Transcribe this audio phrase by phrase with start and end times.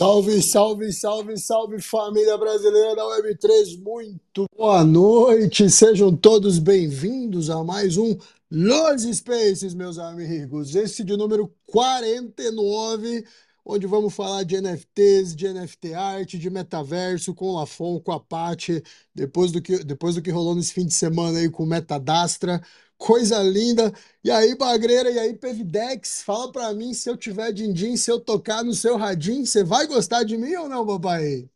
[0.00, 7.62] Salve, salve, salve, salve família brasileira da Web3, muito boa noite, sejam todos bem-vindos a
[7.62, 8.16] mais um
[8.50, 10.74] Los Spaces, meus amigos.
[10.74, 13.26] Esse de número 49,
[13.62, 18.18] onde vamos falar de NFTs, de NFT art, de metaverso, com o Lafon, com a
[18.18, 18.82] Paty,
[19.14, 22.62] depois do que, depois do que rolou nesse fim de semana aí com o Metadastra.
[23.00, 23.92] Coisa linda.
[24.22, 28.20] E aí, Bagreira, e aí, Pevidex, fala pra mim se eu tiver din-din, se eu
[28.20, 31.48] tocar no seu radinho, você vai gostar de mim ou não, papai?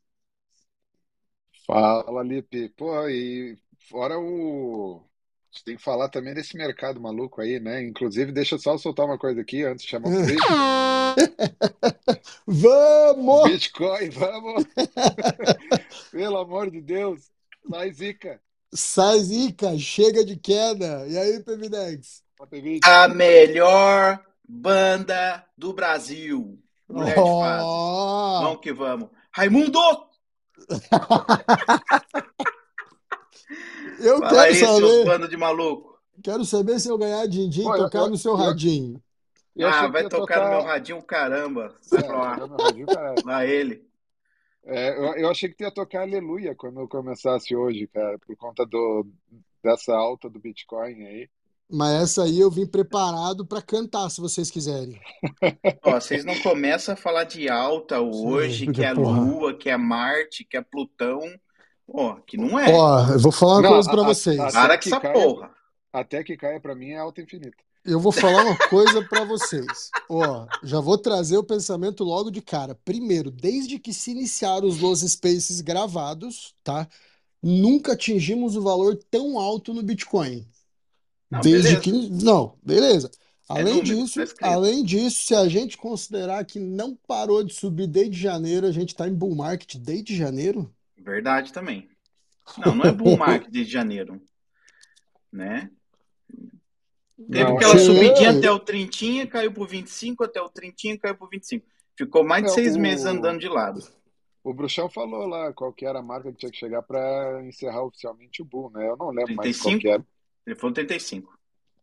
[1.66, 2.70] Fala, Lipe.
[2.70, 3.58] Pô, e
[3.90, 5.02] fora o.
[5.52, 7.82] Gente tem que falar também desse mercado maluco aí, né?
[7.82, 10.40] Inclusive, deixa eu só soltar uma coisa aqui antes de chamar o Felipe.
[12.46, 13.50] Vamos!
[13.50, 14.64] Bitcoin, vamos!
[16.10, 17.30] Pelo amor de Deus,
[17.70, 18.40] sai zica.
[18.74, 21.06] Sai zica, chega de queda.
[21.06, 22.22] E aí, Pevidex?
[22.84, 26.58] A melhor banda do Brasil.
[26.88, 27.62] Mulher de fase.
[27.64, 28.42] Ó!
[28.42, 29.08] Vamos que vamos.
[29.32, 29.78] Raimundo!
[34.00, 35.98] Eu Fala quero aí, seus saber, bando de maluco.
[36.22, 39.00] quero saber se eu ganhar din-din, eu, tocar eu, no seu eu, radinho.
[39.54, 40.72] eu Ah, vai ia tocar no meu tocar.
[40.72, 41.74] radinho, caramba.
[41.80, 42.36] Sai É, pra lá.
[42.38, 43.14] tocar radinho, cara.
[43.24, 43.86] Lá ele.
[44.66, 48.64] É, eu, eu achei que ia tocar Aleluia quando eu começasse hoje, cara, por conta
[48.64, 49.06] do,
[49.62, 51.28] dessa alta do Bitcoin aí.
[51.70, 55.00] Mas essa aí eu vim preparado pra cantar, se vocês quiserem.
[55.82, 59.20] Ó, vocês não começam a falar de alta hoje, Sim, que é porra.
[59.20, 61.20] Lua, que é Marte, que é Plutão.
[61.88, 62.70] Ó, que não é.
[62.72, 64.52] Ó, eu vou falar uma Não, coisa pra a- a- vocês.
[64.52, 65.50] Para que essa caia, porra.
[65.92, 67.56] até que caia pra mim é alta infinita.
[67.84, 69.90] Eu vou falar uma coisa pra vocês.
[70.08, 72.74] Ó, já vou trazer o pensamento logo de cara.
[72.74, 76.88] Primeiro, desde que se iniciaram os Los Spaces gravados, tá?
[77.42, 80.48] Nunca atingimos o valor tão alto no Bitcoin.
[81.30, 81.80] Não, Desde beleza.
[81.82, 82.24] que.
[82.24, 83.10] Não, beleza.
[83.50, 87.86] É Além número, disso, além disso, se a gente considerar que não parou de subir
[87.86, 90.74] desde janeiro, a gente tá em bull market desde janeiro?
[90.96, 91.86] Verdade também.
[92.64, 94.22] Não, não é bull market de janeiro.
[95.30, 95.70] Né?
[97.30, 97.84] Teve Não, aquela Sim.
[97.86, 101.66] subidinha até o trintinha, caiu pro 25, até o trintinha, caiu pro 25.
[101.96, 103.82] Ficou mais de É, seis o- meses andando de lado.
[104.42, 107.82] O Bruxão falou lá qual que era a marca que tinha que chegar para encerrar
[107.84, 108.88] oficialmente o Bull, né?
[108.90, 109.80] Eu não lembro mais qual 35?
[109.80, 110.04] que era.
[110.46, 111.32] Ele falou 35.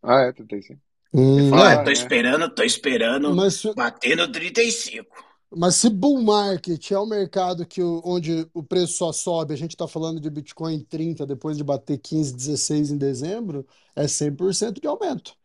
[0.03, 0.79] Ah, é, 35.
[1.13, 1.93] Hum, Ele falou, é, ah, tô né?
[1.93, 5.31] esperando, tô esperando mas, no 35.
[5.56, 9.57] Mas se bull market é o mercado que o- onde o preço só sobe, a
[9.57, 13.65] gente tá falando de Bitcoin 30 depois de bater 15, 16 em dezembro,
[13.95, 15.36] é 100% de aumento.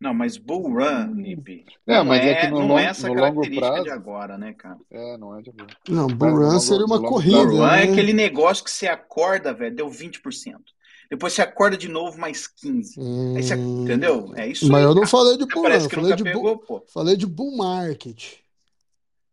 [0.00, 2.84] Não, mas bull run, Lipe, É, não mas é é, que no não long- é
[2.86, 4.78] essa no longo característica prazo- de agora, né, cara?
[4.90, 5.76] É, não é de agora.
[5.90, 7.92] Não, bull run seria uma corrida, Bull run é né?
[7.92, 10.72] aquele negócio que você acorda, velho, deu 20%.
[11.10, 13.10] Depois você acorda de novo, mais 15%.
[13.34, 14.32] Aí você, Hum, entendeu?
[14.36, 15.06] É isso Mas aí, eu não cara.
[15.06, 16.86] falei de bull parece que falei nunca de pegou, bull, pô.
[16.86, 18.40] falei de bull market.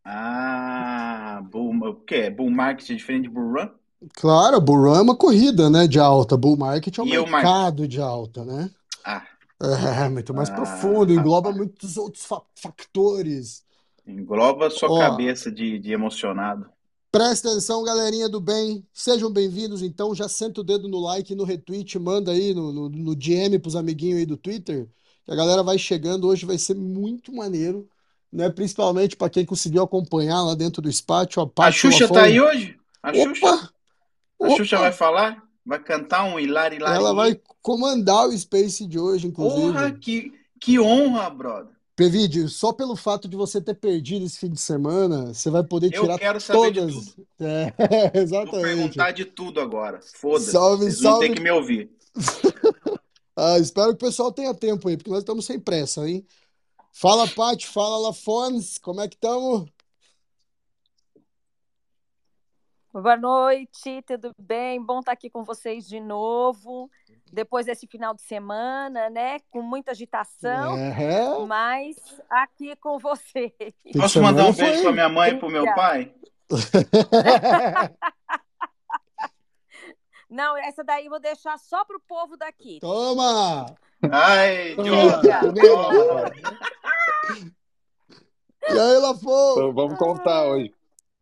[0.04, 2.30] Ah, bull, o quê?
[2.32, 3.70] Bull market é diferente de bull run?
[4.14, 6.38] Claro, bull run é uma corrida, né, de alta.
[6.38, 8.70] Bull market é um E o mar- mercado de alta, né?
[9.04, 9.26] Ah,
[10.06, 13.66] É, muito mais Ah, profundo, engloba muitos outros fa- factores.
[14.08, 14.94] engloba sua Ó.
[14.94, 16.68] cabeça de, de emocionado.
[17.12, 18.86] Presta atenção, galerinha do bem.
[18.94, 20.14] Sejam bem-vindos, então.
[20.14, 23.76] Já senta o dedo no like, no retweet, manda aí no, no, no DM pros
[23.76, 24.88] amiguinhos aí do Twitter.
[25.26, 26.28] Que a galera vai chegando.
[26.28, 27.88] Hoje vai ser muito maneiro,
[28.32, 28.50] né?
[28.50, 31.42] Principalmente para quem conseguiu acompanhar lá dentro do Spátio.
[31.42, 32.78] A A Xuxa tá aí hoje?
[33.02, 33.46] A Xuxa?
[33.46, 33.74] Opa!
[34.42, 34.84] A Xuxa Opa!
[34.86, 35.44] vai falar?
[35.66, 39.62] Vai cantar um Hilar Hilar Ela vai comandar o Space de hoje, inclusive.
[39.62, 41.77] Porra, que, que honra, brother.
[41.98, 45.92] Pevide, só pelo fato de você ter perdido esse fim de semana, você vai poder
[45.92, 46.94] Eu tirar quero saber de todas.
[46.94, 47.28] tudo.
[47.40, 47.74] É,
[48.14, 48.62] Vou exatamente.
[48.62, 50.00] perguntar de tudo agora.
[50.14, 50.52] Foda-se.
[50.52, 51.34] Salve, Vocês salve.
[51.34, 51.90] que me ouvir.
[53.40, 56.26] Ah, espero que o pessoal tenha tempo aí, porque nós estamos sem pressa, hein?
[56.92, 59.70] Fala, Paty, fala, Lafons, como é que estamos?
[63.00, 64.84] Boa noite, tudo bem?
[64.84, 66.90] Bom estar aqui com vocês de novo,
[67.32, 69.38] depois desse final de semana, né?
[69.52, 71.96] Com muita agitação, É, mas
[72.28, 73.54] aqui com vocês.
[73.96, 76.12] Posso mandar um beijo pra minha mãe e pro meu pai?
[80.28, 82.80] Não, essa daí eu vou deixar só pro povo daqui.
[82.82, 83.76] Toma!
[84.12, 85.22] Ai, Toma!
[85.54, 86.32] Toma!
[88.70, 89.52] E aí, Lafon?
[89.54, 90.74] Então vamos contar hoje.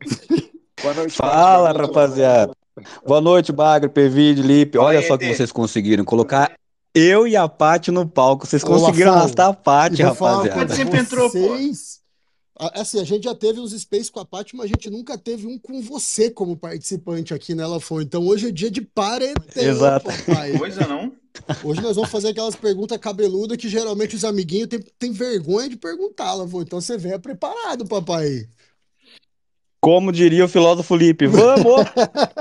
[0.85, 1.15] Boa noite.
[1.15, 2.53] Fala, Boa noite, rapaziada.
[3.07, 4.77] Boa noite, Bagre, Pevide, Lipe.
[4.77, 6.51] Olha aí, só que vocês conseguiram colocar
[6.93, 8.45] eu e a Paty no palco.
[8.45, 10.53] Vocês conseguiram Lafon, arrastar a Paty, rapaziada.
[10.53, 12.05] coisa, sempre entrou, vocês...
[12.57, 15.47] Assim, a gente já teve uns space com a Paty, mas a gente nunca teve
[15.47, 18.01] um com você como participante aqui, né, Lafon?
[18.01, 20.05] Então hoje é dia de paredão, Exato.
[20.05, 20.57] papai.
[20.57, 21.11] Coisa não?
[21.63, 25.75] Hoje nós vamos fazer aquelas perguntas cabeludas que geralmente os amiguinhos têm, têm vergonha de
[25.75, 26.61] perguntar, Lafon.
[26.61, 28.47] Então você venha preparado, papai.
[29.85, 31.85] Como diria o filósofo Lipe, vamos!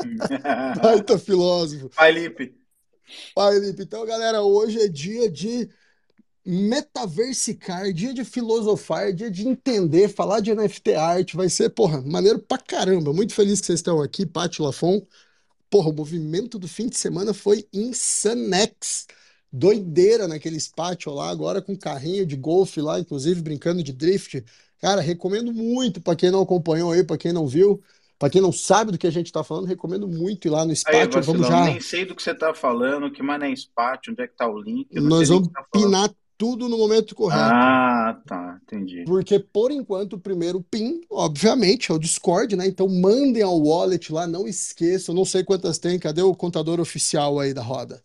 [0.83, 1.91] Baita filósofo.
[1.95, 2.55] Vai, Lipe.
[3.37, 3.83] Vai, Lipe.
[3.83, 5.69] Então, galera, hoje é dia de
[6.43, 11.35] metaversicar, dia de filosofar, dia de entender, falar de NFT art.
[11.35, 13.13] Vai ser, porra, maneiro pra caramba.
[13.13, 15.07] Muito feliz que vocês estão aqui, Paty Lafon.
[15.69, 19.07] Porra, o movimento do fim de semana foi insanex.
[19.57, 24.45] Doideira naquele pátio lá, agora com carrinho de golfe lá, inclusive brincando de drift.
[24.81, 27.81] Cara, recomendo muito pra quem não acompanhou aí, pra quem não viu,
[28.19, 30.73] pra quem não sabe do que a gente tá falando, recomendo muito ir lá no
[30.73, 31.23] Aí, Spátio.
[31.23, 31.67] Vamos já.
[31.67, 34.49] nem sei do que você tá falando, que mané é Spátio, onde é que tá
[34.49, 37.45] o link, Nós vamos tá pinar tudo no momento correto.
[37.45, 39.05] Ah, tá, entendi.
[39.05, 42.67] Porque, por enquanto, o primeiro PIN, obviamente, é o Discord, né?
[42.67, 45.15] Então mandem ao wallet lá, não esqueçam.
[45.15, 48.03] Não sei quantas tem, cadê o contador oficial aí da roda?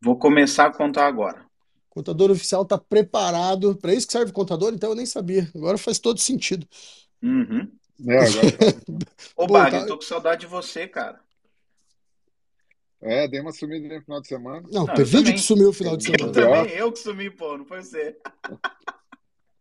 [0.00, 1.44] Vou começar a contar agora.
[1.90, 3.76] O contador oficial tá preparado.
[3.76, 4.72] Para isso que serve o contador?
[4.72, 5.50] Então eu nem sabia.
[5.54, 6.66] Agora faz todo sentido.
[7.22, 7.70] Uhum.
[8.06, 8.46] É, agora.
[9.36, 11.20] Ô, Bagre, tá- tô com saudade de você, cara.
[13.00, 14.62] É, dei uma sumida no final de semana.
[14.72, 15.34] Não, Não, teve eu vídeo também.
[15.34, 16.32] que sumiu o final de Eu Eu semana.
[16.62, 18.16] também, eu que sumi, pô, não foi você.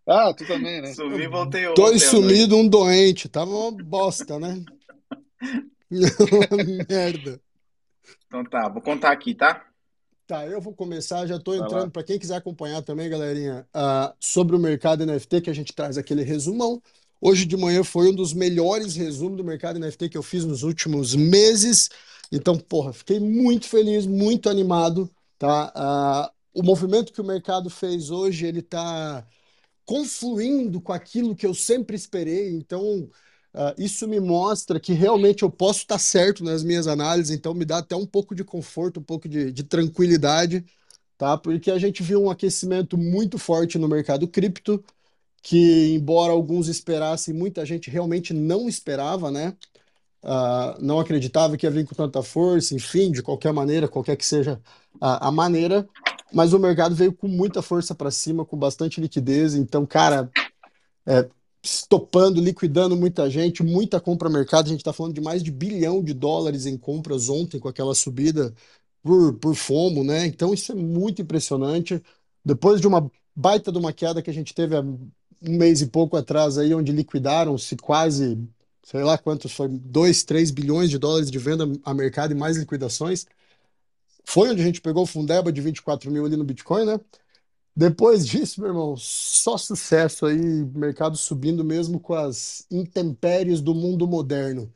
[0.10, 0.94] Ah, tu também, né?
[0.94, 2.06] Sumi e voltei ontem Dois noite.
[2.16, 3.28] sumidos, um doente.
[3.28, 4.64] Tava uma bosta, né?
[5.92, 7.42] Uma merda.
[8.26, 9.67] Então tá, vou contar aqui, tá?
[10.28, 11.90] Tá, eu vou começar, já estou entrando.
[11.90, 15.98] Para quem quiser acompanhar também, galerinha, ah, sobre o mercado NFT, que a gente traz
[15.98, 16.84] aquele resumão.
[17.22, 20.64] Hoje de manhã foi um dos melhores resumos do mercado NFT que eu fiz nos
[20.64, 21.90] últimos meses.
[22.30, 25.72] Então, porra, fiquei muito feliz, muito animado, tá?
[25.74, 29.26] Ah, o movimento que o mercado fez hoje, ele está
[29.86, 32.50] confluindo com aquilo que eu sempre esperei.
[32.52, 33.10] Então,
[33.54, 37.36] uh, isso me mostra que realmente eu posso estar certo nas minhas análises.
[37.36, 40.66] Então, me dá até um pouco de conforto, um pouco de, de tranquilidade,
[41.18, 41.38] tá?
[41.38, 44.84] Porque a gente viu um aquecimento muito forte no mercado cripto,
[45.42, 49.56] que, embora alguns esperassem, muita gente realmente não esperava, né?
[50.24, 54.26] Uh, não acreditava que ia vir com tanta força, enfim, de qualquer maneira, qualquer que
[54.26, 54.60] seja
[55.00, 55.88] a, a maneira,
[56.34, 59.56] mas o mercado veio com muita força para cima, com bastante liquidez.
[59.56, 60.30] Então, cara,
[61.06, 61.30] é,
[61.64, 64.68] estopando, liquidando muita gente, muita compra mercado.
[64.68, 67.96] A gente está falando de mais de bilhão de dólares em compras ontem com aquela
[67.96, 68.54] subida
[69.04, 70.26] por, por FOMO, né?
[70.28, 72.02] Então, isso é muito impressionante.
[72.44, 75.10] Depois de uma baita de uma queda que a gente teve há um
[75.42, 78.38] mês e pouco atrás aí, onde liquidaram-se quase,
[78.84, 82.58] sei lá quantos foi, 2, 3 bilhões de dólares de venda a mercado e mais
[82.58, 83.26] liquidações.
[84.26, 87.00] Foi onde a gente pegou o Fundeba de 24 mil ali no Bitcoin, né?
[87.78, 94.08] Depois disso, meu irmão, só sucesso aí, mercado subindo mesmo com as intempéries do mundo
[94.08, 94.74] moderno.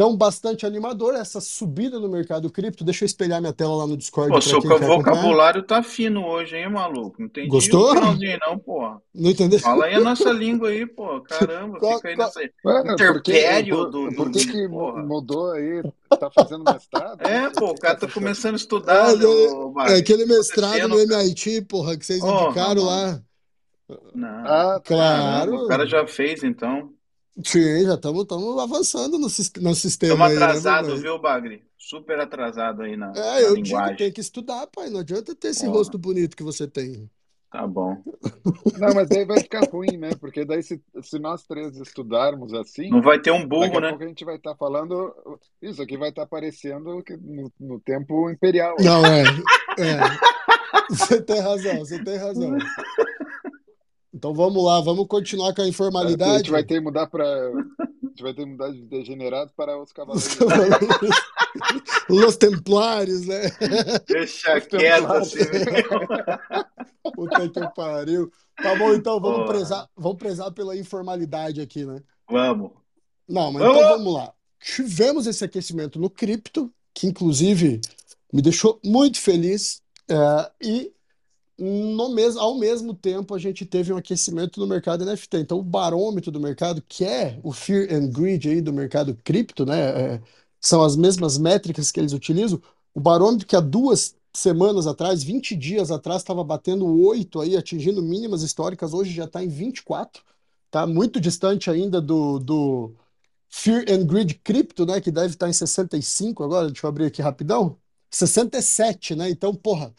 [0.00, 2.82] Então, bastante animador essa subida no mercado cripto.
[2.82, 6.70] Deixa eu espelhar minha tela lá no Discord Pô, seu vocabulário tá fino hoje, hein,
[6.70, 7.16] maluco?
[7.18, 7.94] Não entendi Gostou?
[7.94, 8.98] não, pô.
[9.14, 9.58] Não entendeu?
[9.58, 11.20] Fala aí a nossa língua aí, pô.
[11.20, 12.28] Caramba, qual, fica aí qual...
[12.28, 14.16] nessa interpério por, do, do...
[14.16, 15.82] Por que, que mudou aí?
[16.08, 17.20] Tá fazendo mestrado?
[17.28, 19.10] É, pô, o cara tá começando a estudar.
[19.10, 23.20] É, é aquele mestrado no MIT, porra, que vocês oh, indicaram lá.
[24.14, 25.56] Não, ah, claro.
[25.56, 26.90] o cara já fez, então.
[27.44, 28.26] Sim, já estamos
[28.58, 29.72] avançando no, no sistema.
[29.72, 31.62] Estamos atrasados, né, viu, Bagre?
[31.78, 33.88] Super atrasado aí na, é, na eu linguagem.
[33.88, 34.90] digo, tem que estudar, pai.
[34.90, 35.78] Não adianta ter esse Porra.
[35.78, 37.10] rosto bonito que você tem.
[37.50, 38.00] Tá bom.
[38.78, 40.10] Não, mas aí vai ficar ruim, né?
[40.20, 42.88] Porque daí se, se nós três estudarmos assim.
[42.90, 43.88] Não vai ter um burro, daqui a né?
[43.88, 45.12] pouco a gente vai estar tá falando.
[45.60, 48.76] Isso aqui vai estar tá aparecendo no, no, tempo imperial.
[48.78, 49.22] Não, é.
[49.22, 50.00] é.
[50.90, 52.56] Você tem razão, você tem razão.
[54.12, 56.32] Então vamos lá, vamos continuar com a informalidade.
[56.32, 57.24] A gente vai ter que mudar para.
[57.24, 60.36] A gente vai ter que mudar de degenerado para os cavaleiros.
[62.08, 63.42] Os templários, né?
[64.06, 65.38] Deixa quieto assim.
[67.14, 68.30] Puta que pariu.
[68.60, 72.02] Tá bom, então vamos prezar, vamos prezar pela informalidade aqui, né?
[72.28, 72.72] Vamos.
[73.28, 73.78] Não, mas vamos.
[73.78, 74.32] então vamos lá.
[74.60, 77.80] Tivemos esse aquecimento no cripto, que inclusive
[78.32, 79.82] me deixou muito feliz.
[80.08, 80.92] É, e
[81.60, 85.38] no mesmo, ao mesmo tempo a gente teve um aquecimento no mercado NFT.
[85.38, 89.66] Então, o barômetro do mercado, que é o Fear and Greed aí do mercado cripto,
[89.66, 90.14] né?
[90.14, 90.22] É,
[90.60, 92.60] são as mesmas métricas que eles utilizam.
[92.94, 98.02] O barômetro que há duas semanas atrás, 20 dias atrás, estava batendo 8 aí, atingindo
[98.02, 100.22] mínimas históricas, hoje já está em 24,
[100.70, 102.94] tá muito distante ainda do, do
[103.50, 105.00] Fear and Greed cripto, né?
[105.00, 107.78] Que deve estar tá em 65 agora, deixa eu abrir aqui rapidão.
[108.10, 109.30] 67, né?
[109.30, 109.94] Então, porra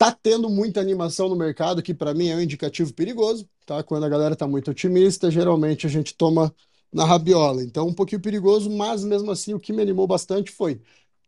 [0.00, 3.82] Tá tendo muita animação no mercado, que para mim é um indicativo perigoso, tá?
[3.82, 6.54] Quando a galera tá muito otimista, geralmente a gente toma
[6.90, 7.62] na rabiola.
[7.62, 10.80] Então, um pouquinho perigoso, mas mesmo assim o que me animou bastante foi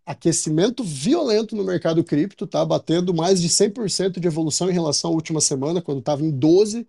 [0.07, 2.64] aquecimento violento no mercado cripto, tá?
[2.64, 6.87] Batendo mais de 100% de evolução em relação à última semana, quando estava em 12,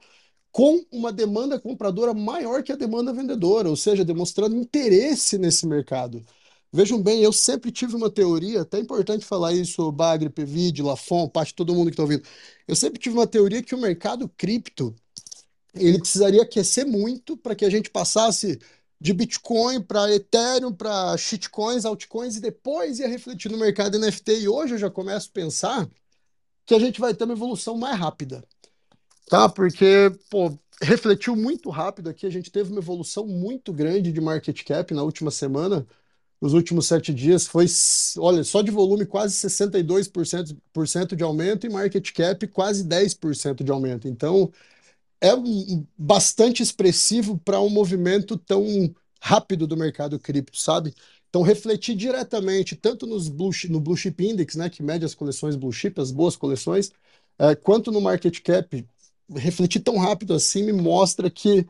[0.52, 6.24] com uma demanda compradora maior que a demanda vendedora, ou seja, demonstrando interesse nesse mercado.
[6.76, 11.30] Vejam bem, eu sempre tive uma teoria, até é importante falar isso, Bagre, Pvid, Lafon,
[11.30, 12.24] parte todo mundo que está ouvindo.
[12.68, 14.96] Eu sempre tive uma teoria que o mercado cripto
[15.76, 18.60] ele precisaria aquecer muito para que a gente passasse
[19.00, 24.40] de Bitcoin para Ethereum, para shitcoins, altcoins e depois ia refletir no mercado NFT.
[24.42, 25.88] E hoje eu já começo a pensar
[26.66, 28.44] que a gente vai ter uma evolução mais rápida,
[29.28, 29.48] tá?
[29.48, 34.64] Porque, pô, refletiu muito rápido aqui, a gente teve uma evolução muito grande de market
[34.64, 35.86] cap na última semana
[36.44, 37.68] nos últimos sete dias foi,
[38.18, 43.64] olha, só de volume quase 62% por cento de aumento e market cap quase 10%
[43.64, 44.10] de aumento.
[44.10, 44.52] Então,
[45.22, 45.30] é
[45.98, 50.94] bastante expressivo para um movimento tão rápido do mercado cripto, sabe?
[51.30, 55.56] Então, refletir diretamente, tanto nos blue, no Blue Chip Index, né, que mede as coleções
[55.56, 56.92] Blue Chip, as boas coleções,
[57.40, 58.86] é, quanto no market cap,
[59.34, 61.66] refletir tão rápido assim me mostra que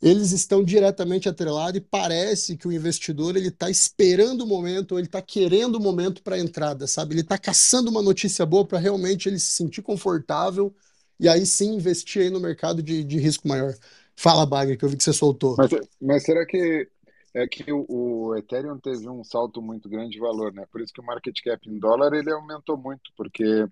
[0.00, 5.06] eles estão diretamente atrelados e parece que o investidor ele está esperando o momento, ele
[5.06, 7.14] está querendo o momento para a entrada, sabe?
[7.14, 10.74] Ele está caçando uma notícia boa para realmente ele se sentir confortável
[11.18, 13.74] e aí sim investir aí no mercado de, de risco maior.
[14.14, 15.56] Fala, Bagger, que eu vi que você soltou.
[15.58, 16.88] Mas, mas será que
[17.34, 20.64] é que o, o, Ethereum teve um salto muito grande de valor, né?
[20.70, 23.66] Por isso que o market cap em dólar ele aumentou muito, porque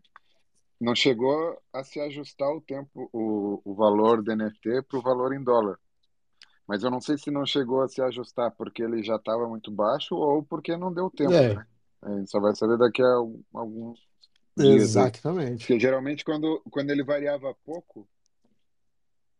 [0.81, 5.33] não chegou a se ajustar o tempo, o, o valor do NFT para o valor
[5.33, 5.79] em dólar.
[6.67, 9.71] Mas eu não sei se não chegou a se ajustar porque ele já estava muito
[9.71, 11.67] baixo ou porque não deu tempo, É, né?
[12.03, 13.15] A gente só vai saber daqui a
[13.55, 14.01] alguns
[14.57, 15.13] dias aí.
[15.37, 15.59] Exatamente.
[15.59, 18.09] Porque geralmente quando, quando ele variava pouco,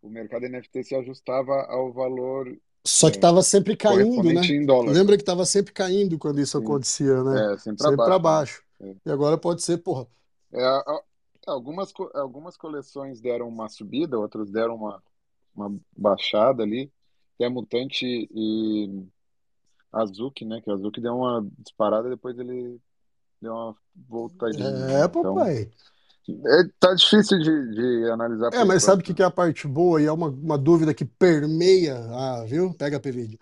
[0.03, 2.47] o mercado NFT se ajustava ao valor
[2.87, 4.41] Só que é, estava sempre caindo, né?
[4.87, 6.65] Lembra que estava sempre caindo quando isso Sim.
[6.65, 7.55] acontecia, né?
[7.55, 8.87] É, sempre Sempre para abaixo, né?
[8.89, 9.01] baixo.
[9.05, 10.07] E agora pode ser, porra.
[10.53, 10.83] É,
[11.47, 15.03] algumas, algumas coleções deram uma subida, outras deram uma,
[15.55, 16.93] uma baixada ali.
[17.39, 19.05] Tem a Mutante e
[19.93, 20.61] Azuki, né?
[20.61, 22.79] Que Azuki deu uma disparada, depois ele
[23.41, 23.77] deu uma
[24.09, 25.05] voltadinha, É?
[25.05, 25.71] Então, papai.
[26.29, 29.67] é, tá difícil de, de analisar É, mas sabe o que que é a parte
[29.67, 30.01] boa?
[30.01, 31.97] E é uma, uma dúvida que permeia.
[32.11, 32.75] Ah, viu?
[32.75, 33.39] Pega a vídeo.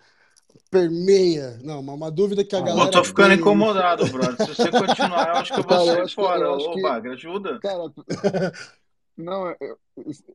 [0.70, 1.58] Permeia.
[1.62, 4.36] Não, uma, uma dúvida que a Ah, Eu galera tô ficando tem incomodado, brother.
[4.46, 6.40] Se você continuar, eu acho que eu vou Cara, eu sair que, fora.
[6.44, 7.58] eu Ô, que, Bagre, ajuda.
[7.60, 7.92] cara,
[9.16, 9.78] não, eu,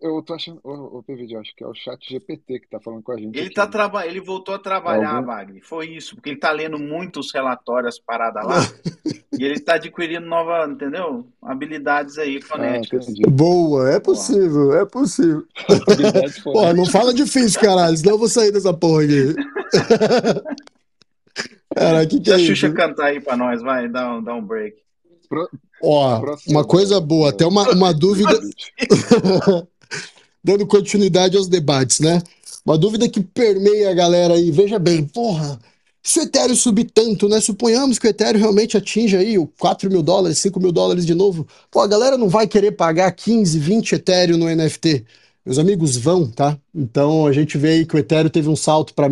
[0.01, 2.79] eu tô achando, ô, ô, PVD, eu acho que é o chat GPT que tá
[2.79, 3.71] falando com a gente Ele aqui, tá né?
[3.71, 4.05] traba...
[4.07, 5.61] ele voltou a É trabalhar, algum, Wagner.
[5.65, 8.59] Foi isso, porque ele tá lendo muitos relatórios paradas lá
[9.37, 11.27] e ele tá adquirindo nova, entendeu?
[11.41, 13.09] Habilidades aí ah, fonéticas.
[13.09, 13.29] entendi.
[13.29, 14.01] Boa, é Porra.
[14.01, 15.45] possível, é possível.
[16.43, 19.35] Porra, não fala difícil, caralho, senão eu vou sair dessa porra aqui.
[21.75, 22.75] Cara, o que que Deixa é a Xuxa isso?
[22.75, 24.77] cantar aí pra nós, vai, dá um, dá um break.
[25.29, 25.47] Pro,
[25.81, 28.39] Ó, uma proceda, coisa boa, até é, uma, uma dúvida,
[30.43, 32.21] dando continuidade aos debates, né?
[32.65, 34.51] Uma dúvida que permeia a galera aí.
[34.51, 35.59] Veja bem, porra,
[36.01, 37.39] se o Ethereum subir tanto, né?
[37.39, 41.13] Suponhamos que o Ethereum realmente atinja aí o 4 mil dólares, 5 mil dólares de
[41.13, 41.47] novo.
[41.71, 45.05] Pô, a galera não vai querer pagar 15, 20 Ethereum no NFT.
[45.45, 46.57] Meus amigos vão, tá?
[46.73, 49.09] Então a gente vê aí que o Ethereum teve um salto para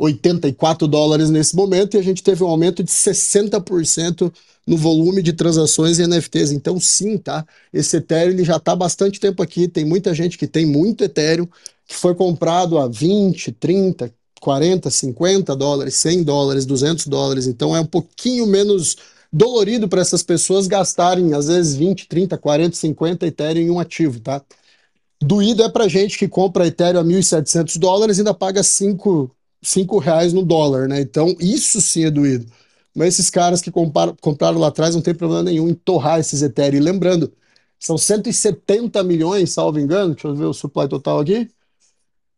[0.00, 4.32] 1.784 dólares nesse momento e a gente teve um aumento de 60%
[4.66, 6.52] no volume de transações em NFTs.
[6.52, 7.44] Então, sim, tá?
[7.72, 9.68] Esse Ethereum ele já está bastante tempo aqui.
[9.68, 11.46] Tem muita gente que tem muito Ethereum
[11.86, 17.46] que foi comprado a 20, 30, 40, 50 dólares, 100 dólares, 200 dólares.
[17.46, 18.96] Então, é um pouquinho menos
[19.32, 24.20] dolorido para essas pessoas gastarem, às vezes, 20, 30, 40, 50 Ethereum em um ativo,
[24.20, 24.40] tá?
[25.20, 29.30] Doído é para gente que compra Ethereum a 1.700 dólares e ainda paga 5,
[29.62, 31.00] 5 reais no dólar, né?
[31.00, 32.46] Então, isso sim é doído.
[32.94, 36.42] Mas esses caras que compraram, compraram lá atrás não tem problema nenhum em torrar esses
[36.42, 36.80] Ethereum.
[36.80, 37.32] E lembrando,
[37.78, 41.48] são 170 milhões, salvo engano, deixa eu ver o supply total aqui.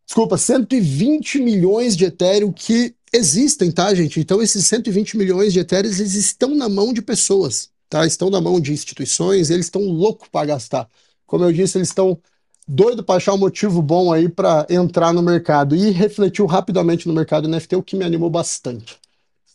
[0.07, 4.21] Desculpa, 120 milhões de Ethereum que existem, tá, gente?
[4.21, 8.07] Então, esses 120 milhões de Ethereum, eles estão na mão de pessoas, tá?
[8.07, 10.89] Estão na mão de instituições, eles estão loucos para gastar.
[11.27, 12.21] Como eu disse, eles estão
[12.67, 15.75] doidos para achar um motivo bom aí para entrar no mercado.
[15.77, 18.97] E refletiu rapidamente no mercado NFT, o que me animou bastante.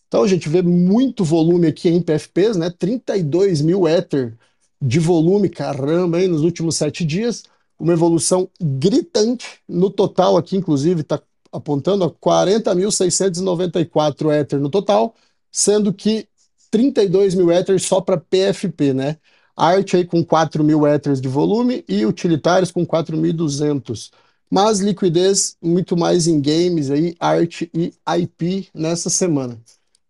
[0.08, 2.70] Então, a gente vê muito volume aqui em PFPs, né?
[2.70, 4.38] 32 mil Ether
[4.82, 7.44] de volume, caramba, aí nos últimos sete dias.
[7.80, 9.60] Uma evolução gritante.
[9.68, 15.16] No total aqui, inclusive, está apontando a 40.694 Ether no total,
[15.52, 16.28] sendo que
[16.72, 19.18] 32 mil Ether só para PFP, né?
[19.58, 24.12] Arte aí com 4 mil Ethers de volume e utilitários com 4.200.
[24.50, 29.58] Mas liquidez muito mais em games aí, arte e IP nessa semana.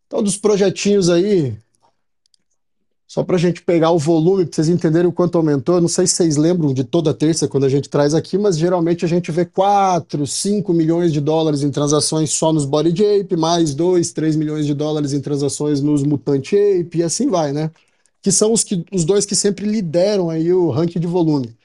[0.05, 1.57] Então, dos projetinhos aí,
[3.07, 5.79] só para a gente pegar o volume, para vocês entenderem o quanto aumentou.
[5.79, 9.05] Não sei se vocês lembram de toda terça quando a gente traz aqui, mas geralmente
[9.05, 13.73] a gente vê 4, 5 milhões de dólares em transações só nos Body Ape, mais
[13.73, 17.71] 2, 3 milhões de dólares em transações nos Mutant Ape, e assim vai, né?
[18.21, 21.55] Que são os, que, os dois que sempre lideram aí o ranking de volume.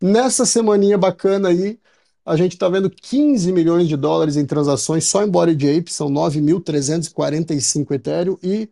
[0.00, 1.78] Nessa semaninha bacana aí,
[2.24, 6.08] a gente está vendo 15 milhões de dólares em transações só em Body Ape, são
[6.08, 8.68] 9.345 Ethereum e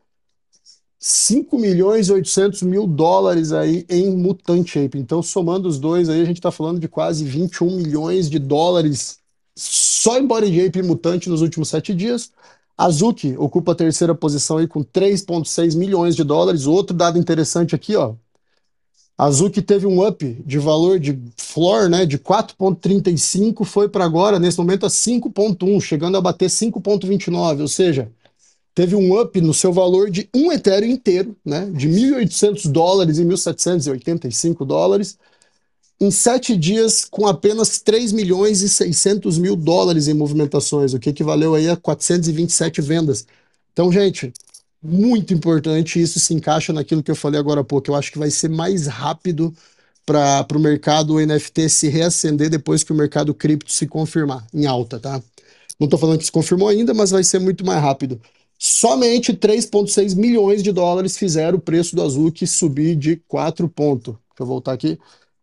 [1.00, 4.98] 5 milhões e 800 mil dólares aí em Mutant Ape.
[4.98, 9.18] Então, somando os dois aí, a gente está falando de quase 21 milhões de dólares
[9.54, 12.32] só em Body Ape e Mutante nos últimos sete dias.
[12.78, 16.64] Azuki ocupa a terceira posição aí com 3,6 milhões de dólares.
[16.64, 18.14] Outro dado interessante aqui, ó.
[19.18, 24.56] Azuki teve um up de valor de floor, né, de 4,35, foi para agora, nesse
[24.58, 28.12] momento, a 5,1, chegando a bater 5,29, ou seja,
[28.72, 33.24] teve um up no seu valor de um Ethereum inteiro, né, de 1.800 dólares e
[33.24, 35.18] 1.785 dólares,
[36.00, 41.10] em sete dias com apenas 3 milhões e 600 mil dólares em movimentações, o que
[41.10, 43.26] equivaleu aí a 427 vendas.
[43.72, 44.32] Então, gente,
[44.82, 47.90] muito importante, isso se encaixa naquilo que eu falei agora há pouco.
[47.90, 49.52] Eu acho que vai ser mais rápido
[50.06, 54.98] para o mercado NFT se reacender depois que o mercado cripto se confirmar em alta,
[54.98, 55.22] tá?
[55.78, 58.20] Não estou falando que se confirmou ainda, mas vai ser muito mais rápido.
[58.58, 64.14] Somente 3,6 milhões de dólares fizeram o preço do Azuki subir de 4 pontos.
[64.30, 64.98] Deixa eu voltar aqui.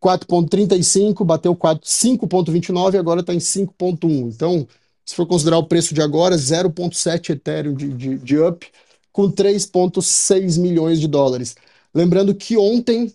[0.05, 4.27] 4,35, bateu 5,29 e agora está em 5,1.
[4.27, 4.67] Então,
[5.03, 8.67] se for considerar o preço de agora, 0,7 Ethereum de, de, de up
[9.11, 11.55] com 3,6 milhões de dólares.
[11.91, 13.11] Lembrando que ontem,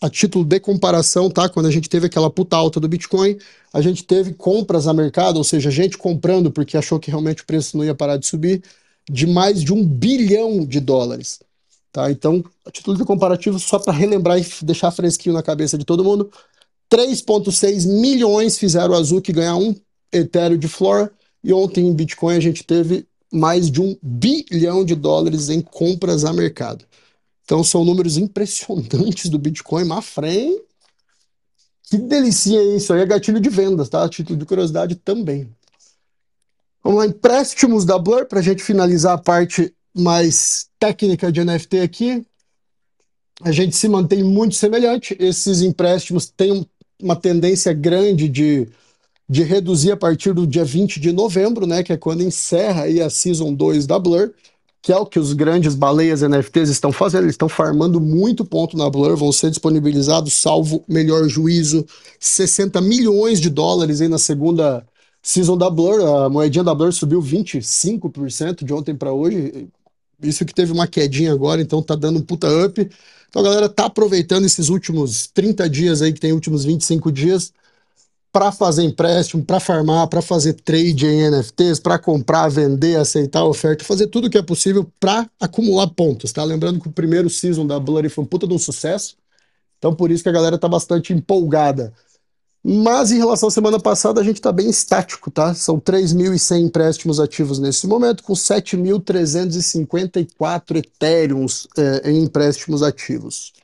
[0.00, 1.48] a título de comparação, tá?
[1.48, 3.36] Quando a gente teve aquela puta alta do Bitcoin,
[3.72, 7.46] a gente teve compras a mercado, ou seja, gente comprando porque achou que realmente o
[7.46, 8.62] preço não ia parar de subir,
[9.10, 11.40] de mais de um bilhão de dólares.
[11.98, 12.12] Tá?
[12.12, 16.30] Então, de comparativo, só para relembrar e deixar fresquinho na cabeça de todo mundo,
[16.88, 19.74] 3,6 milhões fizeram o Azuki ganhar um
[20.12, 21.10] Ethereum de Flora,
[21.42, 26.24] e ontem em Bitcoin a gente teve mais de um bilhão de dólares em compras
[26.24, 26.84] a mercado.
[27.44, 30.56] Então são números impressionantes do Bitcoin, Mafrem.
[31.82, 34.04] Que delícia isso aí, é gatilho de vendas, tá?
[34.04, 35.50] A título de curiosidade também.
[36.84, 41.80] Vamos lá, empréstimos da Blur, para a gente finalizar a parte mais técnica de NFT
[41.80, 42.26] aqui.
[43.42, 45.16] A gente se mantém muito semelhante.
[45.18, 46.66] Esses empréstimos têm
[47.00, 48.68] uma tendência grande de
[49.28, 53.00] de reduzir a partir do dia 20 de novembro, né, que é quando encerra aí
[53.00, 54.30] a Season 2 da Blur,
[54.80, 58.76] que é o que os grandes baleias NFTs estão fazendo, eles estão farmando muito ponto
[58.76, 61.84] na Blur, vão ser disponibilizados, salvo melhor juízo,
[62.18, 64.86] 60 milhões de dólares aí na segunda
[65.20, 69.68] Season da Blur, a moedinha da Blur subiu 25% de ontem para hoje,
[70.22, 72.90] isso que teve uma quedinha agora, então tá dando um puta up,
[73.28, 77.52] então a galera tá aproveitando esses últimos 30 dias aí, que tem últimos 25 dias,
[78.32, 83.84] para fazer empréstimo, para farmar, para fazer trade em NFTs, para comprar, vender, aceitar oferta,
[83.84, 86.44] fazer tudo o que é possível para acumular pontos, tá?
[86.44, 89.16] Lembrando que o primeiro season da Blurry foi um puta de um sucesso,
[89.78, 91.92] então por isso que a galera tá bastante empolgada.
[92.70, 95.54] Mas em relação à semana passada, a gente tá bem estático, tá?
[95.54, 103.54] São 3.100 empréstimos ativos nesse momento, com 7.354 Ethereums é, em empréstimos ativos.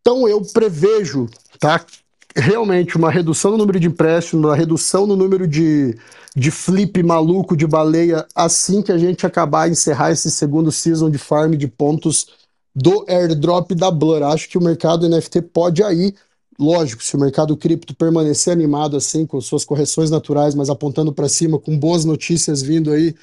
[0.00, 1.28] Então eu prevejo,
[1.60, 1.86] tá?
[2.34, 5.96] realmente uma redução no número de empréstimos, uma redução no número de,
[6.34, 11.18] de flip maluco de baleia assim que a gente acabar encerrar esse segundo season de
[11.18, 12.26] farm de pontos
[12.74, 14.22] do airdrop da Blur.
[14.22, 16.14] Acho que o mercado NFT pode aí,
[16.58, 21.28] lógico, se o mercado cripto permanecer animado assim, com suas correções naturais, mas apontando para
[21.28, 23.14] cima, com boas notícias vindo aí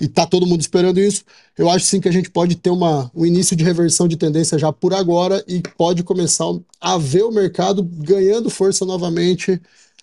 [0.00, 1.24] e tá todo mundo esperando isso,
[1.56, 4.58] eu acho sim que a gente pode ter uma, um início de reversão de tendência
[4.58, 6.46] já por agora e pode começar
[6.80, 9.60] a ver o mercado ganhando força novamente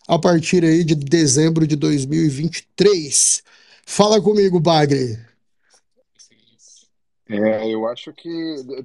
[0.08, 3.44] a partir aí de dezembro de 2023.
[3.86, 5.20] Fala comigo, Bagre.
[7.28, 8.30] É, eu acho que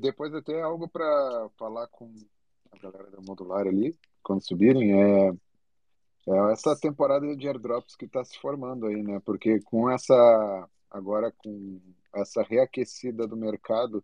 [0.00, 2.12] depois até algo para falar com
[2.74, 5.28] a galera da Modular ali, quando subirem, é,
[6.28, 9.20] é essa temporada de airdrops que está se formando aí, né?
[9.24, 11.80] Porque com essa agora com
[12.14, 14.02] essa reaquecida do mercado,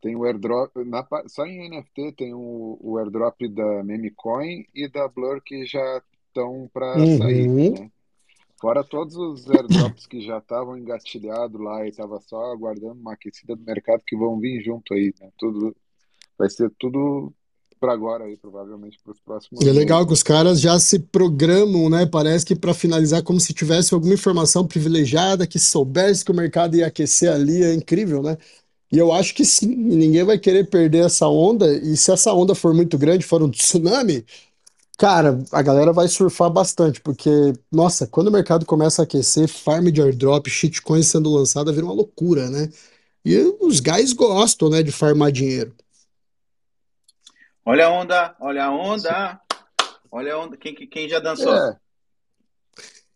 [0.00, 5.08] tem o airdrop, na, só em NFT tem o, o airdrop da Memecoin e da
[5.08, 7.18] Blur que já estão para uhum.
[7.18, 7.90] sair, né?
[8.60, 13.54] Fora todos os airdrops que já estavam engatilhados lá e estava só aguardando uma aquecida
[13.54, 15.30] do mercado que vão vir junto aí, né?
[15.38, 15.76] Tudo
[16.36, 17.32] vai ser tudo
[17.78, 19.64] para agora aí, provavelmente para os próximos.
[19.64, 22.06] E é legal que os caras já se programam, né?
[22.06, 26.76] Parece que para finalizar, como se tivesse alguma informação privilegiada, que soubesse que o mercado
[26.76, 28.36] ia aquecer ali, é incrível, né?
[28.90, 32.54] E eu acho que sim, ninguém vai querer perder essa onda, e se essa onda
[32.54, 34.24] for muito grande, for um tsunami,
[34.98, 37.30] cara, a galera vai surfar bastante, porque,
[37.70, 41.94] nossa, quando o mercado começa a aquecer, farm de airdrop, shitcoin sendo lançada, vira uma
[41.94, 42.70] loucura, né?
[43.24, 45.74] E os guys gostam, né, de farmar dinheiro.
[47.68, 49.38] Olha a onda, olha a onda.
[50.10, 50.56] Olha a onda.
[50.56, 51.54] Quem, quem já dançou?
[51.54, 51.76] É.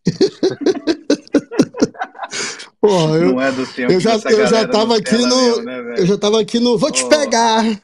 [2.79, 5.35] Pô, eu, não é do tempo eu já, eu já tava aqui no.
[5.35, 6.77] Mesmo, né, eu já tava aqui no.
[6.77, 7.63] Vou te pegar!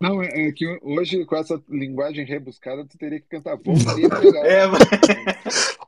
[0.00, 4.46] Não, é, é, que hoje, com essa linguagem rebuscada, tu teria que cantar Vou pegar.
[4.46, 4.80] É, mas...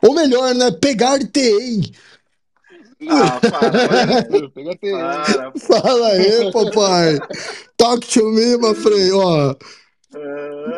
[0.03, 0.71] Ou melhor, né?
[0.73, 1.91] Pegar-te-ei.
[3.09, 4.29] Ah, para, para,
[5.83, 7.19] Fala aí, papai.
[7.77, 9.13] Talk to me, my friend.
[9.13, 9.55] Ó.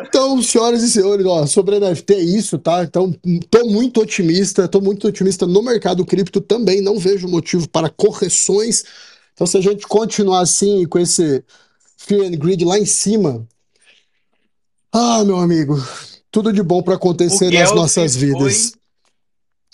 [0.07, 2.83] Então, senhoras e senhores, ó, sobre NFT é isso, tá?
[2.83, 3.13] Então,
[3.49, 8.83] tô muito otimista, tô muito otimista no mercado cripto também, não vejo motivo para correções.
[9.33, 11.43] Então, se a gente continuar assim, com esse
[11.97, 13.45] Fear and Greed lá em cima,
[14.91, 15.75] ah, meu amigo,
[16.31, 18.71] tudo de bom para acontecer nas nossas vidas.
[18.71, 18.84] Foi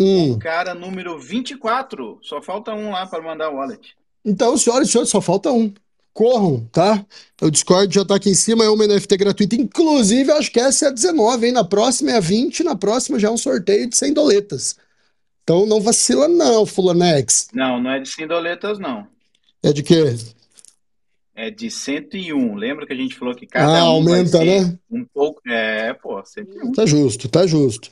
[0.02, 0.34] Hum.
[0.34, 2.20] O cara número 24.
[2.22, 3.96] Só falta um lá para mandar o wallet.
[4.26, 5.72] Então, senhoras e senhores, só falta um.
[6.14, 7.06] Corram, tá?
[7.42, 9.56] O Discord já tá aqui em cima, é uma NFT gratuita.
[9.56, 11.54] Inclusive, acho que essa é a 19, hein?
[11.54, 14.76] Na próxima é a 20, na próxima já é um sorteio de 100 doletas.
[15.44, 17.48] Então não vacila não, Fulanex.
[17.54, 19.08] Não, não é de 100 doletas, não.
[19.64, 20.16] É de quê?
[21.34, 22.56] É de 101.
[22.56, 24.78] Lembra que a gente falou que cada ah, um aumenta, né?
[24.90, 25.42] Um pouco.
[25.48, 26.74] É, pô, 101.
[26.74, 27.90] Tá justo, tá justo.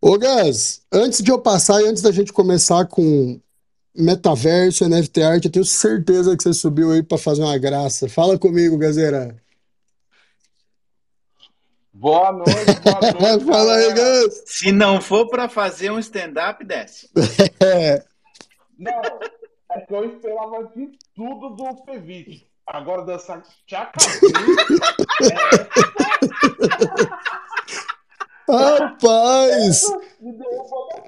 [0.00, 3.38] Ô, Gás, antes de eu passar e antes da gente começar com
[3.94, 8.08] metaverso, NFT art, eu tenho certeza que você subiu aí pra fazer uma graça.
[8.08, 9.36] Fala comigo, Gazeira.
[11.92, 13.92] Boa noite, boa noite, Fala aí.
[13.92, 14.42] Gus.
[14.46, 17.10] Se não for pra fazer um stand-up, desce.
[17.60, 18.02] É,
[18.78, 18.92] Não,
[19.72, 22.42] é que eu esperava de tudo do P20.
[22.66, 24.30] Agora dançar tchacazinho.
[28.50, 29.82] rapaz,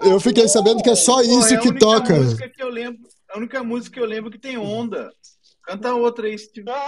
[0.03, 2.15] eu fiquei sabendo que é só Pô, isso é a que única toca.
[2.15, 3.01] música que eu lembro.
[3.33, 5.11] A única música que eu lembro que tem onda.
[5.65, 6.73] Canta outra aí, se tiver.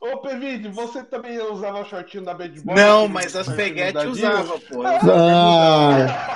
[0.00, 2.74] Ô, P20, você também usava shortinho da Bad Boy?
[2.76, 4.18] Não, mas as shortinho peguete da Adidas?
[4.18, 4.82] usava, pô.
[4.82, 6.34] Ah,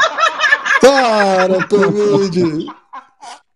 [0.80, 2.66] para, Pevide.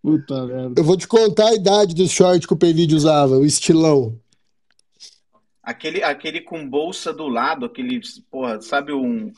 [0.01, 0.79] Puta merda.
[0.79, 4.17] Eu vou te contar a idade dos shorts que o Pevide usava, o estilão.
[5.67, 7.99] Aquele, aquele com bolsa do lado, aquele,
[8.31, 9.33] porra, sabe um.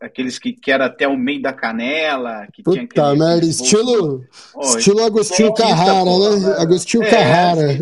[0.00, 4.24] Aqueles que, que era até o meio da canela, que tinha Puta aquele, merda, estilo,
[4.54, 6.56] Ó, estilo Agostinho Carrara, porra, né?
[6.58, 7.78] Agostinho É, Carrara.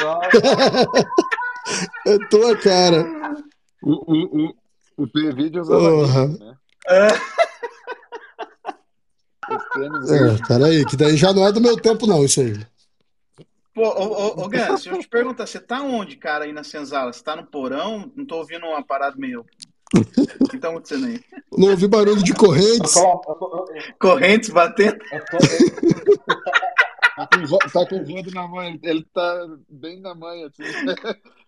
[0.00, 0.98] Nossa,
[2.06, 3.06] É tua cara.
[3.82, 4.54] O, o, o,
[4.96, 6.24] o P-Video usava Porra.
[6.24, 6.56] isso, né?
[9.74, 12.58] Tênis É, peraí, que daí já não é do meu tempo, não, isso aí.
[13.78, 16.64] Pô, ô, ô, ô Gans, deixa eu te perguntar, você tá onde, cara, aí na
[16.64, 17.12] senzala?
[17.12, 18.10] Você tá no porão?
[18.16, 19.46] Não tô ouvindo uma parada meio.
[20.40, 21.20] O que tá acontecendo aí?
[21.56, 22.92] Não ouvi barulho de correntes.
[24.00, 24.98] Correntes batendo?
[27.14, 30.64] Tá com, tá o rodo na mão, ele, tá bem na mãe, assim.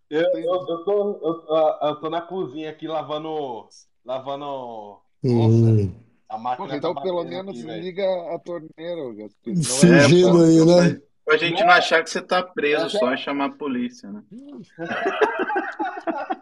[0.09, 3.67] eu, eu, eu tô, eu, eu tô na cozinha aqui lavando,
[4.05, 5.93] lavando Hum,
[6.29, 6.67] a máquina.
[6.69, 11.01] Porra, então tá pelo menos aqui, liga a torneira, é- fingindo pô, aí, né?
[11.25, 14.23] Pra gente não achar que você tá preso só e chamar a polícia, né?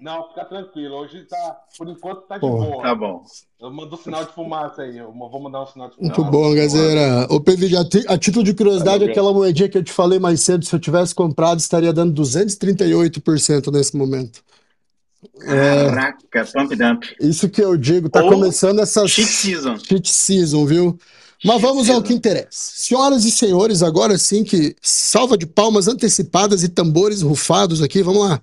[0.00, 0.96] Não, fica tranquilo.
[0.96, 2.66] Hoje tá, por enquanto tá de Porra.
[2.66, 2.82] boa.
[2.82, 3.22] Tá bom.
[3.60, 4.98] Eu mando um sinal de fumaça aí.
[4.98, 6.20] Eu vou mandar um sinal de fumaça.
[6.20, 7.26] Muito bom, Gazeira.
[7.30, 10.64] Ô, Pevide, a, título de curiosidade, Valeu, aquela moedinha que eu te falei mais cedo,
[10.64, 14.42] se eu tivesse comprado, estaria dando 238% nesse momento.
[15.42, 17.04] É, Caraca, pump dump.
[17.20, 19.78] isso que eu digo, tá Ou começando essa Cheat season.
[19.78, 20.98] cheat season, viu?
[21.44, 22.48] Mas vamos ao que interessa.
[22.50, 28.26] Senhoras e senhores, agora sim que salva de palmas antecipadas e tambores rufados aqui, vamos
[28.26, 28.40] lá.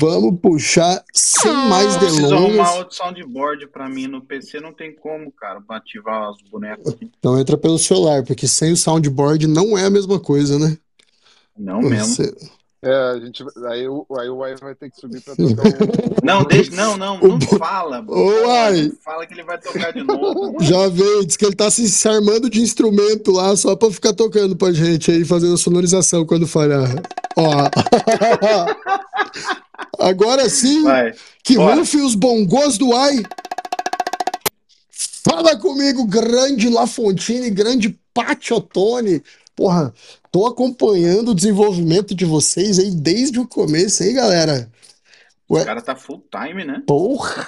[0.00, 2.76] Vamos puxar sem mais Preciso arrumar delongas.
[2.76, 7.08] outro soundboard pra mim no PC, não tem como, cara, ativar os bonecos aqui.
[7.18, 10.76] Então entra pelo celular, porque sem o soundboard não é a mesma coisa, né?
[11.56, 12.16] Não mesmo.
[12.84, 16.16] É, a gente, aí, o, aí o Wi vai ter que subir pra tocar o.
[16.26, 18.04] Não, deixa, não, não, não fala.
[18.08, 18.92] Ô, uai.
[19.04, 20.56] Fala que ele vai tocar de novo.
[20.62, 24.12] Já veio, diz que ele tá se se armando de instrumento lá só pra ficar
[24.12, 26.88] tocando pra gente aí, fazendo a sonorização quando falhar.
[27.36, 27.68] Ó.
[30.00, 31.12] Agora sim, Vai.
[31.44, 33.22] que rufe os bongos do ai.
[35.24, 39.22] Fala comigo, grande Lafontine, grande Pati Ottoni.
[39.54, 39.94] Porra,
[40.32, 44.72] tô acompanhando o desenvolvimento de vocês aí desde o começo, aí, galera.
[45.46, 46.82] O Ué, cara tá full time, né?
[46.86, 47.46] Porra!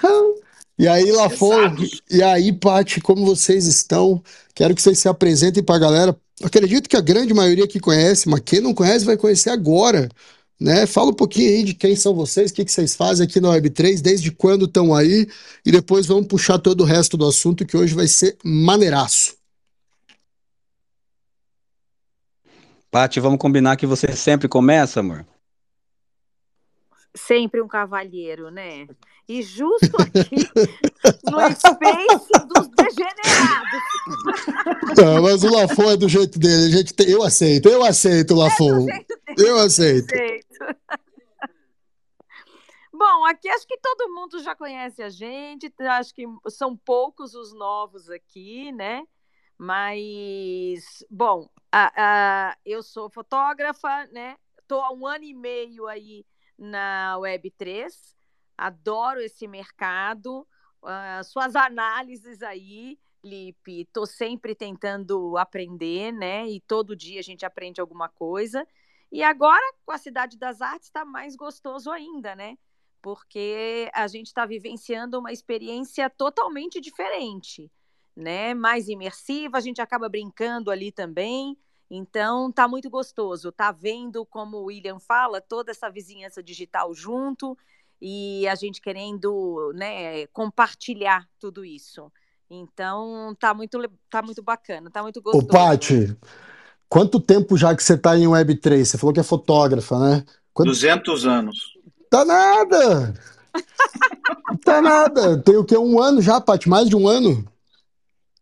[0.79, 1.75] E aí, Lafon,
[2.11, 4.23] e aí, Paty, como vocês estão?
[4.55, 6.15] Quero que vocês se apresentem pra galera.
[6.43, 10.09] Acredito que a grande maioria que conhece, mas quem não conhece vai conhecer agora,
[10.61, 10.85] né?
[10.85, 13.51] Fala um pouquinho aí de quem são vocês, o que que vocês fazem aqui na
[13.51, 15.29] Web3, desde quando estão aí,
[15.65, 19.44] e depois vamos puxar todo o resto do assunto, que hoje vai ser maneiraço.
[22.95, 25.27] Paty, vamos combinar que você sempre começa, amor?
[27.13, 28.87] Sempre um cavalheiro, né?
[29.29, 30.47] E justo aqui
[31.29, 33.83] no Space dos Degenerados.
[34.97, 38.33] Não, mas o Lafon é do jeito dele, a gente tem- eu aceito, eu aceito,
[38.33, 38.87] Lafon.
[39.37, 40.15] Eu aceito.
[42.95, 47.53] Bom, aqui acho que todo mundo já conhece a gente, acho que são poucos os
[47.53, 49.03] novos aqui, né?
[49.59, 51.93] Mas, bom, a-
[52.53, 54.37] a- eu sou fotógrafa, né?
[54.61, 56.25] Estou há um ano e meio aí
[56.57, 58.15] na Web3,
[58.57, 60.47] adoro esse mercado,
[60.85, 66.47] ah, suas análises aí, Lipe, estou sempre tentando aprender, né?
[66.49, 68.65] E todo dia a gente aprende alguma coisa.
[69.11, 72.57] E agora, com a Cidade das Artes, está mais gostoso ainda, né?
[73.03, 77.71] Porque a gente está vivenciando uma experiência totalmente diferente,
[78.17, 78.55] né?
[78.55, 81.57] Mais imersiva, a gente acaba brincando ali também.
[81.91, 83.53] Então, tá muito gostoso.
[83.53, 87.57] Tá vendo, como o William fala, toda essa vizinhança digital junto
[88.01, 92.11] e a gente querendo, né, compartilhar tudo isso.
[92.51, 93.79] Então, tá muito,
[94.11, 95.47] tá muito bacana, tá muito Ô, gostoso.
[95.47, 96.17] Paty,
[96.89, 98.85] quanto tempo já que você tá em Web3?
[98.85, 100.25] Você falou que é fotógrafa, né?
[100.53, 101.75] Quanto- 200 anos.
[102.11, 103.15] Tá nada!
[104.65, 105.41] Tá nada!
[105.43, 105.77] Tem o quê?
[105.77, 106.69] Um ano já, Paty?
[106.69, 107.45] Mais de um ano?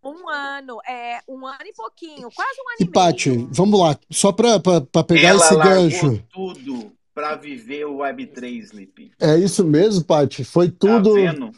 [0.05, 3.49] Um ano, é um ano e pouquinho, quase um ano E, e Paty, meio.
[3.53, 4.59] vamos lá, só pra
[5.07, 6.23] pegar Ela esse gancho.
[6.33, 9.13] tudo para viver o Web3, Lipe.
[9.21, 10.45] É isso mesmo, Paty?
[10.45, 11.15] Foi Tá tudo.
[11.15, 11.51] vendo?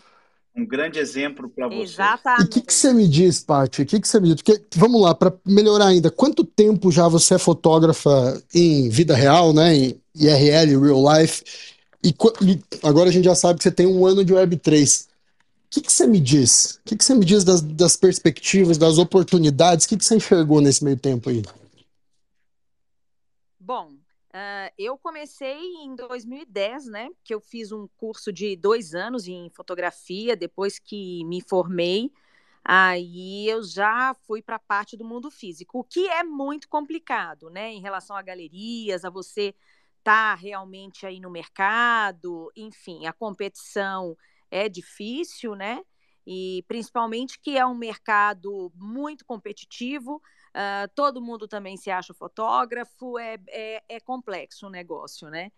[0.56, 1.74] Um grande exemplo para você.
[1.74, 2.48] E o Exatamente.
[2.50, 3.82] que, que você me diz, Paty?
[3.82, 4.36] O que, que você me diz?
[4.42, 9.52] Porque, vamos lá, para melhorar ainda, quanto tempo já você é fotógrafa em vida real,
[9.52, 9.74] né?
[9.74, 11.42] Em IRL, real life?
[12.04, 12.10] E,
[12.42, 15.06] e agora a gente já sabe que você tem um ano de Web3.
[15.74, 16.76] Que, que você me diz?
[16.76, 19.84] O que, que você me diz das, das perspectivas, das oportunidades?
[19.84, 21.42] O que, que você enxergou nesse meio tempo aí?
[23.58, 23.92] Bom,
[24.32, 27.10] ah, eu comecei em 2010, né?
[27.24, 32.12] Que eu fiz um curso de dois anos em fotografia, depois que me formei,
[32.64, 37.50] aí eu já fui para a parte do mundo físico, o que é muito complicado,
[37.50, 37.72] né?
[37.72, 39.52] Em relação a galerias, a você
[39.98, 44.16] estar realmente aí no mercado, enfim, a competição
[44.54, 45.84] é difícil, né?
[46.24, 50.22] E principalmente que é um mercado muito competitivo.
[50.54, 55.50] Uh, todo mundo também se acha fotógrafo, é, é, é, complexo o negócio, né?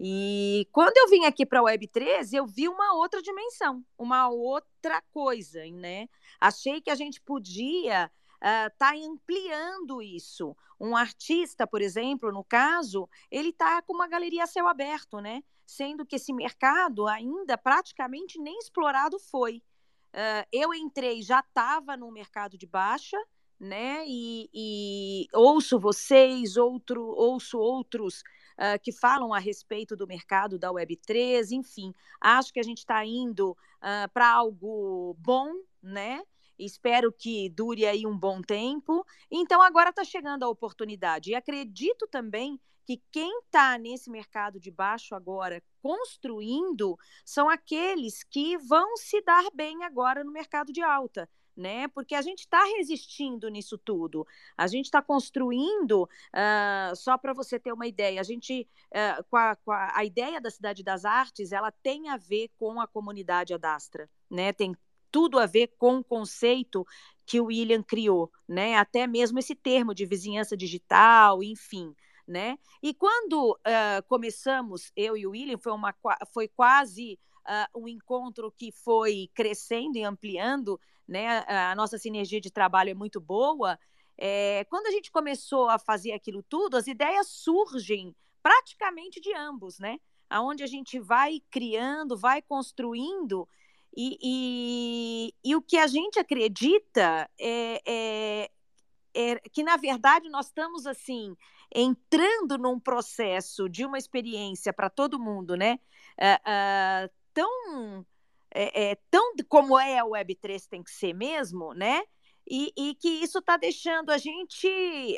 [0.00, 5.00] E quando eu vim aqui para a Web3, eu vi uma outra dimensão, uma outra
[5.12, 6.08] coisa, né?
[6.40, 10.56] Achei que a gente podia estar uh, tá ampliando isso.
[10.80, 15.44] Um artista, por exemplo, no caso, ele está com uma galeria a céu aberto, né?
[15.70, 19.62] Sendo que esse mercado ainda praticamente nem explorado foi.
[20.12, 23.16] Uh, eu entrei, já estava no mercado de baixa,
[23.58, 24.04] né?
[24.04, 28.24] E, e, ouço vocês, outro, ouço outros
[28.58, 33.04] uh, que falam a respeito do mercado da Web3, enfim, acho que a gente está
[33.04, 36.20] indo uh, para algo bom, né?
[36.58, 39.06] Espero que dure aí um bom tempo.
[39.30, 41.30] Então, agora está chegando a oportunidade.
[41.30, 48.56] E acredito também que quem está nesse mercado de baixo agora construindo são aqueles que
[48.58, 51.88] vão se dar bem agora no mercado de alta né?
[51.88, 54.26] Porque a gente está resistindo nisso tudo.
[54.56, 59.36] A gente está construindo, uh, só para você ter uma ideia, a gente, uh, com,
[59.36, 62.86] a, com a, a, ideia da Cidade das Artes, ela tem a ver com a
[62.86, 64.52] comunidade Adastra, né?
[64.52, 64.74] Tem
[65.10, 66.86] tudo a ver com o conceito
[67.26, 68.76] que o William criou, né?
[68.76, 71.94] Até mesmo esse termo de vizinhança digital, enfim.
[72.30, 72.56] Né?
[72.80, 75.92] E quando uh, começamos, eu e o William, foi, uma,
[76.32, 77.18] foi quase
[77.74, 81.44] um encontro que foi crescendo e ampliando, né?
[81.48, 83.76] A nossa sinergia de trabalho é muito boa.
[84.16, 89.80] É, quando a gente começou a fazer aquilo tudo, as ideias surgem praticamente de ambos,
[89.80, 89.98] né?
[90.28, 93.48] Aonde a gente vai criando, vai construindo,
[93.96, 98.50] e, e, e o que a gente acredita é, é,
[99.14, 101.36] é, que, na verdade, nós estamos assim
[101.72, 105.78] entrando num processo de uma experiência para todo mundo, né?
[106.18, 108.06] Uh, uh, tão
[108.52, 112.02] é, é, tão como é a Web3 tem que ser mesmo, né?
[112.48, 114.68] E, e que isso está deixando a gente,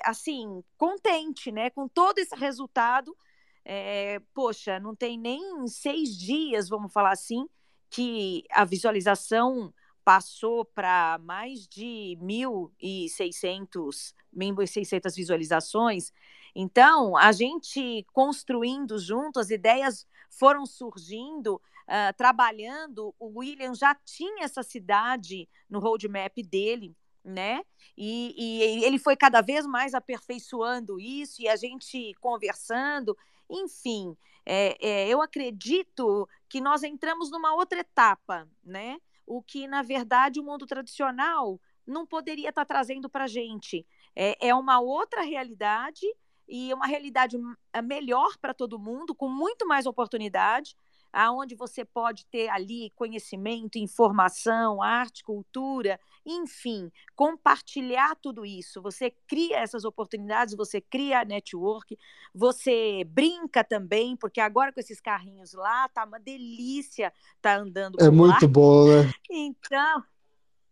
[0.05, 1.71] assim, contente, né?
[1.71, 3.17] Com todo esse resultado.
[3.65, 7.49] É, poxa, não tem nem seis dias, vamos falar assim,
[7.89, 9.73] que a visualização
[10.05, 16.13] passou para mais de 1.600, 1.600 visualizações.
[16.55, 23.15] Então, a gente construindo junto, as ideias foram surgindo, uh, trabalhando.
[23.19, 27.63] O William já tinha essa cidade no roadmap dele, né?
[27.97, 33.17] E, e, ele foi cada vez mais aperfeiçoando isso e a gente conversando,
[33.49, 34.17] enfim.
[34.45, 38.99] É, é, eu acredito que nós entramos numa outra etapa, né?
[39.27, 43.87] O que, na verdade, o mundo tradicional não poderia estar trazendo para a gente.
[44.15, 46.07] É, é uma outra realidade
[46.55, 47.39] e uma realidade
[47.83, 50.77] melhor para todo mundo, com muito mais oportunidade,
[51.11, 58.83] aonde você pode ter ali conhecimento, informação, arte, cultura, enfim, compartilhar tudo isso.
[58.83, 61.99] Você cria essas oportunidades, você cria network,
[62.35, 68.11] você brinca também, porque agora com esses carrinhos lá tá uma delícia tá andando É
[68.11, 68.27] por lá.
[68.33, 69.11] muito bom, né?
[69.31, 70.05] Então,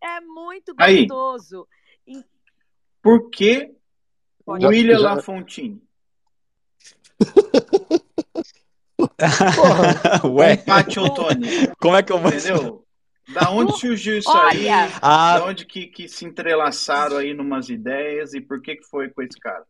[0.02, 1.06] é muito Aí.
[1.06, 1.66] gostoso.
[2.06, 2.22] E-
[3.02, 3.74] Por que
[4.50, 5.80] Pode- William já- Lafontine?
[9.56, 11.46] Porra, Ué, Empate ou Tony?
[11.78, 12.30] como é que eu vou.
[12.32, 12.84] Entendeu?
[13.32, 14.68] Da onde surgiu isso Olha, aí?
[15.00, 19.08] Ah, Da onde que, que se entrelaçaram aí numas ideias e por que que foi
[19.08, 19.62] com esse cara?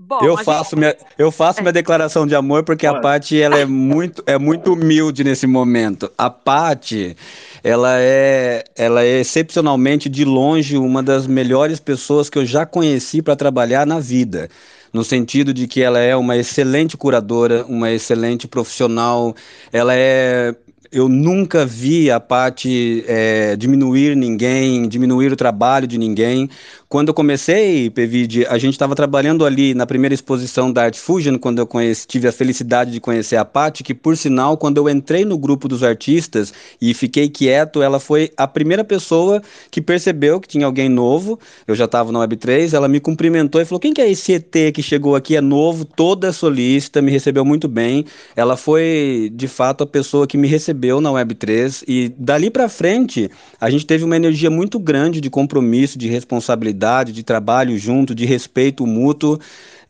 [0.00, 2.94] Bom, eu faço gente- minha, eu faço minha declaração de amor porque a.
[2.94, 6.10] Paty ela é muito, é muito humilde nesse momento.
[6.16, 7.16] A Paty,
[7.62, 13.22] ela é, ela é excepcionalmente de longe uma das melhores pessoas que eu já conheci
[13.22, 14.48] para trabalhar na vida.
[14.92, 19.36] no sentido de que ela é uma excelente curadora, uma excelente profissional,
[19.72, 20.52] ela é
[20.92, 26.50] eu nunca vi a Paty é, diminuir ninguém, diminuir o trabalho de ninguém.
[26.92, 31.38] Quando eu comecei, Pevide, a gente estava trabalhando ali na primeira exposição da Art Fusion,
[31.38, 34.88] quando eu conheci, tive a felicidade de conhecer a Paty, que por sinal, quando eu
[34.88, 40.40] entrei no grupo dos artistas e fiquei quieto, ela foi a primeira pessoa que percebeu
[40.40, 41.38] que tinha alguém novo.
[41.64, 44.72] Eu já estava na Web3, ela me cumprimentou e falou: quem que é esse ET
[44.74, 45.36] que chegou aqui?
[45.36, 48.04] É novo, toda solista, me recebeu muito bem.
[48.34, 53.30] Ela foi, de fato, a pessoa que me recebeu na Web3 e dali para frente
[53.60, 56.79] a gente teve uma energia muito grande de compromisso, de responsabilidade
[57.12, 59.38] de trabalho junto, de respeito mútuo.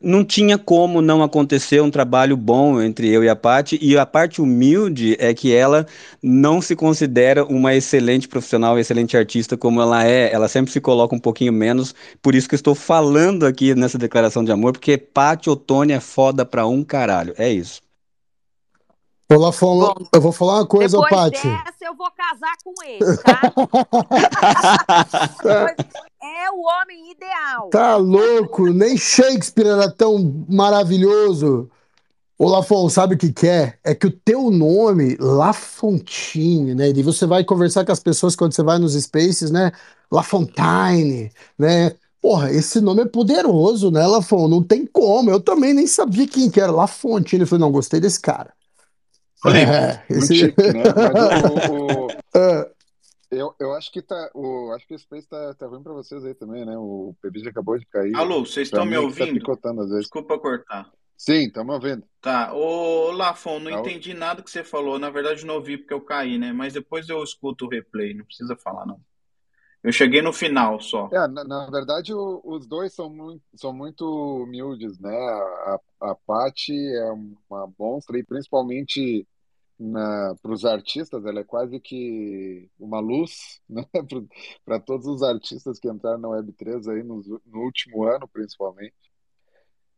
[0.03, 4.07] Não tinha como não acontecer um trabalho bom entre eu e a Paty, e a
[4.07, 5.87] parte humilde é que ela
[6.23, 11.15] não se considera uma excelente profissional, excelente artista como ela é, ela sempre se coloca
[11.15, 14.97] um pouquinho menos, por isso que eu estou falando aqui nessa declaração de amor, porque
[14.97, 17.83] Paty Otônia é foda pra um caralho, é isso.
[19.33, 21.47] Olá, Bom, eu vou falar uma coisa, depois Paty.
[21.47, 23.53] dessa eu vou casar com ele, tá?
[26.41, 27.69] é o homem ideal.
[27.71, 28.67] Tá louco?
[28.73, 31.71] Nem Shakespeare era tão maravilhoso.
[32.39, 33.79] Ô, Lafon, sabe o que, que é?
[33.85, 36.89] É que o teu nome, Lafontine, né?
[36.89, 39.73] E você vai conversar com as pessoas quando você vai nos spaces, né?
[40.11, 41.93] Lafontaine, né?
[42.21, 44.49] Porra, esse nome é poderoso, né, Lafon?
[44.49, 45.31] Não tem como.
[45.31, 46.73] Eu também nem sabia quem que era.
[46.73, 47.43] Lafontine.
[47.43, 48.53] Eu falei, não, gostei desse cara.
[49.47, 50.37] É, esse...
[50.37, 50.83] chique, né?
[51.13, 52.11] Mas o, o, o...
[52.35, 52.71] É.
[53.31, 54.31] Eu, eu acho que tá.
[54.35, 56.77] O, acho que o Space tá, tá ruim pra vocês aí também, né?
[56.77, 58.15] O PB já acabou de cair.
[58.17, 59.57] Alô, vocês estão me tá ouvindo?
[59.57, 59.73] Tá.
[59.99, 60.91] Desculpa cortar.
[61.17, 62.03] Sim, estamos ouvindo.
[62.21, 62.53] Tá.
[62.53, 64.99] Ô, Lafon, não tá entendi nada que você falou.
[64.99, 66.53] Na verdade, não ouvi porque eu caí, né?
[66.53, 69.01] Mas depois eu escuto o replay, não precisa falar, não.
[69.83, 71.09] Eu cheguei no final só.
[71.13, 74.05] É, na, na verdade, o, os dois são muito, são muito
[74.43, 75.17] humildes, né?
[75.17, 79.27] A, a Paty é uma monstra e principalmente
[80.43, 83.85] para os artistas, ela é quase que uma luz né?
[84.65, 88.95] para todos os artistas que entraram na Web3 aí no, no último ano, principalmente.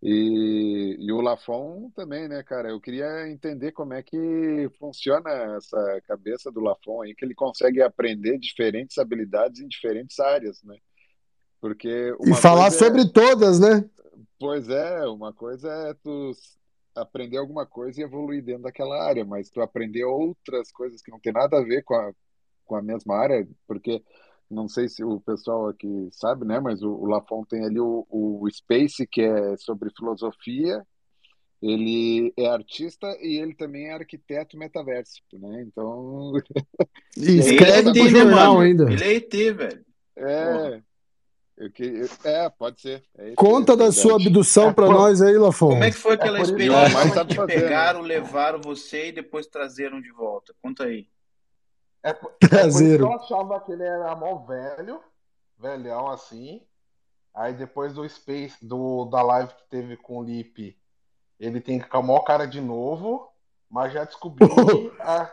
[0.01, 2.71] E, e, o Lafon também, né, cara?
[2.71, 7.81] Eu queria entender como é que funciona essa cabeça do Lafon aí, que ele consegue
[7.81, 10.77] aprender diferentes habilidades em diferentes áreas, né?
[11.61, 13.09] Porque e falar é sobre é...
[13.09, 13.89] todas, né?
[14.41, 16.33] Pois é, uma coisa é tu
[16.95, 21.21] aprender alguma coisa e evoluir dentro daquela área, mas tu aprender outras coisas que não
[21.21, 22.13] tem nada a ver com a,
[22.65, 24.03] com a mesma área, porque
[24.51, 26.61] não sei se o pessoal aqui sabe, né?
[26.61, 30.87] Mas o, o Lafon tem ali o, o Space, que é sobre filosofia,
[31.63, 35.63] ele é artista e ele também é arquiteto metaverso, né?
[35.63, 36.33] Então.
[37.15, 38.91] E escreve é pro jornal ainda.
[38.91, 39.85] Ele é ET, velho.
[40.17, 40.83] É.
[41.63, 42.03] Eu que...
[42.25, 43.05] É, pode ser.
[43.17, 45.69] É Conta da sua abdução é, para nós aí, Lafon.
[45.69, 50.11] Como é que foi aquela é experiência que pegaram, levaram você e depois trazeram de
[50.11, 50.53] volta?
[50.61, 51.07] Conta aí.
[52.03, 55.01] É, é isso que eu achava que ele era mó velho,
[55.57, 56.63] velhão assim.
[57.33, 60.77] Aí depois do Space, do, da live que teve com o Lip,
[61.39, 63.31] ele tem que com a cara de novo,
[63.71, 64.45] mas já descobri.
[64.99, 65.33] a...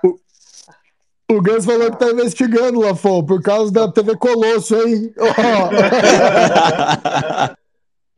[1.32, 5.14] O Gus falou que tá investigando, Lafon, por causa da TV Colosso, hein?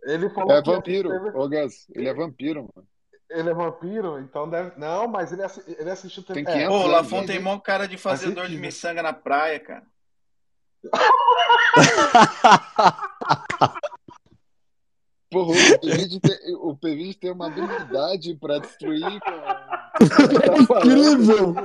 [0.04, 1.38] ele falou é vampiro, teve...
[1.38, 2.88] ô Gus, ele é vampiro, mano.
[3.30, 4.78] Ele é vampiro, então deve.
[4.78, 5.62] Não, mas ele, assi...
[5.68, 6.44] ele assistiu TV.
[6.44, 9.84] Tem é, Pô, o Lafon tem mó cara de fazedor de miçanga na praia, cara.
[15.32, 15.54] Porra,
[16.62, 19.20] o PVD tem, tem uma habilidade pra destruir.
[20.60, 21.56] Incrível!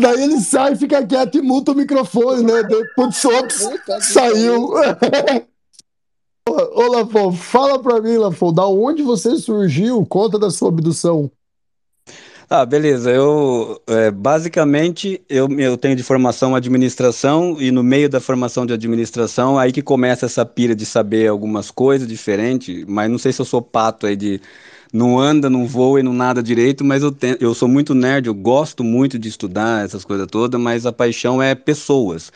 [0.00, 2.62] Daí ele sai, fica quieto e muta o microfone, né?
[2.96, 3.68] Putz, ops,
[4.00, 4.70] saiu.
[6.48, 10.04] Ô, Lafon, fala pra mim, Lafon, da onde você surgiu?
[10.06, 11.30] Conta da sua abdução.
[12.52, 13.10] Ah, beleza.
[13.12, 18.72] Eu é, basicamente eu, eu tenho de formação administração e no meio da formação de
[18.72, 23.40] administração aí que começa essa pira de saber algumas coisas diferentes, mas não sei se
[23.40, 24.40] eu sou pato aí de
[24.92, 28.26] não anda, não voa e não nada direito, mas eu, tenho, eu sou muito nerd,
[28.26, 32.32] eu gosto muito de estudar essas coisas todas, mas a paixão é pessoas.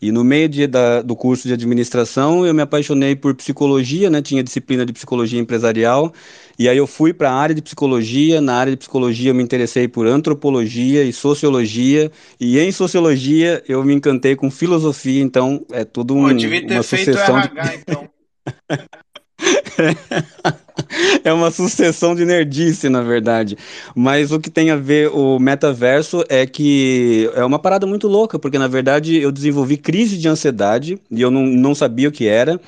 [0.00, 4.22] E no meio de, da, do curso de administração, eu me apaixonei por psicologia, né?
[4.22, 6.12] Tinha disciplina de psicologia empresarial.
[6.58, 8.40] E aí eu fui para a área de psicologia.
[8.40, 12.12] Na área de psicologia, eu me interessei por antropologia e sociologia.
[12.38, 15.22] E em sociologia, eu me encantei com filosofia.
[15.22, 17.76] Então, é tudo um, Pô, devia ter uma feito sucessão RH, de...
[17.76, 18.08] então.
[21.24, 23.56] é uma sucessão de nerdice, na verdade.
[23.94, 28.38] Mas o que tem a ver o metaverso é que é uma parada muito louca,
[28.38, 32.26] porque na verdade eu desenvolvi crise de ansiedade e eu não, não sabia o que
[32.26, 32.60] era.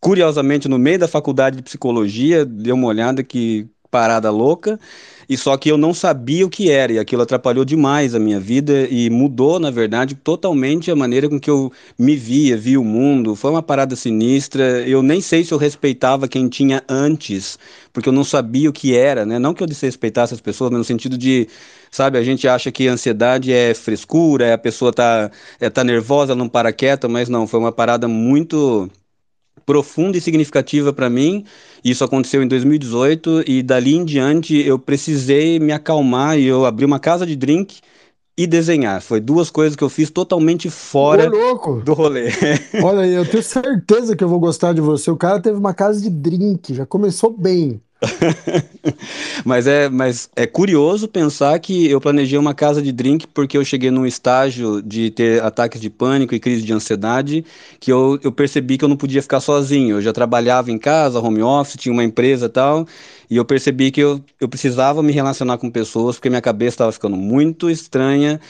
[0.00, 4.78] curiosamente, no meio da faculdade de psicologia, dei uma olhada que parada louca,
[5.28, 8.40] e só que eu não sabia o que era, e aquilo atrapalhou demais a minha
[8.40, 12.84] vida e mudou, na verdade, totalmente a maneira com que eu me via, via o
[12.84, 13.36] mundo.
[13.36, 14.86] Foi uma parada sinistra.
[14.88, 17.58] Eu nem sei se eu respeitava quem tinha antes,
[17.92, 19.38] porque eu não sabia o que era, né?
[19.38, 21.46] Não que eu desrespeitasse as pessoas, mas no sentido de,
[21.90, 26.34] sabe, a gente acha que ansiedade é frescura, é a pessoa tá, é, tá nervosa,
[26.34, 28.90] não para quieta, mas não, foi uma parada muito
[29.68, 31.44] profunda e significativa para mim.
[31.84, 36.86] Isso aconteceu em 2018 e dali em diante eu precisei me acalmar e eu abri
[36.86, 37.80] uma casa de drink
[38.34, 39.02] e desenhar.
[39.02, 41.28] Foi duas coisas que eu fiz totalmente fora
[41.84, 42.28] do rolê.
[42.82, 45.10] Olha aí, eu tenho certeza que eu vou gostar de você.
[45.10, 47.78] O cara teve uma casa de drink, já começou bem.
[49.44, 53.64] mas, é, mas é curioso pensar que eu planejei uma casa de drink porque eu
[53.64, 57.44] cheguei num estágio de ter ataques de pânico e crise de ansiedade
[57.80, 59.96] que eu, eu percebi que eu não podia ficar sozinho.
[59.96, 62.86] Eu já trabalhava em casa, home office, tinha uma empresa e tal,
[63.28, 66.92] e eu percebi que eu, eu precisava me relacionar com pessoas porque minha cabeça estava
[66.92, 68.40] ficando muito estranha.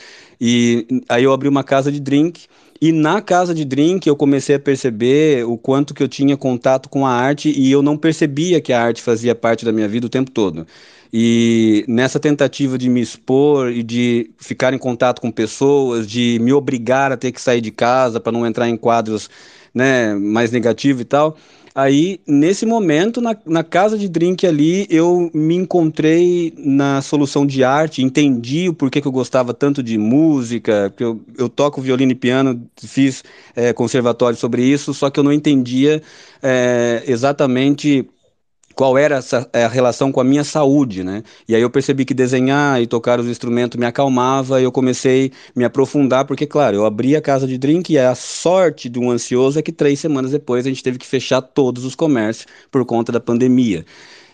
[0.41, 2.47] E aí eu abri uma casa de drink
[2.81, 6.89] e na casa de drink eu comecei a perceber o quanto que eu tinha contato
[6.89, 10.07] com a arte e eu não percebia que a arte fazia parte da minha vida
[10.07, 10.67] o tempo todo.
[11.13, 16.53] E nessa tentativa de me expor e de ficar em contato com pessoas, de me
[16.53, 19.29] obrigar a ter que sair de casa para não entrar em quadros
[19.75, 21.37] né, mais negativos e tal,
[21.81, 27.63] Aí, nesse momento, na, na casa de drink ali, eu me encontrei na solução de
[27.63, 32.11] arte, entendi o porquê que eu gostava tanto de música, que eu, eu toco violino
[32.11, 33.23] e piano, fiz
[33.55, 36.03] é, conservatório sobre isso, só que eu não entendia
[36.43, 38.11] é, exatamente
[38.79, 41.25] qual era essa, é, a relação com a minha saúde, né?
[41.49, 45.33] E aí eu percebi que desenhar e tocar os instrumentos me acalmava, e eu comecei
[45.49, 49.01] a me aprofundar, porque, claro, eu abri a casa de drink e a sorte de
[49.01, 52.47] um ansioso é que três semanas depois a gente teve que fechar todos os comércios
[52.71, 53.85] por conta da pandemia.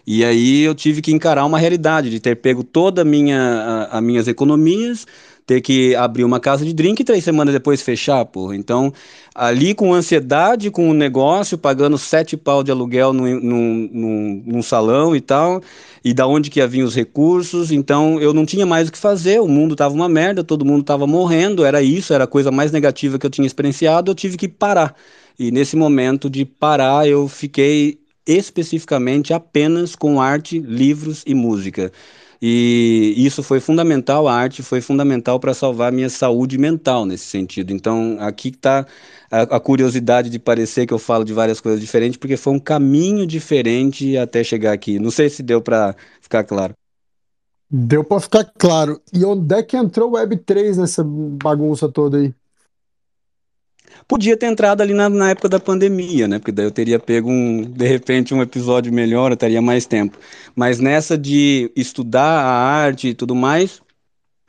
[0.07, 4.28] E aí eu tive que encarar uma realidade de ter pego toda minha, as minhas
[4.28, 5.07] economias,
[5.47, 8.57] ter que abrir uma casa de drink e três semanas depois fechar, porra.
[8.57, 8.92] Então,
[9.35, 14.62] ali com ansiedade, com o negócio, pagando sete pau de aluguel num, num, num, num
[14.62, 15.61] salão e tal,
[16.05, 18.99] e da onde que ia vir os recursos, então eu não tinha mais o que
[18.99, 22.51] fazer, o mundo tava uma merda, todo mundo tava morrendo, era isso, era a coisa
[22.53, 24.95] mais negativa que eu tinha experienciado, eu tive que parar.
[25.39, 31.93] E nesse momento de parar, eu fiquei especificamente apenas com arte, livros e música.
[32.47, 37.72] E isso foi fundamental, a arte foi fundamental para salvar minha saúde mental nesse sentido.
[37.72, 38.87] Então, aqui está
[39.35, 42.59] a, a, curiosidade de parecer que eu falo de várias coisas diferentes, porque foi um
[42.59, 44.99] caminho diferente até chegar aqui.
[44.99, 46.74] Não sei se deu para ficar claro.
[47.68, 49.01] Deu para ficar claro.
[49.12, 52.32] E onde é que entrou o Web3 nessa bagunça toda aí?
[54.07, 56.39] Podia ter entrado ali na, na, época da pandemia, né?
[56.39, 60.18] Porque daí eu teria pego um, de repente, um episódio melhor, eu teria mais tempo.
[60.55, 63.80] Mas nessa de estudar a arte e tudo mais,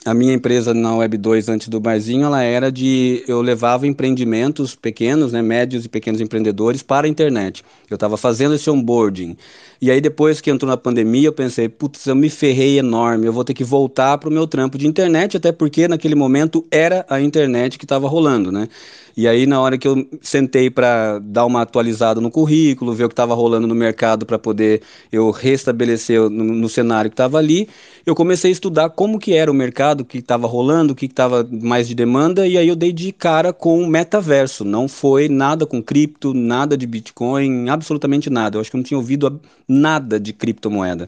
[0.06, 4.76] a minha empresa na Web 2 antes do barzinho, ela era de eu levava empreendimentos
[4.76, 7.64] pequenos, né, médios e pequenos empreendedores para a internet.
[7.90, 9.36] Eu estava fazendo esse onboarding.
[9.82, 13.34] E aí depois que entrou na pandemia, eu pensei, putz, eu me ferrei enorme, eu
[13.34, 17.06] vou ter que voltar para o meu trampo de internet, até porque naquele momento era
[17.10, 18.68] a internet que estava rolando, né?
[19.18, 23.08] E aí, na hora que eu sentei para dar uma atualizada no currículo, ver o
[23.08, 27.70] que estava rolando no mercado para poder eu restabelecer no, no cenário que estava ali,
[28.06, 31.48] eu comecei a estudar como que era o mercado, que estava rolando, o que estava
[31.50, 34.66] mais de demanda, e aí eu dei de cara com o metaverso.
[34.66, 38.58] Não foi nada com cripto, nada de Bitcoin, absolutamente nada.
[38.58, 41.08] Eu acho que eu não tinha ouvido nada de criptomoeda.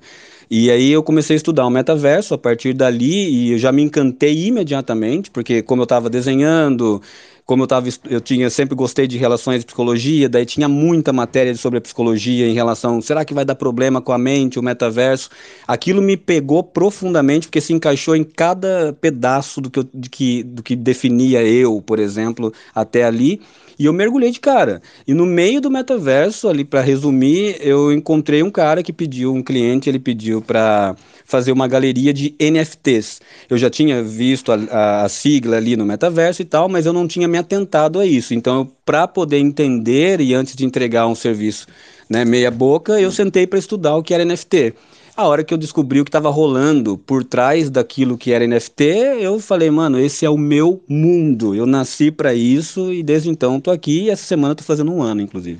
[0.49, 3.81] E aí eu comecei a estudar o metaverso a partir dali e eu já me
[3.81, 7.01] encantei imediatamente, porque como eu estava desenhando,
[7.47, 11.55] como eu tava, eu tinha sempre gostei de relações de psicologia, daí tinha muita matéria
[11.55, 15.29] sobre a psicologia em relação, será que vai dar problema com a mente, o metaverso?
[15.65, 20.43] Aquilo me pegou profundamente porque se encaixou em cada pedaço do que, eu, de que,
[20.43, 23.41] do que definia eu, por exemplo, até ali.
[23.79, 24.81] E eu mergulhei de cara.
[25.07, 29.43] E no meio do metaverso, ali para resumir, eu encontrei um cara que pediu, um
[29.43, 33.21] cliente, ele pediu para fazer uma galeria de NFTs.
[33.49, 37.07] Eu já tinha visto a, a, sigla ali no metaverso e tal, mas eu não
[37.07, 38.33] tinha me atentado a isso.
[38.33, 41.67] Então, para poder entender e antes de entregar um serviço
[42.09, 44.73] né, meia boca, eu sentei para estudar o que era NFT.
[45.17, 48.83] A hora que eu descobri o que estava rolando por trás daquilo que era NFT,
[49.19, 51.55] eu falei, mano, esse é o meu mundo.
[51.55, 55.01] Eu nasci para isso e desde então estou aqui e essa semana estou fazendo um
[55.01, 55.59] ano, inclusive.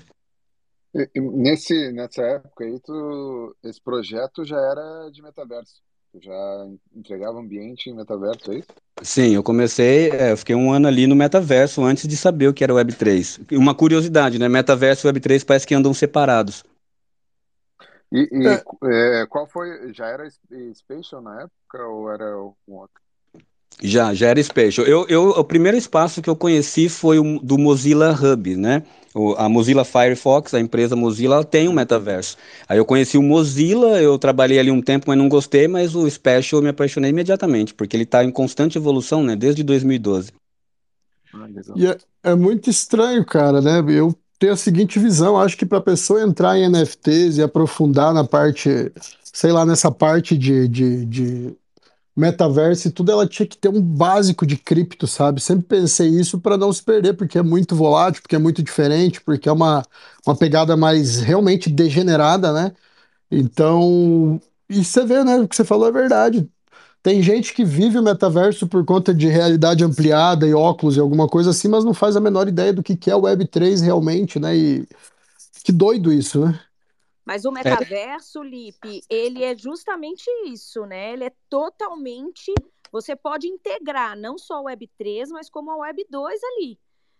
[1.16, 5.82] Nesse, nessa época aí, tu, esse projeto já era de metaverso.
[6.12, 8.68] Tu já entregava ambiente em metaverso, é isso?
[9.02, 12.54] Sim, eu comecei, é, eu fiquei um ano ali no metaverso antes de saber o
[12.54, 13.58] que era Web3.
[13.58, 14.48] Uma curiosidade, né?
[14.48, 16.64] Metaverso e Web3 parece que andam separados.
[18.12, 19.22] E, e é.
[19.22, 19.94] É, qual foi?
[19.94, 20.28] Já era
[20.74, 23.02] Spatial na época ou era um outro?
[23.82, 24.88] Já, já era Spatial.
[24.88, 28.82] Eu, eu, o primeiro espaço que eu conheci foi o do Mozilla Hub, né?
[29.14, 32.38] O, a Mozilla Firefox, a empresa Mozilla, ela tem um metaverso.
[32.68, 36.10] Aí eu conheci o Mozilla, eu trabalhei ali um tempo, mas não gostei, mas o
[36.10, 39.36] Spatial eu me apaixonei imediatamente, porque ele está em constante evolução, né?
[39.36, 40.32] Desde 2012.
[41.34, 43.84] Ah, e é, é muito estranho, cara, né?
[43.90, 48.14] Eu tenho a seguinte visão, acho que para a pessoa entrar em NFTs e aprofundar
[48.14, 48.70] na parte,
[49.34, 51.58] sei lá, nessa parte de, de, de
[52.16, 55.42] metaverso e tudo, ela tinha que ter um básico de cripto, sabe?
[55.42, 59.22] Sempre pensei isso para não se perder, porque é muito volátil, porque é muito diferente,
[59.22, 59.84] porque é uma,
[60.26, 62.74] uma pegada mais realmente degenerada, né?
[63.32, 65.38] Então, e você vê, né?
[65.40, 66.50] O que você falou é verdade.
[67.08, 71.26] Tem gente que vive o metaverso por conta de realidade ampliada e óculos e alguma
[71.26, 74.54] coisa assim, mas não faz a menor ideia do que é o Web3 realmente, né?
[74.54, 74.86] E
[75.64, 76.60] que doido isso, né?
[77.24, 77.54] Mas o é.
[77.54, 81.14] metaverso, Lipe, ele é justamente isso, né?
[81.14, 82.54] Ele é totalmente.
[82.92, 86.28] Você pode integrar não só a Web3, mas como a Web2
[86.58, 86.78] ali.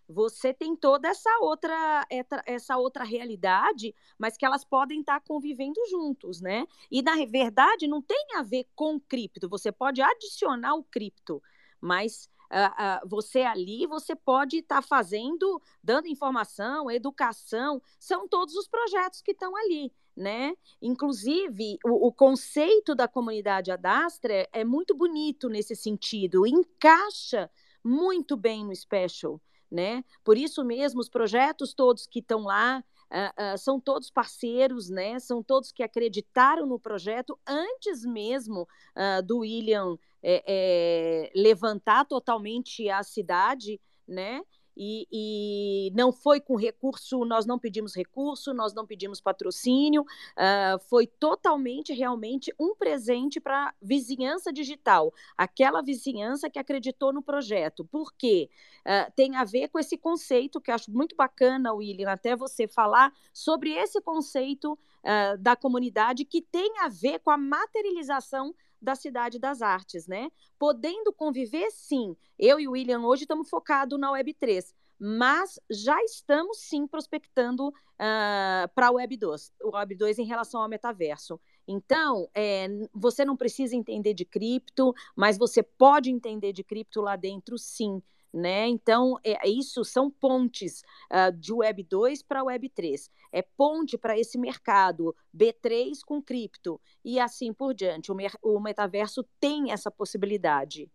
[0.08, 2.06] Você tem toda essa outra,
[2.46, 6.66] essa outra realidade, mas que elas podem estar convivendo juntos, né?
[6.90, 9.48] E na verdade não tem a ver com cripto.
[9.50, 11.42] Você pode adicionar o cripto,
[11.78, 18.54] mas uh, uh, você ali, você pode estar tá fazendo, dando informação, educação, são todos
[18.54, 19.92] os projetos que estão ali.
[20.16, 20.54] Né?
[20.82, 27.48] Inclusive, o, o, conceito da comunidade Adastra é muito bonito nesse sentido, encaixa
[27.84, 29.40] muito bem no Special,
[29.70, 30.04] né?
[30.24, 35.18] Por isso mesmo, os projetos todos que estão lá uh, uh, são todos parceiros, né?
[35.18, 42.88] São todos que acreditaram no projeto antes mesmo uh, do William é, é, levantar totalmente
[42.88, 44.42] a cidade, né?
[44.80, 50.78] E, e, não foi com recurso, nós não pedimos recurso, nós não pedimos patrocínio, uh,
[50.88, 57.84] foi totalmente, realmente, um presente para a vizinhança digital, aquela vizinhança que acreditou no projeto.
[57.84, 58.48] Por quê?
[58.86, 62.68] Uh, tem a ver com esse conceito, que eu acho muito bacana, William, até você
[62.68, 68.94] falar sobre esse conceito uh, da comunidade que tem a ver com a materialização da
[68.94, 70.30] Cidade das Artes, né?
[70.58, 72.16] Podendo conviver, sim.
[72.38, 78.68] Eu e o William hoje estamos focados na Web3, mas já estamos sim prospectando uh,
[78.74, 81.40] para a Web2, o Web2 em relação ao metaverso.
[81.66, 87.14] Então, é, você não precisa entender de cripto, mas você pode entender de cripto lá
[87.14, 88.02] dentro, sim
[88.32, 88.66] né?
[88.68, 93.10] Então, é, isso são pontes uh, de Web 2 para Web 3.
[93.32, 98.10] É ponte para esse mercado B3 com cripto e assim por diante.
[98.12, 100.90] O, o metaverso tem essa possibilidade.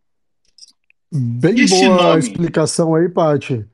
[1.11, 2.15] Bem Esse boa nome?
[2.15, 3.65] a explicação aí, Paty.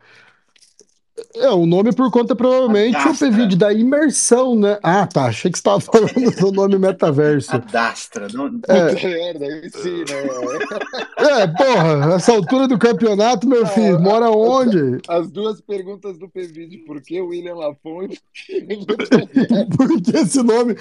[1.36, 4.80] É, o nome por conta, provavelmente, o PVD da imersão, né?
[4.84, 5.26] Ah, tá.
[5.26, 7.56] Achei que você estava falando do nome metaverso.
[7.56, 8.28] Adastra.
[8.34, 8.48] Não...
[8.68, 10.86] É, merda, aí sim, né?
[11.18, 15.02] É, porra, essa altura do campeonato, meu filho, ah, mora onde?
[15.08, 18.86] As duas perguntas do PVD, por que William Lafon e
[19.78, 20.76] por que esse nome?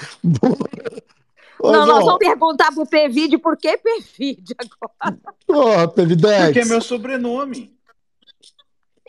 [1.63, 5.19] Não, nós vamos perguntar pro PVD por que PVD agora.
[5.47, 6.45] Porra, PVD.
[6.45, 7.78] Porque é meu sobrenome.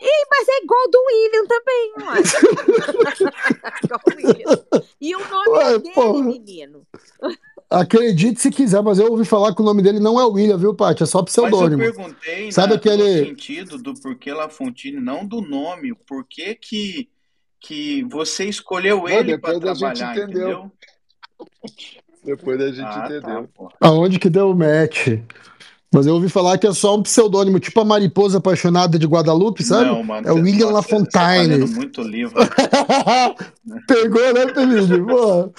[0.00, 2.06] E, mas é igual do William também, não
[3.84, 4.64] igual o William.
[5.00, 6.22] E o nome Ué, é dele, porra.
[6.22, 6.86] menino.
[7.68, 10.74] Acredite se quiser, mas eu ouvi falar que o nome dele não é William, viu,
[10.74, 11.02] Paty?
[11.02, 11.78] É só pseudônimo.
[11.78, 13.20] Mas eu perguntei Sabe aquele...
[13.20, 15.94] no sentido do porquê Lafontine, não do nome.
[16.06, 17.08] Por que que,
[17.60, 20.72] que você escolheu ele para trabalhar, entendeu?
[22.24, 23.48] Depois da gente ah, tá, entendeu.
[23.56, 25.20] Tá, Aonde que deu o match?
[25.92, 29.64] Mas eu ouvi falar que é só um pseudônimo, tipo a mariposa apaixonada de Guadalupe,
[29.64, 29.86] sabe?
[29.86, 31.58] Não, mano, é o William LaFontaine.
[31.58, 32.36] Tá muito livro.
[33.88, 35.02] Pegou, né, Felipe?
[35.02, 35.52] Pô.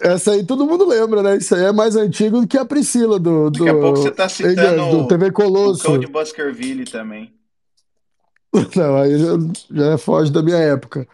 [0.00, 1.36] Essa aí todo mundo lembra, né?
[1.36, 3.50] Isso aí é mais antigo do que a Priscila do.
[3.50, 5.82] do Daqui a pouco você tá citando do TV Colosso.
[5.82, 7.32] o Cão de Baskerville também.
[8.76, 9.32] Não, aí já,
[9.72, 11.06] já foge da minha época.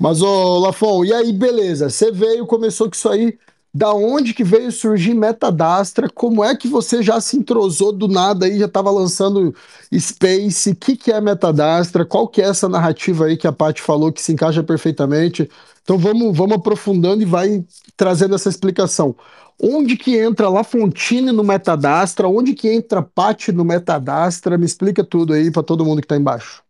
[0.00, 1.90] Mas, ô Lafon, e aí, beleza?
[1.90, 3.38] Você veio, começou com isso aí
[3.74, 8.46] da onde que veio surgir Metadastra, como é que você já se entrosou do nada
[8.46, 9.52] aí, já estava lançando
[9.92, 13.82] Space, o que, que é Metadastra, qual que é essa narrativa aí que a Paty
[13.82, 15.50] falou que se encaixa perfeitamente.
[15.82, 17.64] Então vamos, vamos aprofundando e vai
[17.96, 19.16] trazendo essa explicação.
[19.60, 25.02] Onde que entra La Fontine no Metadastra, onde que entra Paty no Metadastra, me explica
[25.04, 26.63] tudo aí para todo mundo que está embaixo.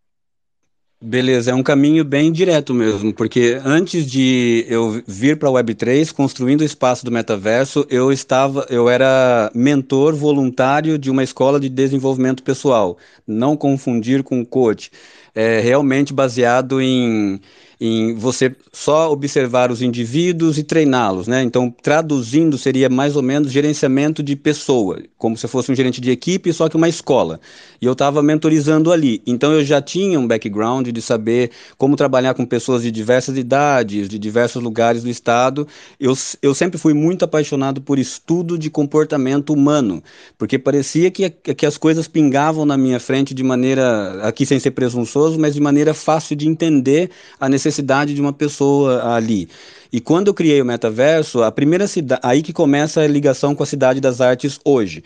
[1.07, 6.11] Beleza, é um caminho bem direto mesmo, porque antes de eu vir para a Web3,
[6.11, 11.68] construindo o espaço do metaverso, eu estava, eu era mentor voluntário de uma escola de
[11.68, 12.96] desenvolvimento pessoal,
[13.26, 14.90] não confundir com coach.
[15.34, 17.38] É realmente baseado em
[17.81, 21.43] em você só observar os indivíduos e treiná-los, né?
[21.43, 26.11] Então, traduzindo, seria mais ou menos gerenciamento de pessoa, como se fosse um gerente de
[26.11, 27.41] equipe, só que uma escola.
[27.81, 29.22] E eu estava mentorizando ali.
[29.27, 34.09] Então, eu já tinha um background de saber como trabalhar com pessoas de diversas idades,
[34.09, 35.66] de diversos lugares do estado.
[35.99, 40.03] Eu, eu sempre fui muito apaixonado por estudo de comportamento humano,
[40.39, 44.70] porque parecia que, que as coisas pingavam na minha frente de maneira, aqui sem ser
[44.70, 49.48] presunçoso, mas de maneira fácil de entender a necessidade necessidade de uma pessoa ali.
[49.92, 53.62] E quando eu criei o metaverso, a primeira cidade, aí que começa a ligação com
[53.62, 55.02] a cidade das artes hoje.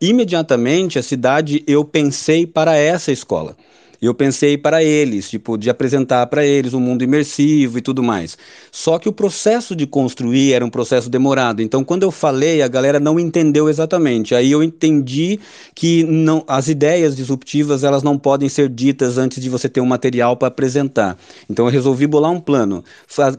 [0.00, 3.54] Imediatamente a cidade eu pensei para essa escola.
[4.00, 8.38] Eu pensei para eles, tipo, de apresentar para eles um mundo imersivo e tudo mais.
[8.72, 11.60] Só que o processo de construir era um processo demorado.
[11.60, 14.34] Então, quando eu falei, a galera não entendeu exatamente.
[14.34, 15.38] Aí eu entendi
[15.74, 19.86] que não, as ideias disruptivas elas não podem ser ditas antes de você ter um
[19.86, 21.18] material para apresentar.
[21.48, 22.82] Então, eu resolvi bolar um plano,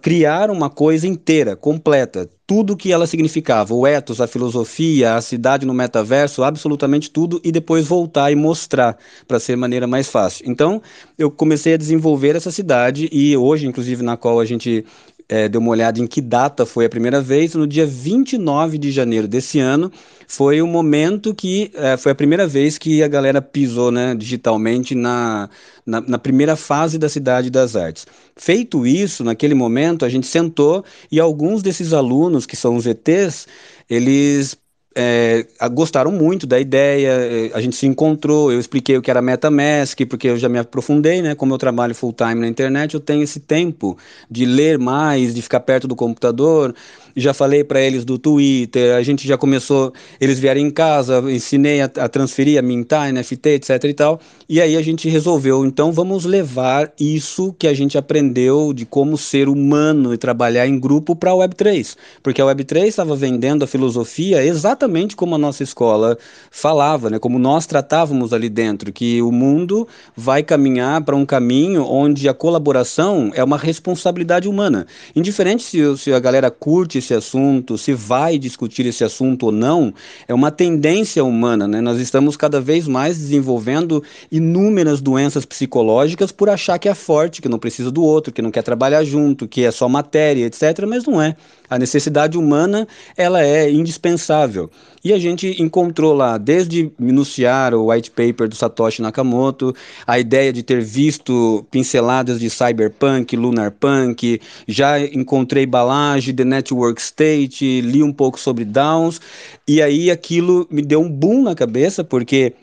[0.02, 5.66] criar uma coisa inteira, completa, tudo que ela significava, o ethos, a filosofia, a cidade
[5.66, 10.44] no metaverso, absolutamente tudo, e depois voltar e mostrar para ser maneira mais fácil.
[10.46, 10.82] Então,
[11.18, 14.84] eu comecei a desenvolver essa cidade e hoje, inclusive, na qual a gente
[15.30, 18.92] é, deu uma olhada em que data foi a primeira vez, no dia 29 de
[18.92, 19.90] janeiro desse ano,
[20.28, 24.94] foi o momento que é, foi a primeira vez que a galera pisou né, digitalmente
[24.94, 25.50] na,
[25.86, 28.06] na, na, primeira fase da Cidade das Artes.
[28.36, 33.48] Feito isso, naquele momento, a gente sentou e alguns desses alunos, que são os ETs,
[33.90, 34.58] eles
[34.94, 39.22] é, gostaram muito da ideia, é, a gente se encontrou, eu expliquei o que era
[39.22, 41.34] MetaMask, porque eu já me aprofundei, né?
[41.34, 43.98] Como eu trabalho full time na internet, eu tenho esse tempo
[44.30, 46.76] de ler mais, de ficar perto do computador,
[47.16, 51.82] já falei para eles do Twitter, a gente já começou, eles vieram em casa, ensinei
[51.82, 55.92] a, a transferir, a mintar, NFT, etc e tal, e aí a gente resolveu, então
[55.92, 61.16] vamos levar isso que a gente aprendeu de como ser humano e trabalhar em grupo
[61.16, 66.18] para a Web3, porque a Web3 estava vendendo a filosofia exatamente como a nossa escola
[66.50, 71.84] falava, né, como nós tratávamos ali dentro, que o mundo vai caminhar para um caminho
[71.86, 74.86] onde a colaboração é uma responsabilidade humana,
[75.16, 79.94] indiferente se, se a galera curte esse assunto, se vai discutir esse assunto ou não,
[80.28, 81.82] é uma tendência humana, né?
[81.82, 87.50] Nós estamos cada vez mais desenvolvendo inúmeras doenças psicológicas por achar que é forte, que
[87.50, 90.86] não precisa do outro, que não quer trabalhar junto, que é só matéria, etc.
[90.88, 91.36] Mas não é.
[91.72, 94.70] A necessidade humana, ela é indispensável.
[95.02, 99.74] E a gente encontrou lá, desde minuciar o white paper do Satoshi Nakamoto,
[100.06, 107.02] a ideia de ter visto pinceladas de cyberpunk, lunar punk, já encontrei Balage, The Network
[107.02, 109.22] State, li um pouco sobre Downs,
[109.66, 112.54] e aí aquilo me deu um boom na cabeça, porque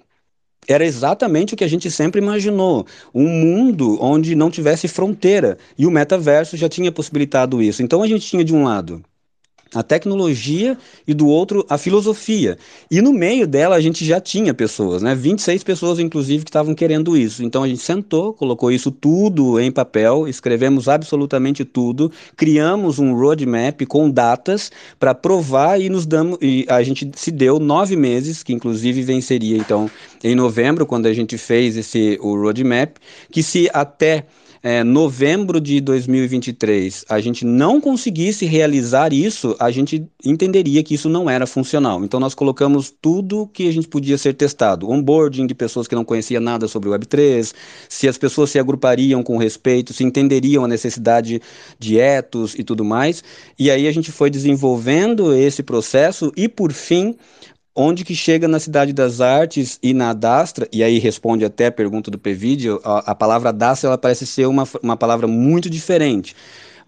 [0.69, 5.87] era exatamente o que a gente sempre imaginou, um mundo onde não tivesse fronteira, e
[5.87, 7.83] o metaverso já tinha possibilitado isso.
[7.83, 9.03] Então a gente tinha de um lado
[9.75, 12.57] a tecnologia e do outro a filosofia.
[12.91, 15.15] E no meio dela a gente já tinha pessoas, né?
[15.15, 17.43] 26 pessoas inclusive que estavam querendo isso.
[17.43, 23.85] Então a gente sentou, colocou isso tudo em papel, escrevemos absolutamente tudo, criamos um roadmap
[23.87, 28.53] com datas para provar e nos damos e a gente se deu nove meses, que
[28.53, 29.91] inclusive venceria então
[30.23, 32.97] em novembro quando a gente fez esse o roadmap,
[33.31, 34.27] que se até
[34.69, 41.09] é, novembro de 2023 a gente não conseguisse realizar isso, a gente entenderia que isso
[41.09, 42.05] não era funcional.
[42.05, 46.05] Então nós colocamos tudo que a gente podia ser testado, onboarding de pessoas que não
[46.05, 47.55] conheciam nada sobre o Web3,
[47.89, 51.41] se as pessoas se agrupariam com respeito, se entenderiam a necessidade
[51.79, 53.25] de etos e tudo mais.
[53.59, 57.17] E aí a gente foi desenvolvendo esse processo e por fim
[57.81, 61.73] onde que chega na Cidade das Artes e na Dastra, e aí responde até a
[61.73, 66.35] pergunta do Pvídeo, a, a palavra Dastra ela parece ser uma, uma palavra muito diferente,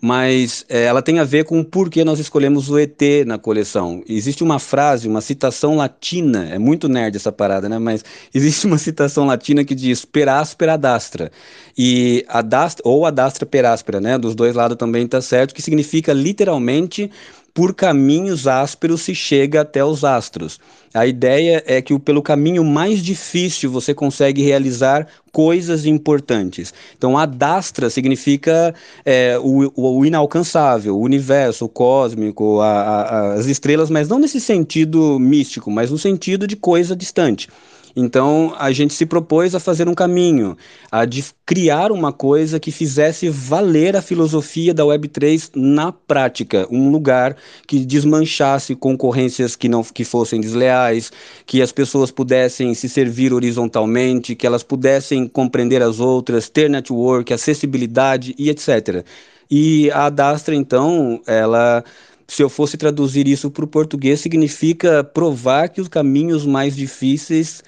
[0.01, 4.03] mas é, ela tem a ver com por que nós escolhemos o ET na coleção.
[4.09, 7.79] Existe uma frase, uma citação latina, é muito nerd essa parada, né?
[7.79, 11.31] Mas existe uma citação latina que diz per aspera dastra,
[11.79, 14.19] e a dastra, ou a dastra per aspera, né?
[14.19, 17.09] Dos dois lados também está certo, que significa literalmente
[17.53, 20.59] por caminhos ásperos se chega até os astros.
[20.93, 26.75] A ideia é que pelo caminho mais difícil você consegue realizar coisas importantes.
[26.97, 28.75] Então, a dastra significa
[29.05, 34.41] é, o, o, inalcançável, o universo, o cósmico, a, a, as estrelas, mas não nesse
[34.41, 37.49] sentido místico, mas no sentido de coisa distante.
[37.95, 40.57] Então a gente se propôs a fazer um caminho,
[40.91, 46.91] a de criar uma coisa que fizesse valer a filosofia da Web3 na prática, um
[46.91, 47.37] lugar
[47.67, 51.11] que desmanchasse concorrências que não que fossem desleais,
[51.47, 57.33] que as pessoas pudessem se servir horizontalmente, que elas pudessem compreender as outras, ter network,
[57.33, 59.05] acessibilidade e etc.
[59.51, 61.83] E a Adastra então, ela
[62.31, 67.61] se eu fosse traduzir isso para o português, significa provar que os caminhos mais difíceis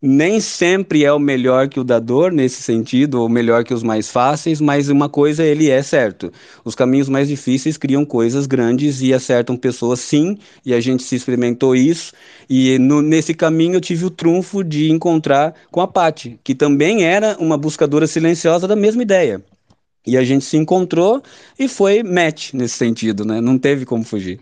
[0.00, 4.08] nem sempre é o melhor que o dador nesse sentido, ou melhor que os mais
[4.08, 6.32] fáceis, mas uma coisa ele é certo.
[6.64, 11.14] Os caminhos mais difíceis criam coisas grandes e acertam pessoas sim, e a gente se
[11.16, 12.14] experimentou isso.
[12.48, 17.04] E no, nesse caminho eu tive o trunfo de encontrar com a Paty, que também
[17.04, 19.42] era uma buscadora silenciosa da mesma ideia.
[20.08, 21.22] E a gente se encontrou
[21.58, 23.42] e foi match nesse sentido, né?
[23.42, 24.40] Não teve como fugir.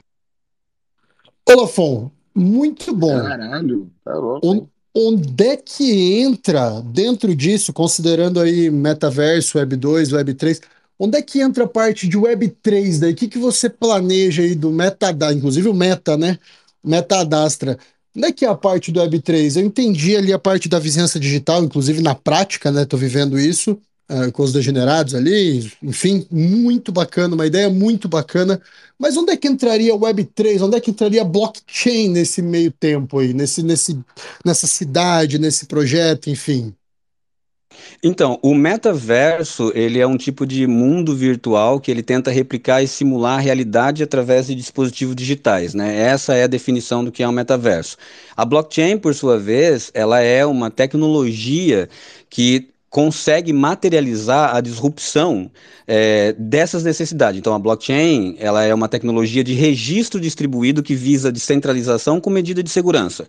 [1.44, 3.20] Olafon, muito bom.
[3.20, 4.70] Caralho, tá louco.
[4.94, 10.60] Onde é que entra dentro disso, considerando aí metaverso, Web 2, Web 3,
[10.98, 13.12] onde é que entra a parte de Web 3 daí?
[13.12, 16.38] O que, que você planeja aí do Metadastra, inclusive o Meta, né?
[16.82, 17.76] Metadastra.
[18.16, 19.56] Onde é que é a parte do Web 3?
[19.56, 22.84] Eu entendi ali a parte da vizinhança digital, inclusive na prática, né?
[22.84, 23.78] Tô vivendo isso
[24.10, 28.60] uh, com os degenerados ali, enfim, muito bacana, uma ideia muito bacana.
[28.98, 30.62] Mas onde é que entraria o Web3?
[30.62, 33.98] Onde é que entraria blockchain nesse meio tempo aí, nesse, nesse,
[34.44, 36.74] nessa cidade, nesse projeto, enfim?
[38.02, 42.88] Então, o metaverso, ele é um tipo de mundo virtual que ele tenta replicar e
[42.88, 45.96] simular a realidade através de dispositivos digitais, né?
[45.98, 47.96] Essa é a definição do que é um metaverso.
[48.36, 51.88] A blockchain, por sua vez, ela é uma tecnologia
[52.30, 55.50] que consegue materializar a disrupção
[55.86, 57.38] é, dessas necessidades.
[57.38, 62.62] Então, a blockchain ela é uma tecnologia de registro distribuído que visa descentralização com medida
[62.62, 63.26] de segurança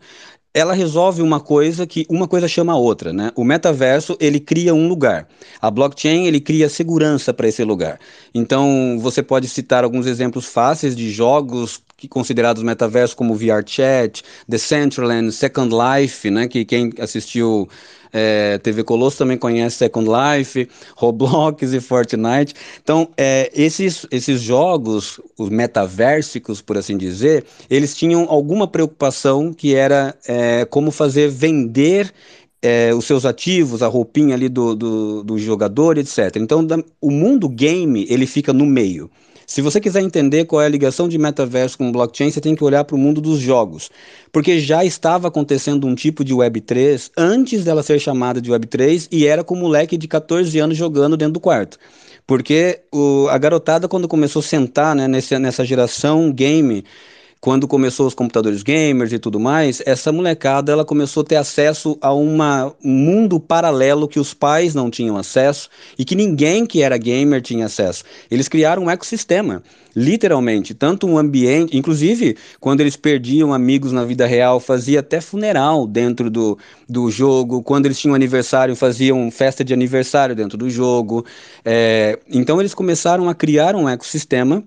[0.57, 3.31] ela resolve uma coisa que uma coisa chama a outra, né?
[3.35, 5.27] O metaverso ele cria um lugar,
[5.61, 7.99] a blockchain ele cria segurança para esse lugar.
[8.33, 15.31] Então você pode citar alguns exemplos fáceis de jogos que considerados metaverso como VRChat, Decentraland,
[15.31, 16.47] Second Life, né?
[16.47, 17.69] Que quem assistiu
[18.11, 22.53] é, TV Colosso também conhece Second Life, Roblox e Fortnite.
[22.81, 29.75] Então, é, esses, esses jogos, os metaversicos, por assim dizer, eles tinham alguma preocupação que
[29.75, 32.13] era é, como fazer vender
[32.61, 36.35] é, os seus ativos, a roupinha ali do, do, do jogador, etc.
[36.37, 39.09] Então, da, o mundo game, ele fica no meio.
[39.49, 42.65] Se você quiser entender qual é a ligação de metaverso com blockchain, você tem que
[42.65, 43.89] olhar para o mundo dos jogos.
[44.29, 49.25] Porque já estava acontecendo um tipo de Web3 antes dela ser chamada de Web3 e
[49.25, 51.77] era com um moleque de 14 anos jogando dentro do quarto.
[52.27, 56.83] Porque o, a garotada, quando começou a sentar né, nesse, nessa geração game,
[57.47, 61.97] quando começou os computadores gamers e tudo mais, essa molecada ela começou a ter acesso
[62.01, 66.81] a uma, um mundo paralelo que os pais não tinham acesso e que ninguém que
[66.81, 68.03] era gamer tinha acesso.
[68.29, 69.63] Eles criaram um ecossistema,
[69.95, 75.87] literalmente, tanto um ambiente, inclusive quando eles perdiam amigos na vida real, fazia até funeral
[75.87, 81.25] dentro do, do jogo, quando eles tinham aniversário, faziam festa de aniversário dentro do jogo.
[81.63, 84.65] É, então eles começaram a criar um ecossistema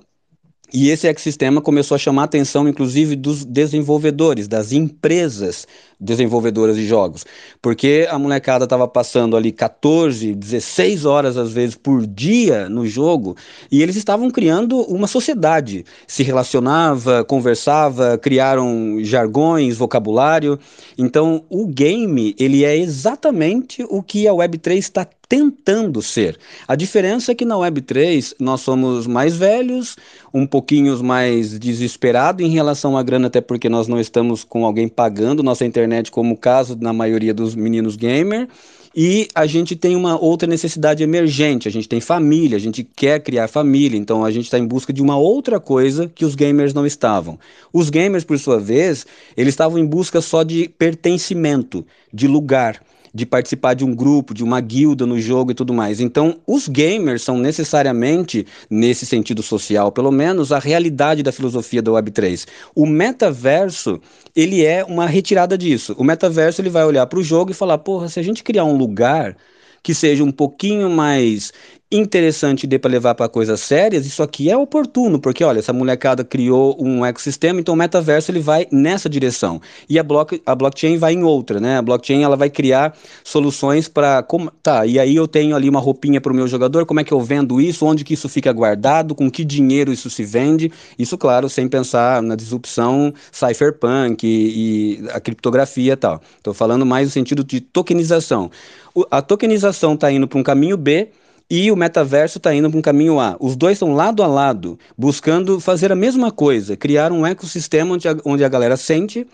[0.73, 5.67] e esse ecossistema começou a chamar a atenção, inclusive, dos desenvolvedores, das empresas
[6.01, 7.27] desenvolvedoras de jogos.
[7.61, 13.37] Porque a molecada estava passando ali 14, 16 horas, às vezes, por dia no jogo,
[13.71, 15.85] e eles estavam criando uma sociedade.
[16.07, 20.59] Se relacionava, conversava, criaram jargões, vocabulário.
[20.97, 26.37] Então, o game, ele é exatamente o que a Web3 está tentando ser.
[26.67, 29.95] A diferença é que na Web3 nós somos mais velhos,
[30.35, 34.89] um pouquinho mais desesperados em relação à grana, até porque nós não estamos com alguém
[34.89, 38.49] pagando nossa internet, como o caso na maioria dos meninos gamer.
[38.93, 43.21] E a gente tem uma outra necessidade emergente, a gente tem família, a gente quer
[43.21, 46.75] criar família, então a gente está em busca de uma outra coisa que os gamers
[46.75, 47.39] não estavam.
[47.73, 49.07] Os gamers, por sua vez,
[49.37, 54.45] eles estavam em busca só de pertencimento, de lugar de participar de um grupo, de
[54.45, 56.01] uma guilda no jogo e tudo mais.
[56.01, 61.91] Então, os gamers são necessariamente, nesse sentido social, pelo menos, a realidade da filosofia da
[61.91, 62.47] Web3.
[62.75, 64.01] O metaverso,
[64.35, 65.95] ele é uma retirada disso.
[65.99, 68.65] O metaverso, ele vai olhar para o jogo e falar, porra, se a gente criar
[68.65, 69.37] um lugar
[69.83, 71.53] que seja um pouquinho mais
[71.93, 76.23] interessante de para levar para coisas sérias, isso aqui é oportuno, porque olha, essa molecada
[76.23, 79.61] criou um ecossistema, então o metaverso ele vai nessa direção.
[79.89, 81.79] E a, block, a blockchain vai em outra, né?
[81.79, 84.25] A blockchain ela vai criar soluções para
[84.63, 87.13] tá, e aí eu tenho ali uma roupinha para o meu jogador, como é que
[87.13, 87.85] eu vendo isso?
[87.85, 89.13] Onde que isso fica guardado?
[89.13, 90.71] Com que dinheiro isso se vende?
[90.97, 96.21] Isso, claro, sem pensar na disrupção cypherpunk e, e a criptografia e tal.
[96.37, 98.49] Estou falando mais no sentido de tokenização.
[98.95, 101.09] O, a tokenização está indo para um caminho B,
[101.51, 103.37] e o metaverso está indo para um caminho A.
[103.41, 108.09] Os dois estão lado a lado, buscando fazer a mesma coisa, criar um ecossistema onde
[108.09, 109.27] a, onde a galera sente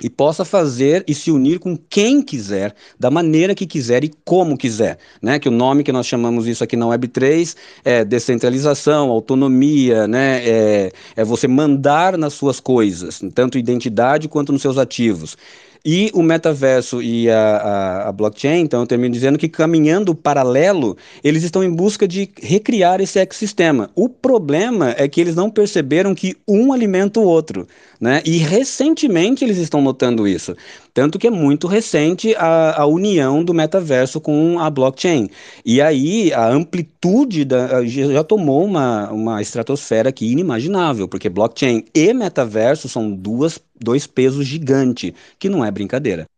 [0.00, 4.56] e possa fazer e se unir com quem quiser, da maneira que quiser e como
[4.56, 5.38] quiser, né?
[5.40, 10.48] Que o nome que nós chamamos isso aqui na Web3 é descentralização, autonomia, né?
[10.48, 15.36] É, é você mandar nas suas coisas, tanto identidade quanto nos seus ativos.
[15.84, 20.96] E o metaverso e a, a, a, blockchain, então eu termino dizendo que caminhando paralelo,
[21.22, 23.90] eles estão em busca de recriar esse ecossistema.
[23.94, 27.66] O problema é que eles não perceberam que um alimenta o outro.
[28.00, 28.22] Né?
[28.24, 30.56] E recentemente eles estão notando isso.
[30.92, 35.28] Tanto que é muito recente a, a união do metaverso com a blockchain.
[35.64, 42.12] E aí a amplitude da, já tomou uma, uma estratosfera aqui inimaginável, porque blockchain e
[42.12, 46.28] metaverso são duas, dois pesos gigantes, que não é brincadeira.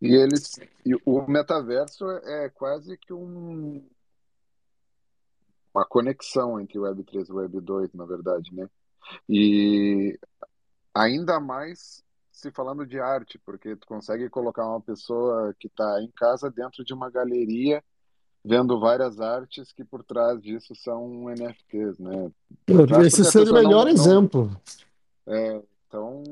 [0.00, 0.58] E eles.
[0.84, 3.82] E o metaverso é quase que um,
[5.74, 8.68] uma conexão entre Web3 e Web2, na verdade, né?
[9.28, 10.18] E
[10.96, 12.02] Ainda mais
[12.36, 16.84] se falando de arte, porque tu consegue colocar uma pessoa que está em casa dentro
[16.84, 17.82] de uma galeria
[18.44, 22.30] vendo várias artes que por trás disso são NFTs, né?
[23.06, 24.50] Esse seria o melhor não, exemplo.
[25.26, 26.22] É, então.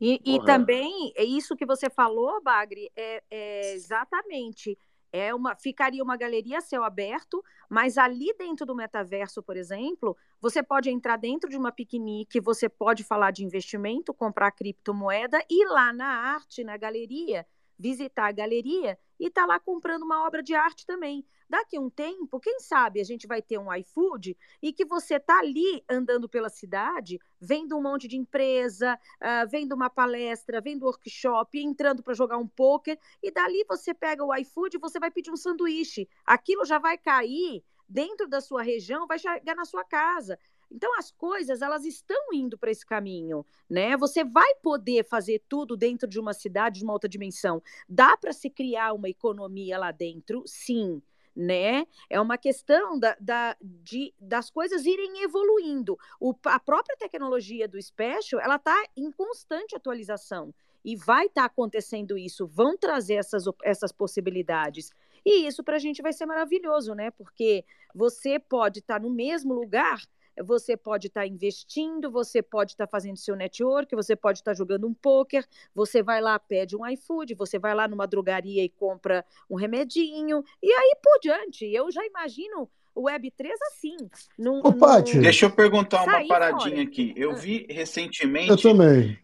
[0.00, 4.76] E, e também, é isso que você falou, Bagre, é, é exatamente
[5.12, 10.16] é uma, ficaria uma galeria a céu aberto, mas ali dentro do metaverso, por exemplo,
[10.40, 15.66] você pode entrar dentro de uma piquenique, você pode falar de investimento, comprar criptomoeda e
[15.66, 17.46] lá na arte, na galeria,
[17.80, 21.24] visitar a galeria e estar tá lá comprando uma obra de arte também.
[21.48, 25.18] Daqui a um tempo, quem sabe a gente vai ter um iFood e que você
[25.18, 30.84] tá ali andando pela cidade, vendo um monte de empresa, uh, vendo uma palestra, vendo
[30.84, 35.10] workshop, entrando para jogar um poker, e dali você pega o iFood e você vai
[35.10, 36.08] pedir um sanduíche.
[36.24, 40.38] Aquilo já vai cair dentro da sua região, vai chegar na sua casa.
[40.70, 43.96] Então as coisas elas estão indo para esse caminho, né?
[43.96, 47.62] Você vai poder fazer tudo dentro de uma cidade de uma outra dimensão.
[47.88, 51.02] Dá para se criar uma economia lá dentro, sim
[51.34, 51.86] né?
[52.08, 55.98] É uma questão da, da, de, das coisas irem evoluindo.
[56.18, 60.52] O, a própria tecnologia do Special, ela está em constante atualização.
[60.84, 64.90] E vai estar tá acontecendo isso, vão trazer essas, essas possibilidades.
[65.24, 67.10] E isso para a gente vai ser maravilhoso, né?
[67.10, 67.64] Porque
[67.94, 70.00] você pode estar tá no mesmo lugar
[70.44, 74.52] você pode estar tá investindo, você pode estar tá fazendo seu network, você pode estar
[74.52, 78.64] tá jogando um poker, você vai lá, pede um iFood, você vai lá numa drogaria
[78.64, 81.66] e compra um remedinho, e aí por diante.
[81.66, 83.96] Eu já imagino o Web3 assim.
[84.38, 85.20] Num, Ô, num...
[85.20, 86.82] Deixa eu perguntar uma paradinha fora.
[86.82, 87.14] aqui.
[87.16, 87.34] Eu ah.
[87.34, 88.74] vi recentemente eu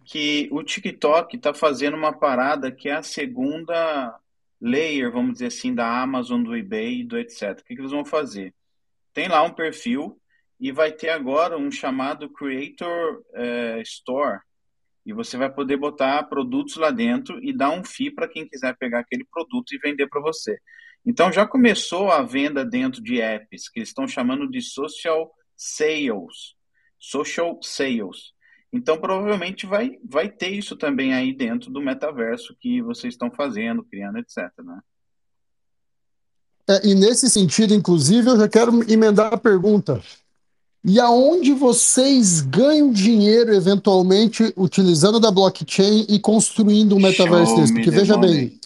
[0.05, 4.19] que o TikTok está fazendo uma parada que é a segunda
[4.61, 7.59] layer, vamos dizer assim, da Amazon, do eBay, do etc.
[7.61, 8.55] O que, que eles vão fazer?
[9.12, 10.19] Tem lá um perfil
[10.59, 14.41] e vai ter agora um chamado Creator é, Store.
[15.05, 18.77] E você vai poder botar produtos lá dentro e dar um FII para quem quiser
[18.77, 20.59] pegar aquele produto e vender para você.
[21.05, 26.57] Então já começou a venda dentro de apps que eles estão chamando de social sales.
[26.99, 28.33] Social sales.
[28.73, 33.85] Então provavelmente vai, vai ter isso também aí dentro do metaverso que vocês estão fazendo,
[33.85, 34.51] criando, etc.
[34.59, 34.81] Né?
[36.69, 40.03] É, e nesse sentido, inclusive, eu já quero emendar a pergunta.
[40.89, 47.72] E aonde vocês ganham dinheiro eventualmente utilizando da blockchain e construindo um metaverso desse?
[47.72, 48.57] Porque veja bem,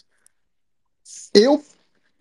[1.33, 1.63] eu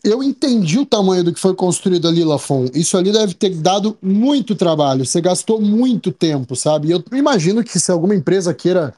[0.02, 2.68] eu entendi o tamanho do que foi construído ali, Lafon.
[2.74, 5.06] Isso ali deve ter dado muito trabalho.
[5.06, 6.92] Você gastou muito tempo, sabe?
[6.92, 8.94] Eu imagino que se alguma empresa queira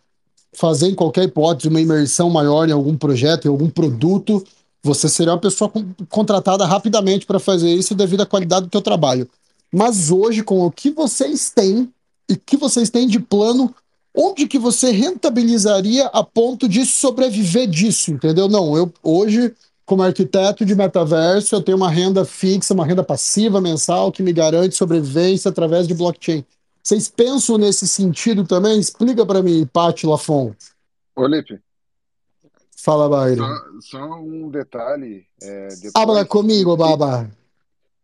[0.54, 4.46] fazer, em qualquer hipótese, uma imersão maior em algum projeto, em algum produto,
[4.84, 5.72] você seria uma pessoa
[6.08, 9.28] contratada rapidamente para fazer isso devido à qualidade do teu trabalho.
[9.72, 11.92] Mas hoje, com o que vocês têm
[12.30, 13.74] e que vocês têm de plano,
[14.16, 18.50] onde que você rentabilizaria a ponto de sobreviver disso, entendeu?
[18.50, 19.54] Não, eu hoje,
[19.86, 24.34] como arquiteto de metaverso, eu tenho uma renda fixa, uma renda passiva mensal que me
[24.34, 26.46] garante sobrevivência através de blockchain.
[26.84, 28.80] Vocês pensam nesse sentido também?
[28.80, 30.54] Explica para mim, Paty Lafon.
[31.16, 31.60] Olipe.
[32.76, 33.38] Fala, Baile.
[33.38, 35.26] Só, só, um detalhe.
[35.42, 37.30] É, Habla comigo, Baba.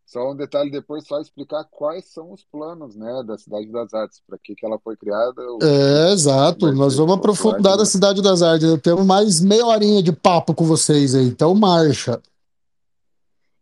[0.08, 4.22] Só um detalhe depois, só explicar quais são os planos né, da Cidade das Artes,
[4.26, 5.42] para que, que ela foi criada.
[5.62, 6.72] É, exato.
[6.72, 8.70] Nós vamos aprofundar da Cidade das Artes.
[8.70, 12.22] Eu tenho mais meia horinha de papo com vocês aí, então marcha.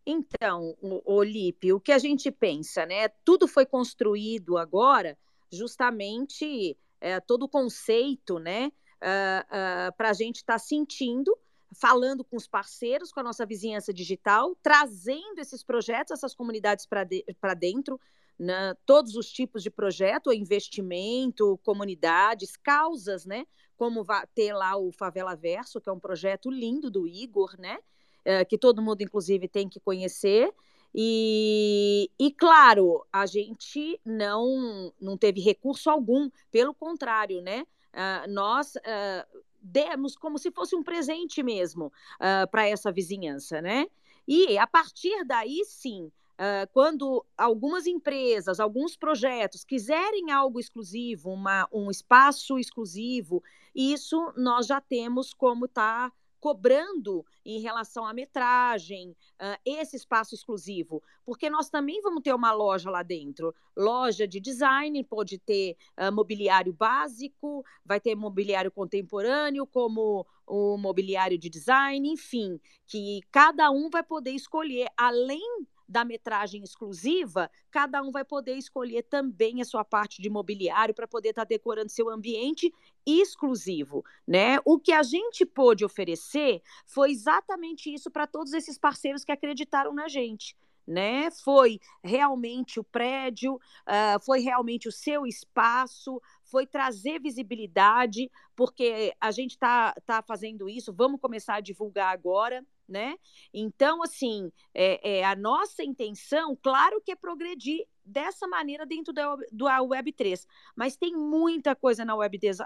[0.06, 3.08] Então, Olipe, o que a gente pensa, né?
[3.24, 5.18] Tudo foi construído agora
[5.52, 8.70] justamente é, todo o conceito, né?
[9.02, 11.36] Uh, uh, para a gente estar tá sentindo
[11.74, 17.04] falando com os parceiros, com a nossa vizinhança digital, trazendo esses projetos, essas comunidades para
[17.04, 17.24] de,
[17.58, 18.00] dentro,
[18.38, 18.74] né?
[18.84, 23.46] todos os tipos de projeto, investimento, comunidades, causas, né?
[23.76, 24.04] Como
[24.34, 27.78] ter lá o Favela Verso, que é um projeto lindo do Igor, né?
[28.24, 30.52] É, que todo mundo, inclusive, tem que conhecer.
[30.94, 37.66] E, e, claro, a gente não, não teve recurso algum, pelo contrário, né?
[37.92, 43.86] Uh, nós uh, demos como se fosse um presente mesmo uh, para essa vizinhança, né?
[44.26, 51.68] E a partir daí, sim, uh, quando algumas empresas, alguns projetos quiserem algo exclusivo, uma,
[51.72, 53.42] um espaço exclusivo,
[53.74, 56.12] isso nós já temos como está
[56.46, 62.52] cobrando em relação à metragem, uh, esse espaço exclusivo, porque nós também vamos ter uma
[62.52, 69.66] loja lá dentro, loja de design, pode ter uh, mobiliário básico, vai ter mobiliário contemporâneo,
[69.66, 76.62] como o mobiliário de design, enfim, que cada um vai poder escolher, além da metragem
[76.62, 81.42] exclusiva, cada um vai poder escolher também a sua parte de mobiliário para poder estar
[81.42, 82.72] tá decorando seu ambiente
[83.06, 84.58] exclusivo, né?
[84.64, 89.94] O que a gente pôde oferecer foi exatamente isso para todos esses parceiros que acreditaram
[89.94, 90.56] na gente.
[90.86, 91.32] Né?
[91.32, 99.32] Foi realmente o prédio, uh, foi realmente o seu espaço, foi trazer visibilidade, porque a
[99.32, 103.16] gente está tá fazendo isso, vamos começar a divulgar agora, né?
[103.52, 109.36] Então, assim, é, é, a nossa intenção, claro que é progredir dessa maneira dentro da,
[109.50, 112.58] do Web 3, mas tem muita coisa na Web 2,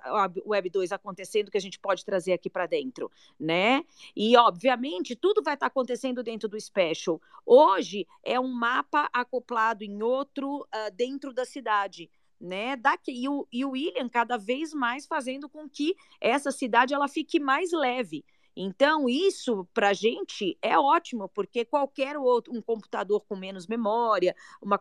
[0.44, 3.82] Web 2 acontecendo que a gente pode trazer aqui para dentro, né?
[4.14, 7.20] E, obviamente, tudo vai estar tá acontecendo dentro do Special.
[7.46, 12.10] Hoje é um mapa acoplado em outro uh, dentro da cidade
[12.40, 12.74] né?
[12.74, 17.06] Daqui e o, e o William cada vez mais fazendo com que essa cidade ela
[17.06, 18.24] fique mais leve.
[18.57, 24.34] Então, isso para a gente é ótimo, porque qualquer outro, um computador com menos memória,
[24.61, 24.78] uma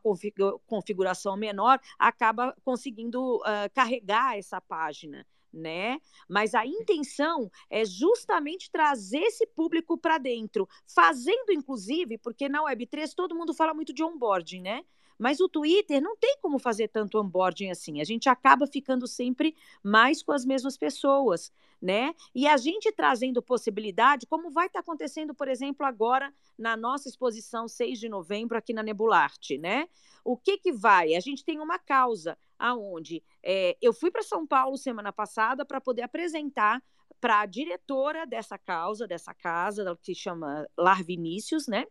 [0.68, 5.26] configuração menor, acaba conseguindo uh, carregar essa página.
[5.52, 6.00] Né?
[6.28, 13.14] Mas a intenção é justamente trazer esse público para dentro, fazendo inclusive, porque na Web3
[13.16, 14.84] todo mundo fala muito de onboarding, né?
[15.20, 18.00] Mas o Twitter não tem como fazer tanto onboarding assim.
[18.00, 19.54] A gente acaba ficando sempre
[19.84, 21.52] mais com as mesmas pessoas,
[21.82, 22.14] né?
[22.34, 27.08] E a gente trazendo possibilidade, como vai estar tá acontecendo, por exemplo, agora na nossa
[27.08, 29.88] exposição 6 de novembro aqui na Nebularte, né?
[30.24, 31.16] O que que vai?
[31.16, 35.80] A gente tem uma causa aonde é, eu fui para São Paulo semana passada para
[35.80, 36.84] poder apresentar
[37.22, 41.86] para a diretora dessa causa, dessa casa, que chama Lar Vinícius, né?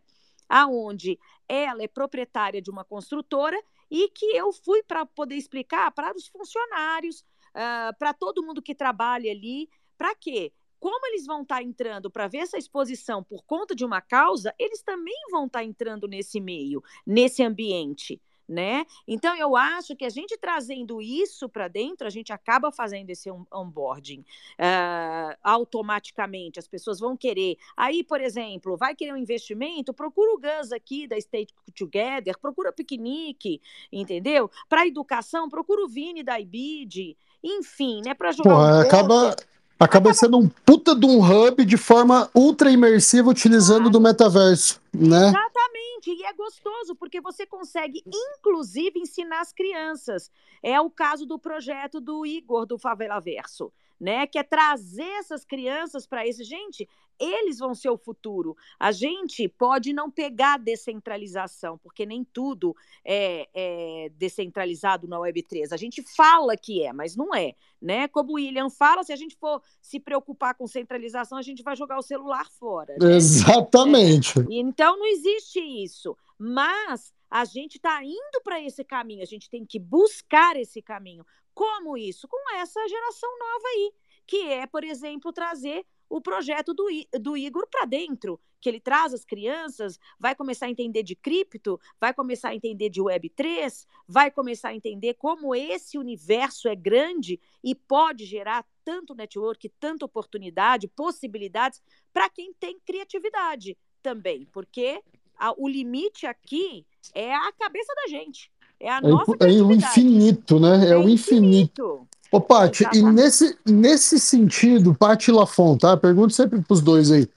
[0.49, 6.15] aonde ela é proprietária de uma construtora e que eu fui para poder explicar para
[6.15, 7.21] os funcionários,
[7.51, 9.69] uh, para todo mundo que trabalha ali,
[9.99, 10.53] para quê?
[10.79, 14.55] Como eles vão estar tá entrando para ver essa exposição por conta de uma causa,
[14.57, 18.83] eles também vão estar tá entrando nesse meio, nesse ambiente né?
[19.07, 23.29] Então eu acho que a gente trazendo isso para dentro, a gente acaba fazendo esse
[23.53, 26.57] onboarding uh, automaticamente.
[26.57, 27.57] As pessoas vão querer.
[27.77, 32.73] Aí, por exemplo, vai querer um investimento, procura o Gus aqui da State Together, procura
[32.73, 33.61] piquenique,
[33.91, 34.49] entendeu?
[34.67, 38.15] Para educação, procura o Vini da IBID, enfim, né?
[38.15, 38.49] Para jogar.
[38.49, 39.35] Pô, um acaba.
[39.79, 44.81] Acaba sendo um puta de um hub de forma ultra imersiva utilizando ah, do metaverso,
[44.93, 45.29] né?
[45.29, 50.29] Exatamente, e é gostoso porque você consegue inclusive ensinar as crianças.
[50.61, 54.25] É o caso do projeto do Igor do Favela Verso né?
[54.25, 56.43] Que é trazer essas crianças para isso.
[56.43, 56.87] Gente,
[57.19, 58.55] eles vão ser o futuro.
[58.79, 65.71] A gente pode não pegar descentralização, porque nem tudo é, é, descentralizado na Web3.
[65.71, 67.55] A gente fala que é, mas não é.
[67.81, 68.07] Né?
[68.07, 71.75] Como o William fala, se a gente for se preocupar com centralização, a gente vai
[71.75, 72.95] jogar o celular fora.
[72.99, 73.15] Né?
[73.15, 74.39] Exatamente.
[74.39, 74.45] É.
[74.49, 76.15] Então não existe isso.
[76.37, 81.25] Mas a gente está indo para esse caminho, a gente tem que buscar esse caminho.
[81.59, 82.25] Como isso?
[82.25, 83.91] Com essa geração nova aí,
[84.25, 86.87] que é, por exemplo, trazer o projeto do,
[87.19, 91.77] do Igor para dentro, que ele traz as crianças, vai começar a entender de cripto,
[91.99, 97.41] vai começar a entender de Web3, vai começar a entender como esse universo é grande
[97.61, 101.83] e pode gerar tanto network, tanta oportunidade, possibilidades
[102.13, 105.03] para quem tem criatividade também, porque
[105.35, 108.49] a, o limite aqui é a cabeça da gente.
[108.79, 110.87] É a É, nossa impo- é o infinito, né?
[110.87, 111.13] É É o infinito.
[111.43, 112.07] infinito.
[112.31, 115.97] Ô, Paty, e nesse, nesse sentido, Paty e Lafon, tá?
[115.97, 117.27] Pergunto sempre pros dois aí.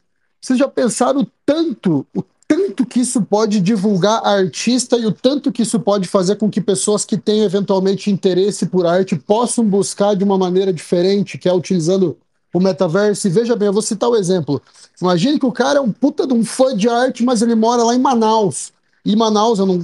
[0.41, 5.51] Vocês já pensaram tanto, o tanto que isso pode divulgar a artista e o tanto
[5.51, 10.15] que isso pode fazer com que pessoas que têm eventualmente interesse por arte possam buscar
[10.15, 12.19] de uma maneira diferente, que é utilizando
[12.53, 13.27] o metaverso?
[13.27, 14.61] E veja bem, eu vou citar o exemplo.
[15.01, 17.83] Imagine que o cara é um puta de um fã de arte, mas ele mora
[17.83, 18.75] lá em Manaus.
[19.07, 19.79] E Manaus, eu não,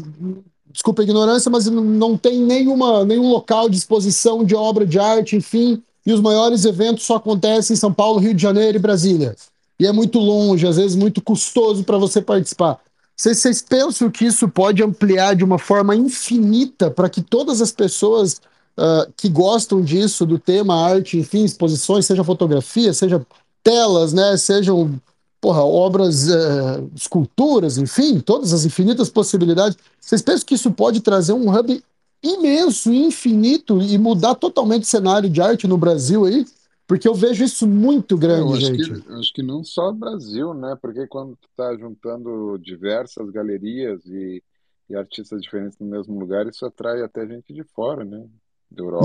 [0.79, 5.35] desculpa a ignorância, mas não- tem nenhuma, nenhum local de exposição de obra de arte,
[5.35, 9.35] enfim, e os maiores eventos só acontecem em São Paulo, Rio de Janeiro e Brasília.
[9.81, 12.79] E é muito longe, às vezes muito custoso para você participar.
[13.17, 17.73] Vocês, vocês pensam que isso pode ampliar de uma forma infinita para que todas as
[17.73, 18.41] pessoas
[18.77, 23.21] ah, que gostam disso, do tema arte, enfim, exposições, seja fotografia, seja
[23.65, 25.01] telas, né, sejam
[25.41, 29.77] porra, obras, eh, esculturas, enfim, todas as infinitas possibilidades.
[30.01, 31.83] Vocês pensam que isso pode trazer um hub
[32.23, 36.45] imenso, infinito e mudar totalmente o cenário de arte no Brasil aí?
[36.87, 39.03] Porque eu vejo isso muito Eu grande, acho gente.
[39.03, 40.77] que, acho que não só Brasil, né?
[40.81, 44.43] Porque quando tu tá juntando diversas galerias e,
[44.89, 48.27] e artistas diferentes no mesmo lugar, isso atrai até gente de fora, né?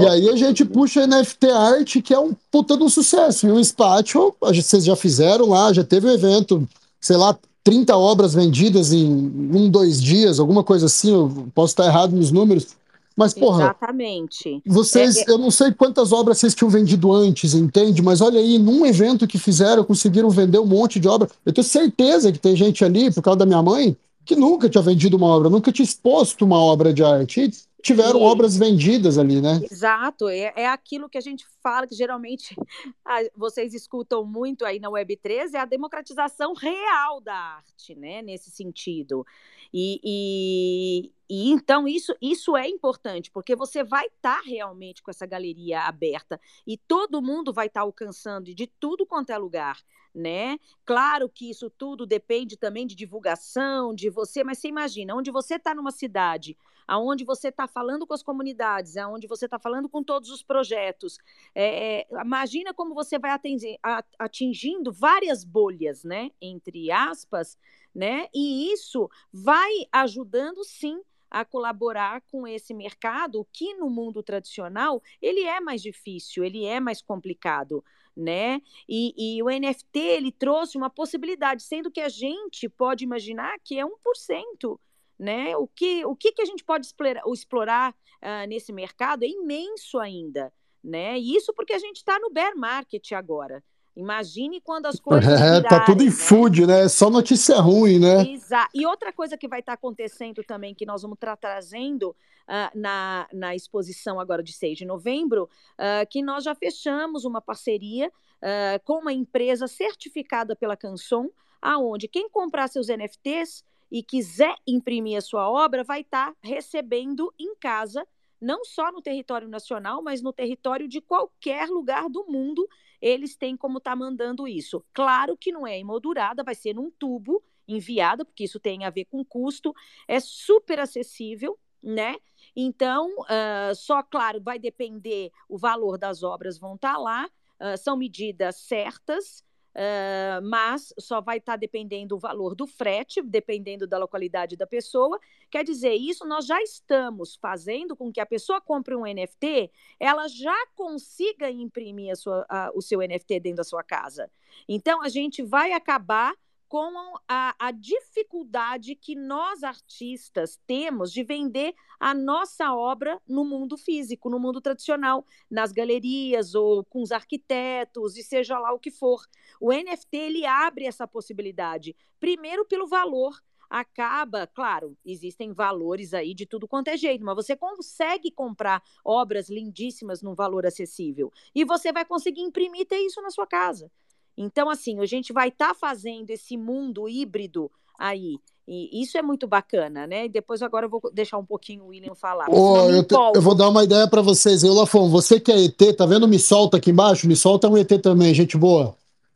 [0.01, 3.47] E aí a gente puxa NFT Art, que é um puta de um sucesso.
[3.47, 6.67] E o Spatial, a gente- vocês já fizeram lá, já teve um evento,
[6.99, 11.85] sei lá, 30 obras vendidas em um, dois dias, alguma coisa assim, eu posso estar
[11.85, 12.67] errado nos números.
[13.15, 14.61] Mas, porra, Exatamente.
[14.65, 18.01] vocês, É, é- eu não sei quantas obras vocês tinham vendido antes, entende?
[18.01, 21.29] Mas olha aí, num evento que fizeram, conseguiram vender um monte de obra.
[21.45, 23.95] Eu tenho certeza que tem gente ali, por causa da minha mãe,
[24.25, 27.51] que nunca tinha vendido uma obra, nunca tinha exposto uma obra de arte.
[27.83, 29.59] Tiveram E- obras vendidas ali, né?
[29.69, 32.55] Exato, é, é aquilo que a gente fala, que geralmente
[33.05, 38.21] ah, vocês escutam muito aí na Web3, é a democratização real da arte, né?
[38.21, 39.25] Nesse sentido.
[39.73, 45.25] E, e, e então isso, isso é importante, porque você vai estar realmente com essa
[45.25, 49.77] galeria aberta e todo mundo vai estar alcançando de tudo quanto é lugar.
[50.13, 50.59] Né?
[50.85, 55.55] Claro que isso tudo depende também de divulgação, de você, mas você imagina, onde você
[55.55, 56.55] está numa cidade
[56.87, 61.17] aonde você está falando com as comunidades, aonde você está falando com todos os projetos.
[61.55, 63.79] É, é, imagina como você vai atingir,
[64.19, 66.31] atingindo várias bolhas, né?
[66.41, 67.57] Entre aspas,
[67.93, 68.27] né?
[68.33, 75.41] E isso vai ajudando sim a colaborar com esse mercado que no mundo tradicional ele
[75.41, 77.83] é mais difícil, ele é mais complicado,
[78.15, 78.61] né?
[78.87, 83.79] E, e o NFT ele trouxe uma possibilidade, sendo que a gente pode imaginar que
[83.79, 84.79] é 1%,
[85.17, 85.55] né?
[85.57, 89.99] O que, o que, que a gente pode explorar, explorar ah, nesse mercado é imenso
[89.99, 90.53] ainda,
[90.83, 91.17] né?
[91.17, 93.63] Isso porque a gente está no bear market agora.
[93.95, 96.11] Imagine quando as coisas É, tá tudo em né?
[96.11, 96.87] food, né?
[96.89, 98.21] Só notícia ruim, né?
[98.23, 102.15] Exa e outra coisa que vai estar acontecendo também, que nós vamos estar trazendo
[102.47, 107.41] ah, na, na exposição agora de 6 de novembro, ah, que nós já fechamos uma
[107.41, 108.11] parceria
[108.41, 111.29] ah, com uma empresa certificada pela Canson,
[111.61, 117.55] aonde quem comprar seus NFTs e quiser imprimir a sua obra vai estar recebendo em
[117.55, 118.05] casa,
[118.41, 122.67] não só no território nacional, mas no território de qualquer lugar do mundo,
[123.03, 124.81] eles têm como estar mandando isso.
[124.93, 129.03] Claro que não é emoldurada, vai ser num tubo enviada, porque isso tem a ver
[129.05, 129.73] com custo,
[130.07, 132.15] é super acessível, né?
[132.55, 137.97] Então, uh, só claro, vai depender, o valor das obras vão estar lá, uh, são
[137.97, 139.43] medidas certas,
[139.75, 144.67] Uh, mas só vai estar tá dependendo o valor do frete, dependendo da localidade da
[144.67, 145.19] pessoa.
[145.49, 150.27] Quer dizer, isso nós já estamos fazendo com que a pessoa compre um NFT, ela
[150.27, 154.29] já consiga imprimir a sua, a, o seu NFT dentro da sua casa.
[154.69, 156.35] Então, a gente vai acabar
[156.73, 156.91] com
[157.27, 164.27] a, a, dificuldade que nós artistas temos de vender a nossa obra no mundo físico,
[164.27, 169.21] no mundo tradicional, nas galerias ou com os arquitetos e seja lá o que for.
[169.61, 173.39] O NFT ele abre essa possibilidade, primeiro pelo valor.
[173.69, 179.47] Acaba, claro, existem valores aí de tudo quanto é jeito, mas você consegue comprar obras
[179.47, 183.91] lindíssimas num valor acessível e você vai conseguir imprimir ter isso na sua casa.
[184.37, 188.39] Então, assim, a gente vai estar tá fazendo esse mundo híbrido aí.
[188.67, 190.25] E isso é muito bacana, né?
[190.25, 192.45] E depois agora eu vou deixar um pouquinho o William falar.
[192.49, 194.63] Oh, eu, te, eu, vou dar uma ideia para vocês.
[194.63, 197.27] Eu, Lafon, você que é ET, tá vendo o Me Solta aqui embaixo?
[197.27, 198.95] Me Solta é um ET também, gente boa.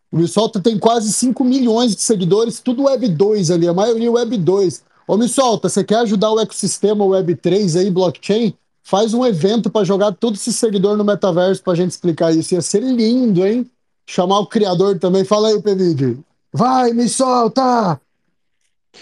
[0.10, 4.10] O Me Solta tem quase 5 milhões de seguidores, tudo Web 2 ali, a maioria
[4.10, 4.84] Web 2.
[5.06, 8.53] Ô, Me Solta, você quer ajudar o ecossistema Web 3 aí, blockchain?
[8.82, 12.53] Faz um evento para jogar todo esse seguidor no metaverso pra gente explicar isso.
[12.53, 13.69] Ia ser lindo, hein?
[14.08, 15.24] Chamar o criador também.
[15.24, 16.18] Fala aí, Pevide.
[16.52, 18.00] Vai, me solta!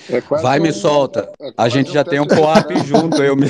[0.10, 1.32] É Vai, me um, solta.
[1.40, 3.48] É a gente já tem um co-op junto, eu me...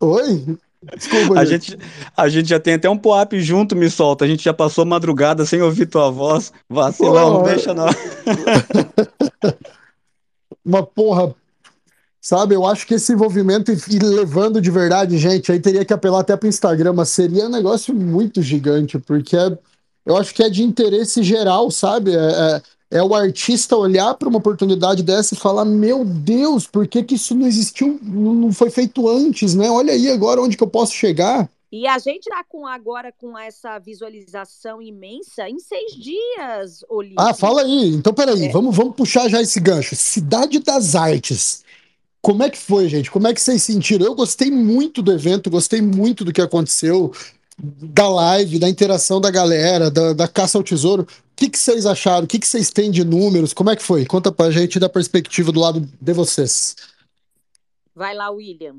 [0.00, 0.58] Oi?
[0.96, 1.78] Desculpa, a gente,
[2.16, 4.24] a gente já tem até um POAP junto, me solta.
[4.24, 6.52] A gente já passou madrugada sem ouvir tua voz.
[6.68, 7.86] Vacilão, não deixa não.
[10.64, 11.32] Uma porra.
[12.20, 16.20] Sabe, eu acho que esse envolvimento e levando de verdade, gente, aí teria que apelar
[16.20, 19.58] até para o Instagram, mas seria um negócio muito gigante, porque é,
[20.04, 22.14] eu acho que é de interesse geral, sabe?
[22.14, 26.86] É, é, é o artista olhar para uma oportunidade dessa e falar: Meu Deus, por
[26.86, 29.70] que, que isso não existiu, não foi feito antes, né?
[29.70, 31.48] Olha aí agora onde que eu posso chegar.
[31.72, 37.16] E a gente está com agora com essa visualização imensa em seis dias, Olívio.
[37.18, 37.94] Ah, fala aí.
[37.94, 38.52] Então, peraí, é.
[38.52, 39.96] vamos, vamos puxar já esse gancho.
[39.96, 41.64] Cidade das Artes.
[42.20, 43.10] Como é que foi, gente?
[43.10, 44.04] Como é que vocês sentiram?
[44.04, 47.10] Eu gostei muito do evento, gostei muito do que aconteceu,
[47.62, 51.06] da live, da interação da galera, da, da caça ao tesouro
[51.42, 52.24] que, que vocês acharam?
[52.24, 53.52] O que, que vocês têm de números?
[53.52, 54.06] Como é que foi?
[54.06, 56.76] Conta pra gente da perspectiva do lado de vocês.
[57.94, 58.76] Vai lá, William.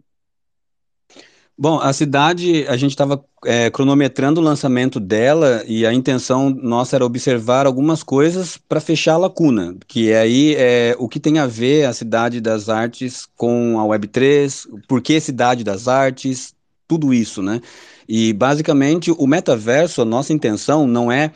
[1.55, 6.95] Bom, a cidade, a gente estava é, cronometrando o lançamento dela e a intenção nossa
[6.95, 11.37] era observar algumas coisas para fechar a lacuna, que é aí é, o que tem
[11.37, 16.55] a ver a Cidade das Artes com a Web3, por que Cidade das Artes,
[16.87, 17.61] tudo isso, né?
[18.07, 21.31] E basicamente o metaverso, a nossa intenção não é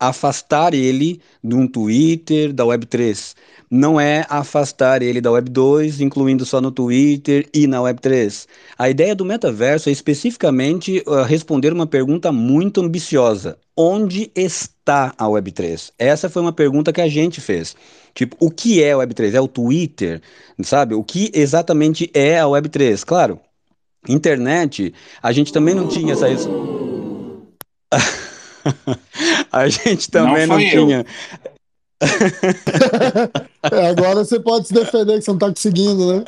[0.00, 3.34] afastar ele de um Twitter da Web3.
[3.70, 8.46] Não é afastar ele da Web2, incluindo só no Twitter e na Web3.
[8.78, 15.26] A ideia do metaverso é especificamente uh, responder uma pergunta muito ambiciosa: onde está a
[15.26, 15.92] Web3?
[15.98, 17.76] Essa foi uma pergunta que a gente fez.
[18.14, 19.34] Tipo, o que é a Web3?
[19.34, 20.22] É o Twitter?
[20.62, 20.94] Sabe?
[20.94, 23.04] O que exatamente é a Web3?
[23.04, 23.38] Claro,
[24.06, 26.26] internet, a gente também não tinha essa.
[29.50, 31.06] a gente também não, não tinha.
[33.72, 36.24] é, agora você pode se defender que você não está conseguindo, né?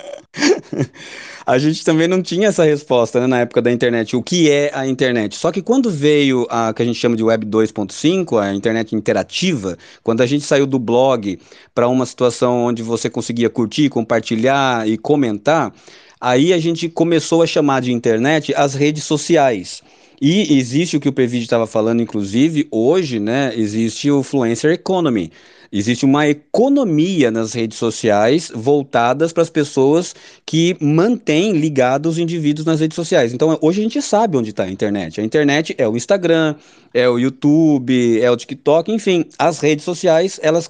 [1.47, 4.15] A gente também não tinha essa resposta né, na época da internet.
[4.15, 5.37] O que é a internet?
[5.37, 9.77] Só que quando veio a que a gente chama de Web 2.5, a internet interativa,
[10.03, 11.41] quando a gente saiu do blog
[11.75, 15.73] para uma situação onde você conseguia curtir, compartilhar e comentar,
[16.21, 19.83] aí a gente começou a chamar de internet as redes sociais.
[20.21, 23.55] E existe o que o Previd estava falando, inclusive, hoje, né?
[23.57, 25.33] Existe o Fluencer Economy.
[25.73, 30.15] Existe uma economia nas redes sociais voltadas para as pessoas
[30.45, 33.33] que mantêm ligados os indivíduos nas redes sociais.
[33.33, 35.21] Então, hoje a gente sabe onde está a internet.
[35.21, 36.57] A internet é o Instagram,
[36.93, 40.69] é o YouTube, é o TikTok, enfim, as redes sociais, elas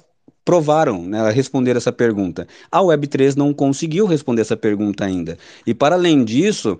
[0.51, 2.45] provaram né, responder essa pergunta.
[2.69, 5.37] A Web3 não conseguiu responder essa pergunta ainda.
[5.65, 6.77] E para além disso,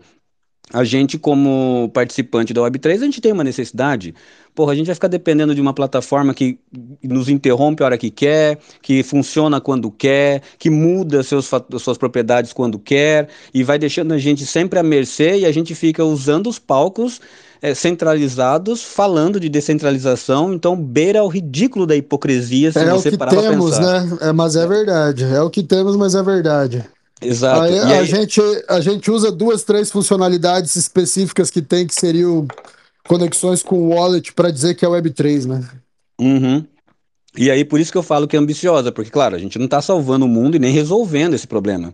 [0.74, 4.14] a gente, como participante da Web3, a gente tem uma necessidade.
[4.54, 6.60] Porra, a gente vai ficar dependendo de uma plataforma que
[7.02, 11.50] nos interrompe a hora que quer, que funciona quando quer, que muda seus,
[11.80, 15.74] suas propriedades quando quer, e vai deixando a gente sempre à mercê e a gente
[15.74, 17.22] fica usando os palcos
[17.62, 23.32] é, centralizados, falando de descentralização, então beira o ridículo da hipocrisia se é você parar
[23.32, 24.06] temos, pra pensar.
[24.06, 24.18] Né?
[24.22, 25.24] É, mas é verdade.
[25.26, 26.84] É o que temos, mas é verdade.
[27.22, 27.62] Exato.
[27.62, 28.00] Aí, aí...
[28.00, 32.48] A, gente, a gente usa duas, três funcionalidades específicas que tem, que seriam
[33.08, 35.64] conexões com o wallet para dizer que é Web3, né?
[36.20, 36.66] Uhum.
[37.38, 39.66] E aí, por isso que eu falo que é ambiciosa, porque, claro, a gente não
[39.66, 41.94] está salvando o mundo e nem resolvendo esse problema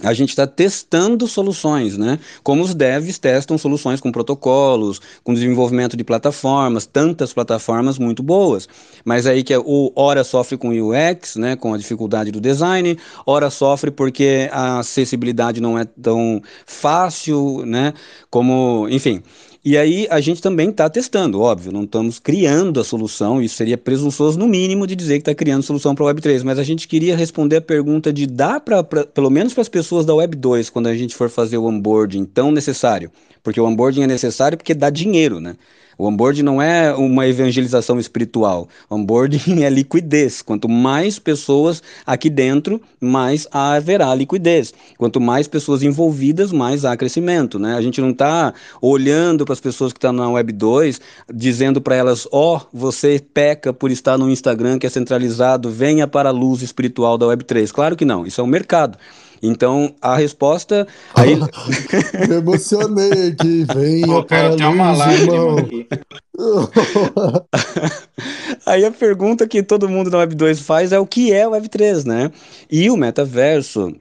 [0.00, 2.18] a gente está testando soluções, né?
[2.42, 8.66] Como os devs testam soluções com protocolos, com desenvolvimento de plataformas, tantas plataformas muito boas.
[9.04, 11.56] Mas aí que é, o ora sofre com UX, né?
[11.56, 17.92] Com a dificuldade do design, ora sofre porque a acessibilidade não é tão fácil, né?
[18.30, 19.22] Como, enfim.
[19.64, 23.78] E aí a gente também está testando, óbvio, não estamos criando a solução, isso seria
[23.78, 26.88] presunçoso no mínimo de dizer que está criando solução para a Web3, mas a gente
[26.88, 30.88] queria responder a pergunta de dar para, pelo menos para as pessoas da Web2, quando
[30.88, 33.08] a gente for fazer o onboarding tão necessário,
[33.40, 35.56] porque o onboarding é necessário porque dá dinheiro, né?
[35.98, 38.68] O onboarding não é uma evangelização espiritual.
[38.88, 40.42] O onboarding é liquidez.
[40.42, 44.72] Quanto mais pessoas aqui dentro, mais haverá liquidez.
[44.98, 47.58] Quanto mais pessoas envolvidas, mais há crescimento.
[47.58, 47.74] Né?
[47.74, 51.00] A gente não está olhando para as pessoas que estão na Web 2,
[51.32, 56.06] dizendo para elas: ó, oh, você peca por estar no Instagram que é centralizado, venha
[56.06, 57.70] para a luz espiritual da Web 3.
[57.72, 58.98] Claro que não, isso é um mercado.
[59.42, 60.86] Então, a resposta.
[61.14, 61.36] Aí...
[62.28, 65.88] Me emocionei aqui, venha Pô, para tem uma lágrima aqui.
[68.64, 71.50] Aí a pergunta que todo mundo na Web 2 faz é o que é o
[71.50, 72.30] Web 3, né?
[72.70, 73.92] E o metaverso,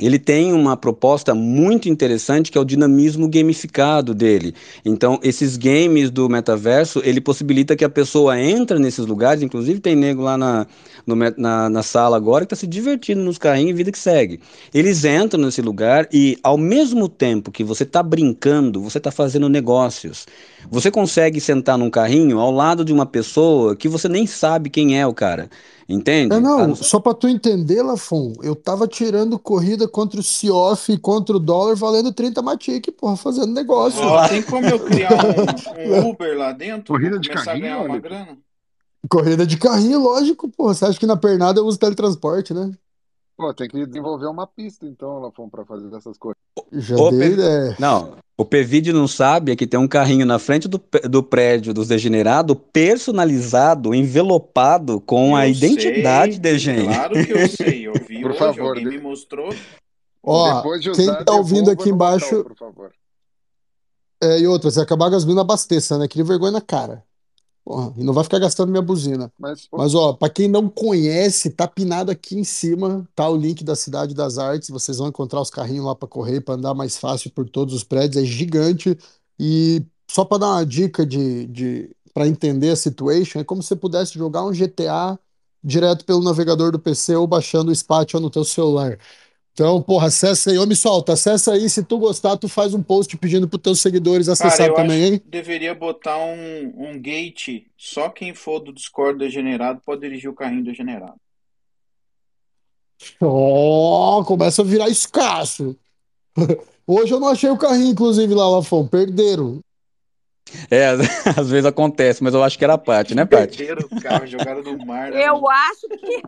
[0.00, 4.52] ele tem uma proposta muito interessante que é o dinamismo gamificado dele.
[4.84, 9.94] Então, esses games do metaverso, ele possibilita que a pessoa entre nesses lugares, inclusive tem
[9.94, 10.66] nego lá na,
[11.06, 14.40] no, na, na, sala agora que está se divertindo nos carrinhos e vida que segue.
[14.72, 19.48] Eles entram nesse lugar e, ao mesmo tempo que você está brincando, você está fazendo
[19.48, 20.26] negócios.
[20.70, 24.98] Você consegue sentar num carrinho ao lado de uma pessoa que você nem sabe quem
[24.98, 25.48] é o cara.
[25.88, 26.34] Entende?
[26.34, 30.98] É, não, só para tu entender, Lafon, eu tava tirando corrida contra o Cioff e
[30.98, 34.00] contra o dólar valendo 30 matique, porra, fazendo negócio.
[34.30, 36.94] Tem como eu criar um, um Uber lá dentro?
[36.94, 38.38] Corrida de carrinho, uma grana?
[39.10, 40.72] Corrida de carrinho, lógico, porra.
[40.72, 42.72] Você acha que na pernada eu uso teletransporte, né?
[43.36, 46.40] Pô, tem que desenvolver uma pista, então, Lafon, para fazer essas coisas.
[46.72, 47.36] Já o dei.
[47.80, 51.74] Não, o PVD não sabe é que tem um carrinho na frente do, do prédio
[51.74, 56.86] dos degenerados, personalizado, envelopado com eu a identidade de gente.
[56.86, 58.90] Claro que eu sei, eu vi por hoje, favor, alguém de...
[58.90, 59.52] me mostrou.
[60.22, 62.44] Ó, de usar, quem tá ouvindo aqui embaixo...
[62.44, 62.92] Por favor.
[64.22, 66.08] É, e outra, se acabar a gasolina, abasteça, né?
[66.08, 67.04] Cria vergonha na cara.
[67.64, 69.32] Porra, e não vai ficar gastando minha buzina.
[69.38, 73.64] Mas, Mas ó, para quem não conhece, tá pinado aqui em cima, tá o link
[73.64, 74.68] da Cidade das Artes.
[74.68, 77.82] Vocês vão encontrar os carrinhos lá para correr, para andar mais fácil por todos os
[77.82, 78.22] prédios.
[78.22, 78.98] É gigante.
[79.38, 83.68] E só para dar uma dica de, de para entender a situation, é como se
[83.68, 85.18] você pudesse jogar um GTA
[85.62, 88.98] direto pelo navegador do PC ou baixando o Spatial no teu celular.
[89.54, 90.58] Então, porra, acessa aí.
[90.58, 91.70] Ô, me solta, acessa aí.
[91.70, 95.04] Se tu gostar, tu faz um post pedindo pros teus seguidores acessar Cara, eu também,
[95.04, 95.18] acho hein?
[95.20, 97.64] que deveria botar um, um gate.
[97.78, 101.14] Só quem for do Discord degenerado pode dirigir o carrinho degenerado.
[103.20, 105.76] Ó, começa a virar escasso.
[106.84, 108.88] Hoje eu não achei o carrinho, inclusive, lá, Lafon.
[108.88, 109.60] Perderam.
[110.68, 110.88] É,
[111.38, 113.58] às vezes acontece, mas eu acho que era a Paty, né, Paty?
[113.58, 115.12] Perderam o carro, jogaram no mar.
[115.14, 115.28] né?
[115.28, 116.22] Eu acho que.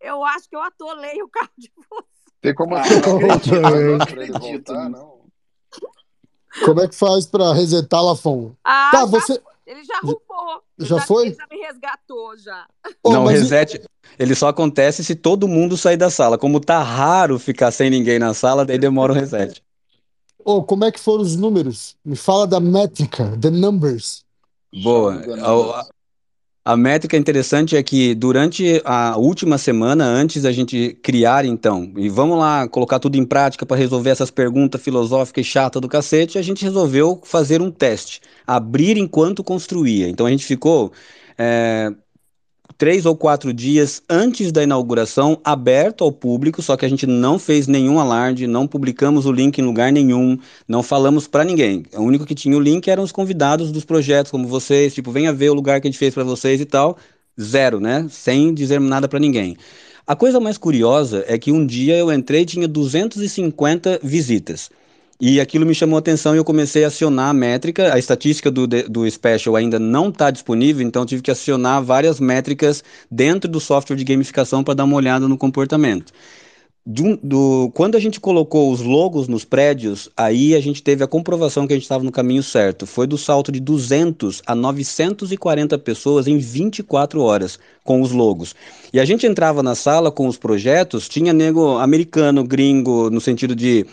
[0.00, 2.13] Eu acho que eu atolei o carro de vocês.
[2.44, 4.90] Tem como Ah, não acredito, não ele voltar?
[6.62, 8.52] Como é que faz pra resetar, Lafon?
[8.62, 9.40] Ah, Tá, já- você.
[9.66, 10.62] ele já arrumou.
[10.78, 11.28] Já foi?
[11.28, 12.66] Ele já me resgatou, já.
[13.02, 13.82] Ô, não, o e- reset,
[14.18, 16.36] ele só acontece se todo mundo sair da sala.
[16.36, 19.62] Como tá raro ficar sem ninguém na sala, daí demora o reset.
[20.44, 21.96] Ô, como é que foram os números?
[22.04, 24.22] Me fala da métrica, the numbers.
[24.82, 25.14] Boa.
[26.66, 32.08] A métrica interessante é que durante a última semana, antes da gente criar, então, e
[32.08, 36.38] vamos lá colocar tudo em prática para resolver essas perguntas filosóficas e chatas do cacete,
[36.38, 40.08] a gente resolveu fazer um teste, abrir enquanto construía.
[40.08, 40.90] Então a gente ficou
[41.36, 41.92] é,
[42.76, 47.38] três ou quatro dias antes da inauguração, aberto ao público, só que a gente não
[47.38, 51.84] fez nenhum alarde, não publicamos o link em lugar nenhum, não falamos para ninguém.
[51.94, 55.32] O único que tinha o link eram os convidados dos projetos, como vocês, tipo, venha
[55.32, 56.96] ver o lugar que a gente fez para vocês e tal.
[57.40, 58.06] Zero, né?
[58.10, 59.56] Sem dizer nada para ninguém.
[60.06, 64.70] A coisa mais curiosa é que um dia eu entrei e tinha 250 visitas.
[65.20, 67.94] E aquilo me chamou a atenção e eu comecei a acionar a métrica.
[67.94, 72.82] A estatística do, do Special ainda não está disponível, então tive que acionar várias métricas
[73.10, 76.12] dentro do software de gamificação para dar uma olhada no comportamento.
[76.86, 81.06] Um- do- quando a gente colocou os logos nos prédios, aí a gente teve a
[81.06, 82.86] comprovação que a gente estava no caminho certo.
[82.86, 88.54] Foi do salto de 200 a 940 pessoas em 24 horas com os logos.
[88.92, 93.54] E a gente entrava na sala com os projetos, tinha nego americano, gringo, no sentido
[93.56, 93.86] de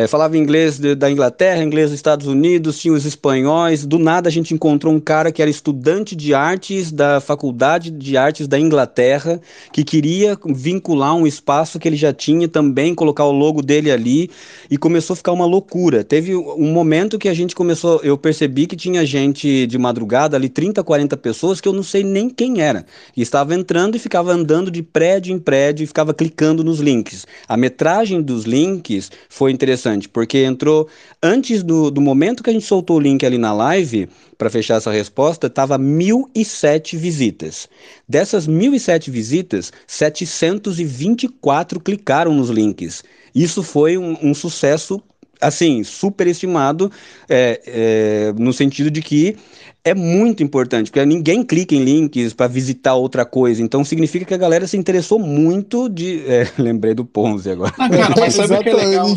[0.00, 3.84] é, falava inglês de- da Inglaterra, inglês dos Estados Unidos, tinha os espanhóis.
[3.84, 8.16] Do nada a gente encontrou um cara que era estudante de artes da Faculdade de
[8.16, 9.38] Artes da Inglaterra,
[9.70, 14.30] que queria vincular um espaço que ele já tinha também, colocar o logo dele ali,
[14.70, 16.02] e começou a ficar uma loucura.
[16.02, 20.48] Teve um momento que a gente começou, eu percebi que tinha gente de madrugada ali,
[20.48, 22.86] 30, 40 pessoas, que eu não sei nem quem era.
[23.14, 27.26] E estava entrando e ficava andando de prédio em prédio e ficava clicando nos links.
[27.46, 30.88] A metragem dos links foi interessante, porque entrou
[31.22, 34.08] antes do, do momento que a gente soltou o link ali na live,
[34.40, 37.68] para fechar essa resposta, estava 1.007 visitas.
[38.08, 43.04] Dessas 1.007 visitas, 724 clicaram nos links.
[43.34, 45.02] Isso foi um, um sucesso,
[45.40, 46.90] assim, superestimado,
[47.28, 49.36] é, é, no sentido de que
[49.84, 53.62] é muito importante, porque ninguém clica em links para visitar outra coisa.
[53.62, 56.24] Então significa que a galera se interessou muito de.
[56.28, 57.72] é, lembrei do Ponzi agora.
[57.78, 59.08] Não, cara, mas sabe o que é legal?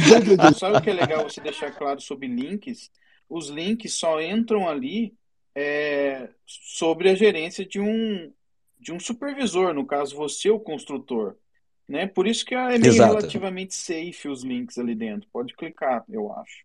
[0.53, 2.89] Sabe o que é legal você deixar claro sobre links?
[3.29, 5.13] Os links só entram ali
[5.55, 8.31] é, sobre a gerência de um,
[8.79, 11.35] de um supervisor, no caso, você, o construtor.
[11.87, 12.07] Né?
[12.07, 13.15] Por isso que é meio Exato.
[13.15, 15.27] relativamente safe os links ali dentro.
[15.31, 16.63] Pode clicar, eu acho.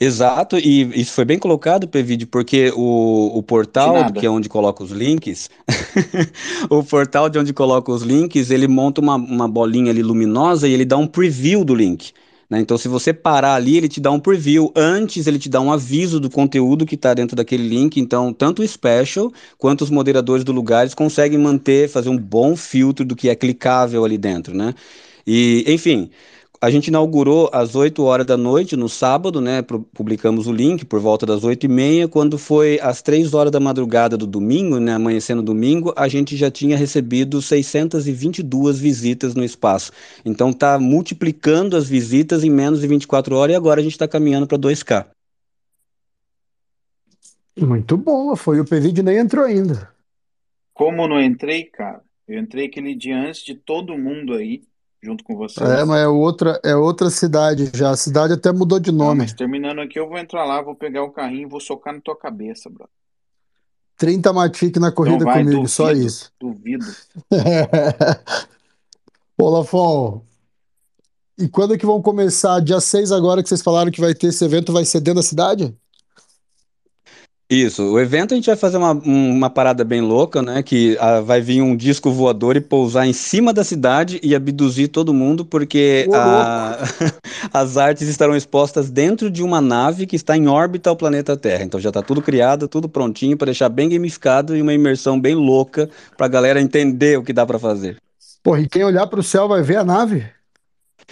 [0.00, 4.82] Exato, e isso foi bem colocado, Pevide, porque o, o portal, que é onde coloca
[4.84, 5.50] os links,
[6.70, 10.72] o portal de onde coloca os links, ele monta uma, uma bolinha ali luminosa e
[10.72, 12.12] ele dá um preview do link.
[12.48, 12.60] Né?
[12.60, 14.72] Então, se você parar ali, ele te dá um preview.
[14.76, 17.98] Antes, ele te dá um aviso do conteúdo que está dentro daquele link.
[17.98, 23.04] Então, tanto o special quanto os moderadores do lugar conseguem manter, fazer um bom filtro
[23.04, 24.74] do que é clicável ali dentro, né?
[25.26, 26.10] E, enfim,
[26.64, 29.60] a gente inaugurou às 8 horas da noite, no sábado, né?
[29.92, 32.08] Publicamos o link por volta das 8 e meia.
[32.08, 34.94] Quando foi às 3 horas da madrugada do domingo, né?
[34.94, 39.92] Amanhecendo domingo, a gente já tinha recebido 622 visitas no espaço.
[40.24, 44.08] Então tá multiplicando as visitas em menos de 24 horas e agora a gente está
[44.08, 45.04] caminhando para 2K.
[47.60, 49.90] Muito bom, foi o PVD nem entrou ainda.
[50.72, 52.00] Como não entrei, cara?
[52.26, 54.62] Eu entrei aquele dia antes de todo mundo aí
[55.04, 55.62] junto com você.
[55.62, 57.90] É, mas é outra, é outra cidade já.
[57.90, 59.08] A cidade até mudou de nome.
[59.08, 61.92] Não, mas terminando aqui, eu vou entrar lá, vou pegar o carrinho e vou socar
[61.92, 62.88] na tua cabeça, bro.
[63.96, 66.32] 30 matique na corrida vai, comigo, duvido, só isso.
[66.40, 66.84] Duvido.
[69.38, 70.22] Ô, Lafon,
[71.38, 72.60] e quando é que vão começar?
[72.60, 75.22] Dia 6 agora que vocês falaram que vai ter esse evento, vai ser dentro da
[75.22, 75.76] cidade?
[77.48, 80.62] Isso, o evento a gente vai fazer uma, uma parada bem louca, né?
[80.62, 84.88] Que ah, vai vir um disco voador e pousar em cima da cidade e abduzir
[84.88, 86.78] todo mundo, porque a,
[87.52, 91.64] as artes estarão expostas dentro de uma nave que está em órbita ao planeta Terra.
[91.64, 95.34] Então já está tudo criado, tudo prontinho para deixar bem gamificado e uma imersão bem
[95.34, 97.98] louca para a galera entender o que dá para fazer.
[98.42, 100.26] Porra, e quem olhar para o céu vai ver a nave?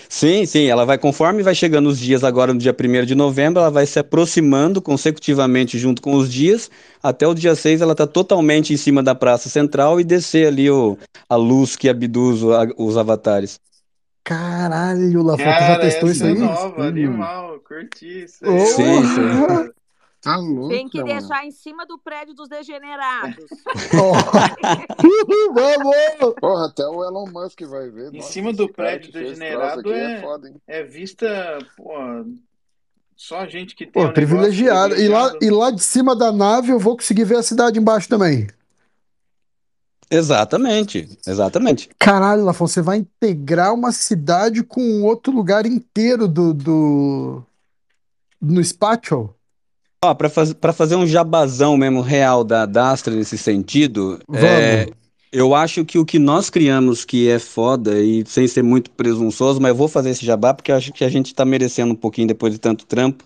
[0.09, 3.61] Sim, sim, ela vai conforme vai chegando os dias agora no dia 1 de novembro,
[3.61, 6.71] ela vai se aproximando consecutivamente junto com os dias,
[7.03, 10.71] até o dia 6 ela está totalmente em cima da praça central e descer ali
[10.71, 10.99] o,
[11.29, 13.59] a luz que abduz o, a, os avatares.
[14.25, 16.39] Caralho, Lafon, já testou isso aí?
[16.39, 18.61] nova, animal, curti isso aí.
[18.61, 19.73] Sim, sim.
[20.23, 21.13] Tá louco, Tem que mano.
[21.13, 23.45] deixar em cima do prédio dos degenerados.
[25.53, 26.35] Vamos!
[26.41, 28.15] Porra, até o Elon Musk vai ver.
[28.15, 31.93] Em Nossa, cima do prédio degenerado é, é, foda, é, vista, pô,
[33.17, 34.01] só gente que tem.
[34.01, 34.95] Pô, um privilegiado.
[34.95, 38.09] E lá, e lá de cima da nave eu vou conseguir ver a cidade embaixo
[38.09, 38.47] também.
[40.09, 41.91] Exatamente, exatamente.
[41.99, 47.43] Caralho, Lafon, você vai integrar uma cidade com outro lugar inteiro do, do...
[48.41, 49.35] no Spatial?
[50.05, 54.89] Ó, para faz, fazer um jabazão mesmo real da, Dastra nesse sentido, é,
[55.31, 59.61] eu acho que o que nós criamos que é foda, e sem ser muito presunçoso,
[59.61, 61.97] mas eu vou fazer esse jabá porque eu acho que a gente está merecendo um
[61.97, 63.23] pouquinho depois de tanto trampo,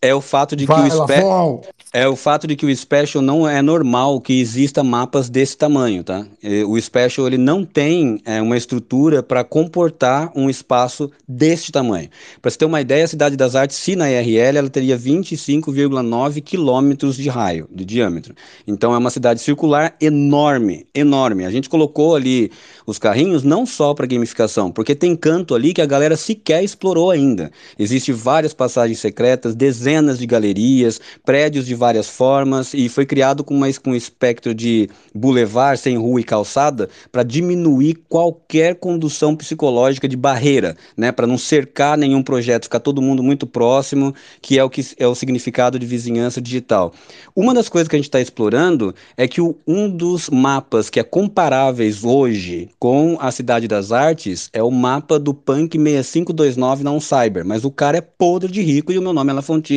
[0.00, 1.60] é o fato de Vai, que o Spectrum.
[1.92, 6.04] É o fato de que o Special não é normal que exista mapas desse tamanho,
[6.04, 6.24] tá?
[6.66, 12.08] O Special ele não tem é, uma estrutura para comportar um espaço deste tamanho.
[12.40, 16.42] Para você ter uma ideia, a Cidade das Artes, se na IRL, ela teria 25,9
[16.42, 18.34] quilômetros de raio, de diâmetro.
[18.66, 21.44] Então é uma cidade circular enorme, enorme.
[21.44, 22.52] A gente colocou ali
[22.86, 27.10] os carrinhos não só para gamificação, porque tem canto ali que a galera sequer explorou
[27.10, 27.50] ainda.
[27.78, 29.87] Existem várias passagens secretas, dezenas
[30.18, 34.90] de galerias, prédios de várias formas e foi criado com, uma, com um espectro de
[35.14, 41.38] bulevar sem rua e calçada para diminuir qualquer condução psicológica de barreira, né, para não
[41.38, 45.78] cercar nenhum projeto, ficar todo mundo muito próximo, que é o que é o significado
[45.78, 46.92] de vizinhança digital.
[47.34, 51.00] Uma das coisas que a gente está explorando é que o, um dos mapas que
[51.00, 56.98] é comparáveis hoje com a Cidade das Artes é o mapa do Punk 6529 na
[57.00, 59.34] Cyber, mas o cara é podre de rico e o meu nome é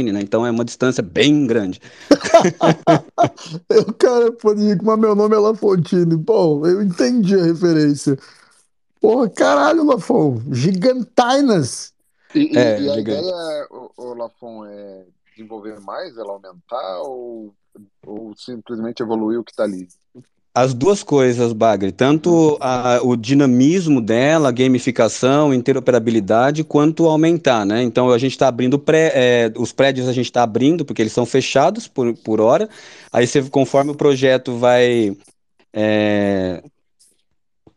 [0.09, 0.21] Né?
[0.21, 1.81] Então é uma distância bem grande.
[3.87, 6.15] o cara é podre de rico, mas meu nome é Lafontine.
[6.15, 8.17] Bom, eu entendi a referência.
[9.01, 11.93] Porra, caralho, Lafon, gigantainas.
[12.33, 15.05] E, é, e a ideia, o, o Lafon, é
[15.35, 17.53] desenvolver mais, ela aumentar ou,
[18.05, 19.87] ou simplesmente evoluir o que está ali?
[20.53, 27.81] As duas coisas, Bagre, tanto a, o dinamismo dela, a gamificação, interoperabilidade, quanto aumentar, né?
[27.83, 31.13] Então a gente está abrindo pré, é, os prédios a gente está abrindo porque eles
[31.13, 32.69] são fechados por, por hora.
[33.13, 35.15] Aí você, conforme o projeto vai
[35.73, 36.61] é,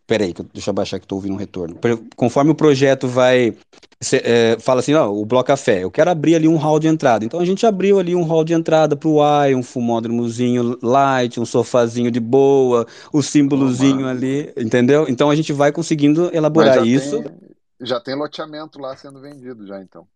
[0.07, 1.77] Peraí, deixa eu baixar que estou ouvindo um retorno.
[2.15, 3.55] Conforme o projeto vai.
[4.01, 6.87] Cê, é, fala assim, ó, o Bloco Café, eu quero abrir ali um hall de
[6.87, 7.25] entrada.
[7.25, 11.41] Então a gente abriu ali um hall de entrada para o Y, um fumódromozinho light,
[11.41, 15.07] um sofazinho de boa, o símbolozinho oh, ali, entendeu?
[15.09, 17.23] Então a gente vai conseguindo elaborar já isso.
[17.23, 17.33] Tem,
[17.81, 20.07] já tem loteamento lá sendo vendido, já então.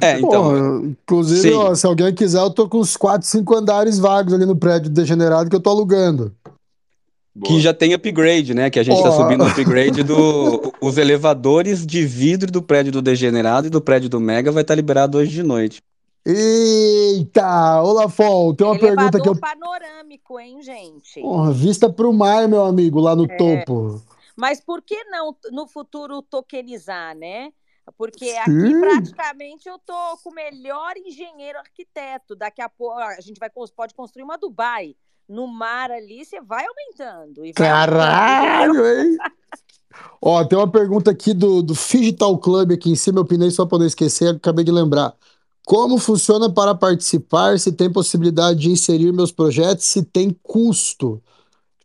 [0.00, 0.80] É, então.
[0.80, 4.46] Pô, inclusive, ó, se alguém quiser, eu tô com uns 4, 5 andares vagos ali
[4.46, 6.34] no prédio degenerado que eu tô alugando.
[7.38, 7.52] Boa.
[7.52, 8.70] Que já tem upgrade, né?
[8.70, 10.72] Que a gente está subindo o upgrade do.
[10.80, 14.72] Os elevadores de vidro do prédio do Degenerado e do prédio do Mega vai estar
[14.72, 15.82] tá liberado hoje de noite.
[16.24, 17.82] Eita!
[17.82, 19.38] Olafon, tem uma Elevador pergunta que eu.
[19.38, 21.20] panorâmico, hein, gente?
[21.20, 23.36] Porra, vista para o mar, meu amigo, lá no É.
[23.36, 24.02] topo.
[24.34, 27.52] Mas por que não no futuro tokenizar, né?
[27.98, 28.38] Porque Sim.
[28.38, 32.34] aqui praticamente eu tô com o melhor engenheiro arquiteto.
[32.34, 34.96] Daqui a pouco a gente vai, pode construir uma Dubai.
[35.28, 37.44] No mar ali, você vai aumentando.
[37.44, 37.96] E vai aumentando?
[37.96, 39.16] Caralho, hein?
[40.20, 43.64] Ó, tem uma pergunta aqui do, do Digital Club aqui em cima, eu pinei só
[43.66, 45.14] para não esquecer, acabei de lembrar.
[45.64, 47.58] Como funciona para participar?
[47.58, 49.84] Se tem possibilidade de inserir meus projetos?
[49.86, 51.20] Se tem custo?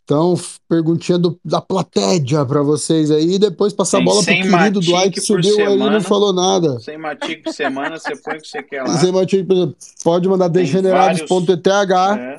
[0.03, 0.38] Então,
[0.68, 4.80] perguntinha do- da platéia para vocês aí, e depois passar a bola pro 100 querido
[4.81, 6.01] Dwight que subiu aí e não semana.
[6.01, 6.80] falou nada.
[6.81, 8.89] Sem matic por semana, você põe o que você quer lá.
[8.89, 11.68] Por exemplo, pode mandar degenerados.eth,
[12.19, 12.38] É.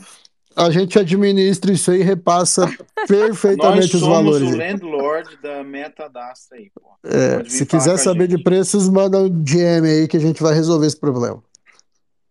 [0.57, 2.67] a gente administra isso aí e repassa
[2.97, 4.49] Nós perfeitamente os somos valores.
[4.49, 4.73] o aí.
[4.73, 6.93] landlord da Metadasta aí, pô.
[7.05, 10.87] É, se quiser saber de preços, manda um DM aí que a gente vai resolver
[10.87, 11.43] esse problema.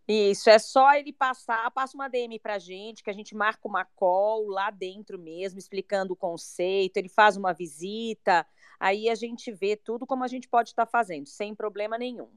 [0.07, 3.85] Isso, é só ele passar, passa uma DM pra gente, que a gente marca uma
[3.85, 8.45] call lá dentro mesmo, explicando o conceito, ele faz uma visita,
[8.79, 12.27] aí a gente vê tudo como a gente pode estar fazendo, sem problema nenhum.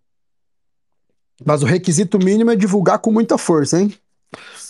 [1.44, 3.92] Mas o requisito mínimo é divulgar com muita força, hein?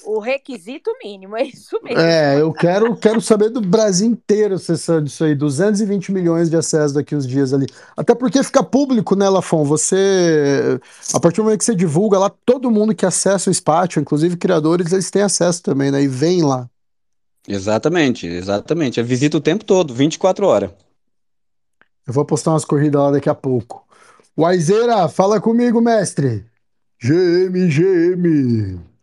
[0.05, 2.01] O requisito mínimo, é isso mesmo.
[2.01, 5.35] É, eu quero, quero saber do Brasil inteiro acessando isso aí.
[5.35, 7.67] 220 milhões de acessos daqui uns dias ali.
[7.97, 9.65] Até porque fica público, né, Lafon?
[9.65, 10.79] Você,
[11.13, 14.37] a partir do momento que você divulga lá, todo mundo que acessa o Spatio, inclusive
[14.37, 16.03] criadores, eles têm acesso também, né?
[16.03, 16.69] E vem lá.
[17.47, 18.99] Exatamente, exatamente.
[18.99, 20.71] Eu visito o tempo todo, 24 horas.
[22.07, 23.87] Eu vou postar umas corridas lá daqui a pouco.
[24.37, 26.45] Waizeira, fala comigo, mestre.
[27.01, 28.94] GM, GM.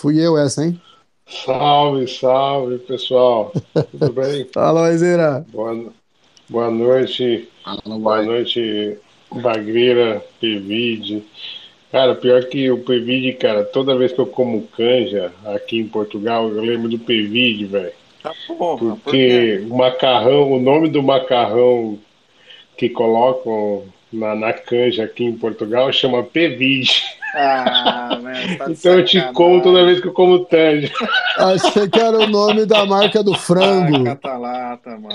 [0.00, 0.80] Fui eu essa, hein?
[1.28, 3.52] Salve, salve, pessoal.
[3.90, 4.46] Tudo bem?
[4.50, 5.44] Fala, Waizeira.
[5.52, 5.92] Boa,
[6.48, 7.46] boa noite.
[7.84, 8.96] Boa noite,
[9.30, 11.22] Bagreira, Pevide.
[11.92, 16.48] Cara, pior que o Pevide, cara, toda vez que eu como canja aqui em Portugal,
[16.48, 17.92] eu lembro do Pevide, velho.
[18.22, 19.60] Tá porra, por quê?
[19.60, 21.98] Porque o macarrão, o nome do macarrão
[22.78, 27.02] que colocam na, na canja aqui em Portugal chama Pevide.
[27.34, 28.18] Ah,
[28.58, 30.90] tá Então eu te como toda vez que eu como canja.
[31.36, 34.04] Achei que era o nome da marca do Ah, frango.
[34.04, 35.14] catalata, mano.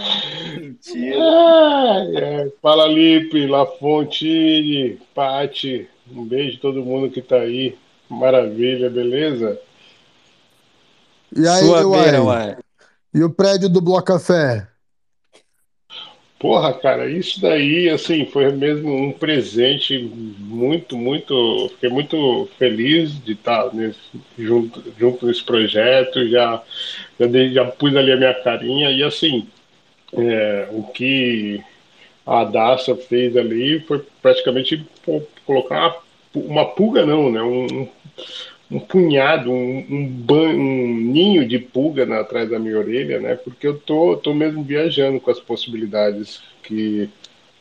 [0.56, 1.18] Mentira.
[1.20, 2.52] Ai, ai.
[2.62, 7.76] Fala Lipe, Lafontine, Pati, um beijo a todo mundo que tá aí.
[8.10, 9.60] Maravilha, beleza?
[11.36, 12.50] E aí, Sua beira, uai?
[12.50, 12.58] uai.
[13.14, 14.68] E o prédio do Bloco Café?
[16.46, 21.70] Porra, cara, isso daí, assim, foi mesmo um presente muito, muito.
[21.74, 23.98] Fiquei muito feliz de estar nesse,
[24.38, 26.28] junto, junto nesse projeto.
[26.30, 26.62] Já,
[27.20, 29.48] já, dei- já pus ali a minha carinha e, assim,
[30.14, 31.64] é, o que
[32.26, 34.86] a Daça fez ali foi praticamente
[35.46, 35.98] colocar
[36.36, 37.42] uma, uma pulga, não, né?
[37.44, 37.90] Um,
[38.70, 43.36] um punhado, um, um, ban- um ninho de pulga atrás da minha orelha, né?
[43.36, 47.10] Porque eu tô, tô mesmo viajando com as possibilidades que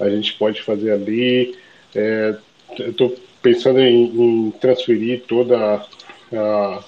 [0.01, 1.55] a gente pode fazer ali.
[1.94, 2.35] É,
[2.78, 5.86] eu tô pensando em, em transferir toda a,
[6.36, 6.85] a-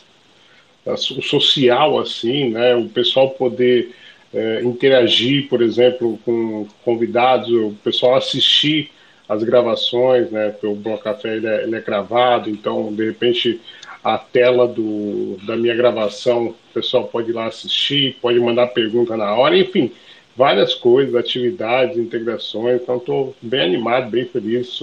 [0.86, 2.74] o social assim, né?
[2.74, 3.90] O pessoal poder
[4.32, 8.90] é, interagir, por exemplo, com convidados, o pessoal assistir
[9.28, 10.50] as gravações, né?
[10.50, 13.60] Porque o Bloco Café ele é, ele é gravado, então de repente
[14.06, 19.16] a tela do, da minha gravação, o pessoal pode ir lá assistir, pode mandar pergunta
[19.16, 19.92] na hora, enfim,
[20.36, 22.80] várias coisas, atividades, integrações.
[22.80, 24.78] Então estou bem animado, bem feliz,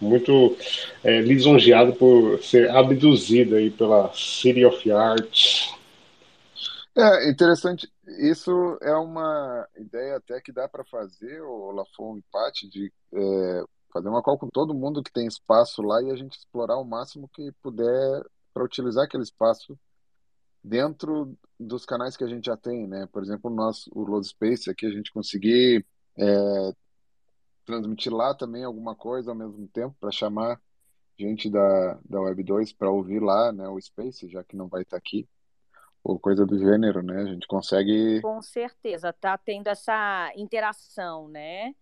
[0.00, 0.56] muito
[1.02, 5.74] é, lisonjeado por ser abduzido aí pela City of Arts.
[6.96, 7.90] É interessante.
[8.20, 13.64] Isso é uma ideia até que dá para fazer, o Lafon e Paty, de é,
[13.92, 16.84] fazer uma call com todo mundo que tem espaço lá e a gente explorar o
[16.84, 18.22] máximo que puder
[18.58, 19.78] para utilizar aquele espaço
[20.62, 23.06] dentro dos canais que a gente já tem, né?
[23.12, 25.86] Por exemplo, o nosso, o Load Space aqui, a gente conseguir
[26.18, 26.72] é,
[27.64, 30.60] transmitir lá também alguma coisa ao mesmo tempo para chamar
[31.16, 34.82] gente da, da Web 2 para ouvir lá, né, o Space, já que não vai
[34.82, 35.28] estar aqui,
[36.02, 37.22] ou coisa do gênero, né?
[37.22, 38.20] A gente consegue.
[38.22, 41.74] Com certeza, tá tendo essa interação, né?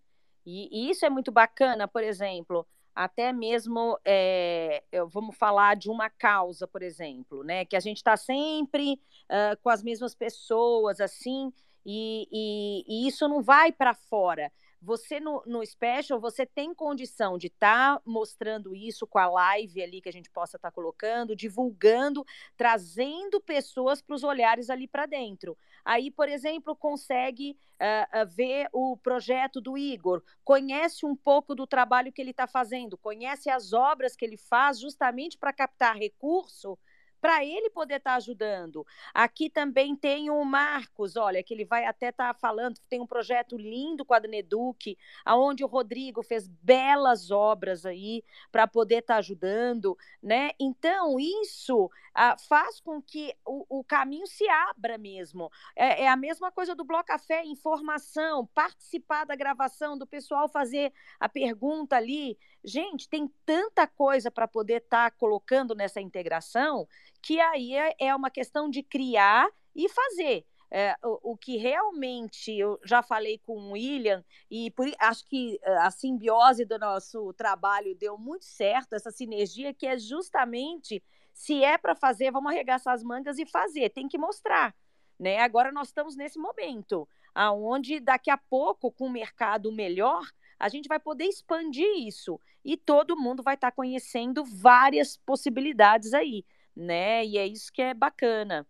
[0.45, 2.67] E, e isso é muito bacana, por exemplo,
[2.97, 4.83] até mesmo é,
[5.13, 7.65] vamos falar de uma causa, por exemplo, né?
[7.67, 11.53] Que a gente está sempre ah, com as mesmas pessoas, assim,
[11.85, 14.51] e, e- e isso não vai para fora.
[14.81, 19.83] Você no, no special, você tem condição de estar tá mostrando isso com a live
[19.83, 22.25] ali que a gente possa estar tá colocando, divulgando,
[22.57, 25.57] trazendo pessoas para os olhares ali para dentro.
[25.85, 31.67] Aí, por exemplo, consegue uh, uh, ver o projeto do Igor, conhece um pouco do
[31.67, 36.79] trabalho que ele está fazendo, conhece as obras que ele faz justamente para captar recurso
[37.21, 38.87] para ele poder estar tá ajudando.
[39.13, 43.07] Aqui também tem o Marcos, olha, que ele vai até estar tá falando tem um
[43.07, 49.15] projeto lindo com a Daneduc, aonde o Rodrigo fez belas obras aí para poder estar
[49.15, 50.51] tá ajudando, né?
[50.59, 55.51] Então, isso ah, faz com que o, o, caminho se abra mesmo.
[55.77, 60.93] É, é, a mesma coisa do Bloco Café, informação, participar da gravação, do pessoal fazer
[61.21, 62.39] a pergunta ali.
[62.67, 66.89] Gente, tem tanta coisa para poder estar tá colocando nessa integração
[67.23, 70.45] que aí é, é uma questão de criar e fazer.
[70.69, 75.61] É, o, o, que realmente eu já falei com o William, e por, acho que
[75.63, 81.01] é, a simbiose do nosso trabalho deu muito certo, essa sinergia, que é justamente
[81.33, 84.75] se é para fazer, vamos arregaçar as mangas e fazer, tem que mostrar.
[85.19, 85.39] Né?
[85.39, 90.25] Agora nós estamos nesse momento, aonde daqui a pouco, com o mercado melhor,
[90.59, 96.13] a gente vai poder expandir isso e todo mundo vai estar tá conhecendo várias possibilidades
[96.13, 97.25] aí, né?
[97.25, 98.67] E é isso que é bacana.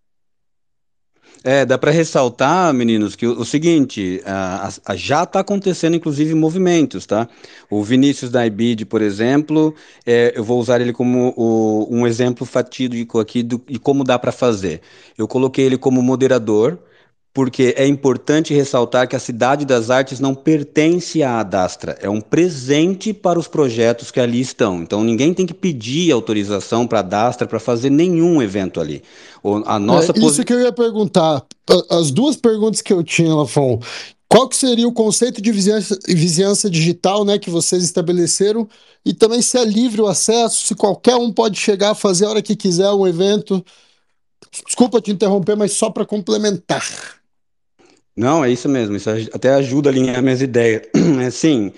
[1.45, 6.35] É, dá para ressaltar, meninos, que o, o seguinte, a, a, já está acontecendo, inclusive,
[6.35, 7.29] movimentos, tá?
[7.71, 12.45] O Vinícius da IBID, por exemplo, é, eu vou usar ele como o, um exemplo
[12.45, 14.81] fatídico aqui do, de como dá para fazer.
[15.17, 16.79] Eu coloquei ele como moderador,
[17.37, 22.19] porque é importante ressaltar que a Cidade das Artes não pertence à Adastra, é um
[22.19, 24.81] presente para os projetos que ali estão.
[24.81, 29.03] Então ninguém tem que pedir autorização para a Adastra para fazer nenhum evento ali.
[29.67, 31.45] A nossa é, isso que eu ia perguntar.
[31.91, 33.81] As duas perguntas que eu tinha, Lafon.
[34.27, 38.67] Qual que seria o conceito de vizinhança, vizinhança digital né, que vocês estabeleceram?
[39.05, 42.31] E também se é livre o acesso, se qualquer um pode chegar a fazer a
[42.31, 43.63] hora que quiser um evento.
[44.65, 46.83] Desculpa te interromper, mas só para complementar.
[48.17, 48.97] Não, é isso mesmo.
[48.97, 50.83] Isso até ajuda a alinhar minhas ideias.
[51.27, 51.71] Assim,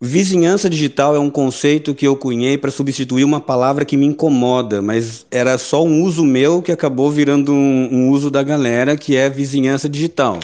[0.00, 4.80] vizinhança digital é um conceito que eu cunhei para substituir uma palavra que me incomoda,
[4.80, 9.16] mas era só um uso meu que acabou virando um, um uso da galera, que
[9.16, 10.38] é vizinhança digital.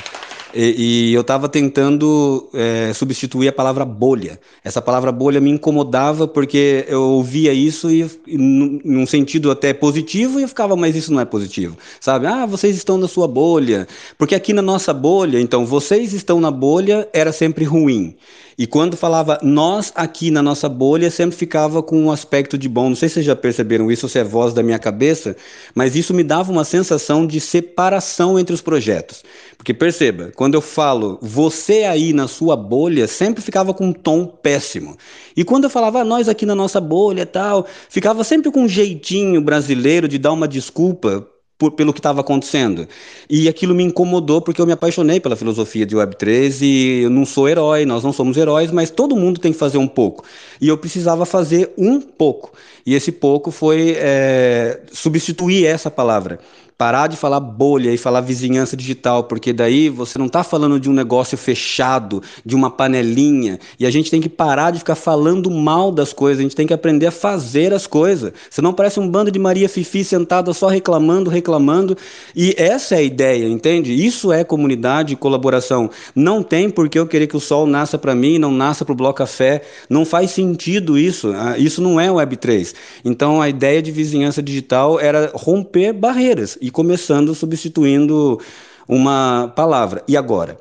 [0.55, 4.39] E, e eu estava tentando é, substituir a palavra bolha.
[4.63, 10.39] Essa palavra bolha me incomodava porque eu ouvia isso e, e num sentido até positivo
[10.39, 12.27] e eu ficava, mas isso não é positivo, sabe?
[12.27, 13.87] Ah, vocês estão na sua bolha.
[14.19, 18.15] Porque aqui na nossa bolha, então, vocês estão na bolha era sempre ruim.
[18.59, 22.91] E quando falava nós aqui na nossa bolha, sempre ficava com um aspecto de bom.
[22.91, 25.37] Não sei se vocês já perceberam isso, se é voz da minha cabeça,
[25.75, 29.23] mas isso me dava uma sensação de separação entre os projetos.
[29.57, 34.27] Porque perceba, quando eu falo você aí na sua bolha, sempre ficava com um tom
[34.27, 34.97] péssimo.
[35.37, 38.69] E quando eu falava ah, nós aqui na nossa bolha tal, ficava sempre com um
[38.69, 41.27] jeitinho brasileiro de dar uma desculpa
[41.59, 42.89] por, pelo que estava acontecendo.
[43.29, 47.25] E aquilo me incomodou porque eu me apaixonei pela filosofia de Web3 e eu não
[47.25, 50.25] sou herói, nós não somos heróis, mas todo mundo tem que fazer um pouco.
[50.61, 52.53] E eu precisava fazer um pouco.
[52.85, 56.41] E esse pouco foi é, substituir essa palavra
[56.77, 60.91] parar de falar bolha e falar vizinhança digital, porque daí você não está falando de
[60.91, 65.51] um negócio fechado, de uma panelinha, e a gente tem que parar de ficar falando
[65.51, 68.33] mal das coisas, a gente tem que aprender a fazer as coisas.
[68.51, 71.97] Você não parece um bando de Maria Fifi sentada só reclamando, reclamando,
[72.35, 73.93] e essa é a ideia, entende?
[73.93, 75.89] Isso é comunidade e colaboração.
[76.15, 78.93] Não tem por que eu querer que o sol nasça para mim, não nasça para
[78.93, 82.75] o Bloco Café, não faz sentido isso, ah, isso não é Web3.
[83.05, 88.41] Então a ideia de vizinhança digital era romper barreiras, e começando substituindo
[88.89, 90.03] uma palavra.
[90.09, 90.59] E agora?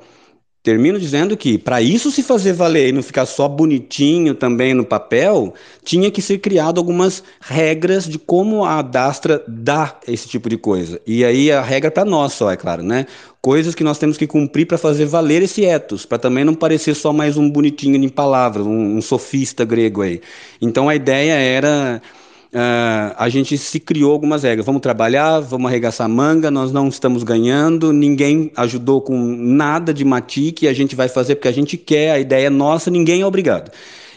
[0.62, 4.84] Termino dizendo que, para isso se fazer valer e não ficar só bonitinho também no
[4.84, 10.56] papel, tinha que ser criado algumas regras de como a Adastra dá esse tipo de
[10.56, 11.00] coisa.
[11.04, 13.06] E aí a regra para nós só, é claro, né?
[13.40, 16.94] Coisas que nós temos que cumprir para fazer valer esse ethos, para também não parecer
[16.94, 20.20] só mais um bonitinho em palavras, um, um sofista grego aí.
[20.60, 22.00] Então a ideia era
[22.54, 24.66] Uh, a gente se criou algumas regras.
[24.66, 30.68] Vamos trabalhar, vamos arregaçar manga, nós não estamos ganhando, ninguém ajudou com nada de matique,
[30.68, 33.70] a gente vai fazer porque a gente quer, a ideia é nossa, ninguém é obrigado.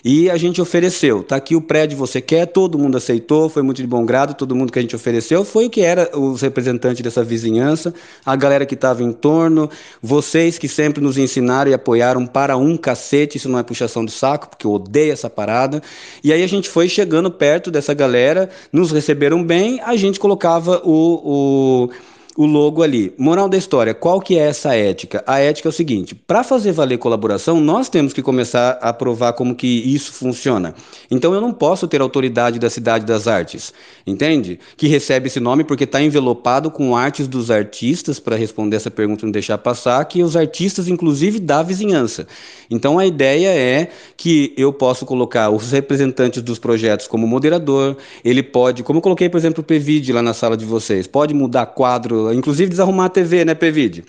[0.08, 3.82] E a gente ofereceu, tá aqui o prédio, você quer, todo mundo aceitou, foi muito
[3.82, 7.02] de bom grado, todo mundo que a gente ofereceu foi o que era os representantes
[7.02, 7.92] dessa vizinhança,
[8.24, 9.68] a galera que estava em torno,
[10.04, 14.12] vocês que sempre nos ensinaram e apoiaram para um cacete, isso não é puxação de
[14.12, 15.82] saco, porque eu odeio essa parada.
[16.24, 20.84] E aí a gente foi chegando perto dessa galera, nos receberam bem, a gente colocava
[20.86, 21.90] o, o
[22.38, 23.14] o logo ali.
[23.18, 25.24] Moral da história, qual que é essa ética?
[25.26, 29.34] A ética é o seguinte, para fazer valer colaboração, nós temos que começar a provar
[29.34, 30.76] como que isso funciona.
[31.10, 33.74] Então eu não posso ter autoridade da Cidade das Artes,
[34.06, 34.60] entende?
[34.76, 39.24] Que recebe esse nome porque está envelopado com artes dos artistas, para responder essa pergunta
[39.24, 42.28] e não deixar passar, que os artistas, inclusive, da vizinhança.
[42.70, 48.44] Então a ideia é que eu posso colocar os representantes dos projetos como moderador, ele
[48.44, 51.68] pode, como eu coloquei, por exemplo, o PVD lá na sala de vocês, pode mudar
[51.68, 54.04] quadro, inclusive desarrumar a TV, né, PVD?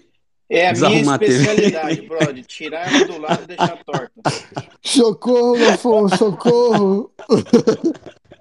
[0.49, 2.45] É a minha especialidade, brother.
[2.45, 4.13] Tirar ela do lado e deixar torta.
[4.83, 7.13] Socorro, Afonso, socorro!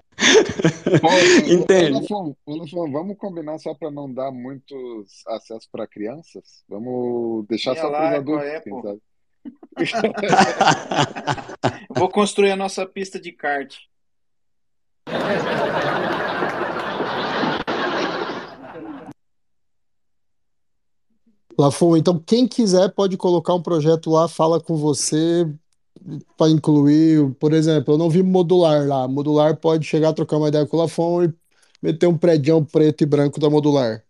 [1.46, 2.00] Entende?
[2.46, 6.64] Olafon, vamos combinar só para não dar muitos acessos para crianças?
[6.68, 9.02] Vamos deixar Minha só para os lá, adultos, qual é, quem sabe?
[11.94, 13.76] Vou construir a nossa pista de kart.
[21.58, 25.46] Lafon, então quem quiser pode colocar um projeto lá, fala com você
[26.36, 29.08] para incluir, por exemplo, eu não vi modular lá.
[29.08, 31.34] Modular pode chegar a trocar uma ideia com o Lafon e
[31.82, 34.05] meter um prédio preto e branco da modular.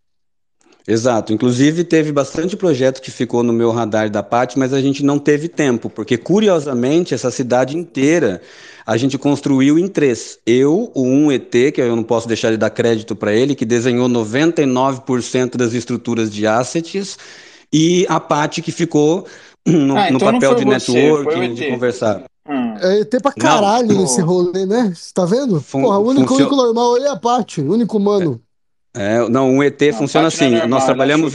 [0.89, 1.33] Exato.
[1.33, 5.19] Inclusive, teve bastante projeto que ficou no meu radar da Pat, mas a gente não
[5.19, 8.41] teve tempo, porque curiosamente essa cidade inteira
[8.87, 10.39] a gente construiu em três.
[10.47, 14.09] Eu, o 1ET, que eu não posso deixar de dar crédito para ele, que desenhou
[14.09, 17.19] 99% das estruturas de assets,
[17.73, 19.27] e a Pat que ficou
[19.67, 22.23] no, Ah, no então não papel de networking, de conversar.
[22.49, 22.77] Hum.
[22.81, 24.05] É ET pra caralho Não.
[24.05, 24.93] esse rolê, né?
[24.95, 25.61] Você tá vendo?
[25.61, 28.41] Fun- Porra, o único, único normal aí é a parte, o único humano.
[28.41, 28.45] É,
[29.28, 30.51] não, um ET Não, funciona é assim.
[30.51, 31.35] normal, Nós é trabalhamos,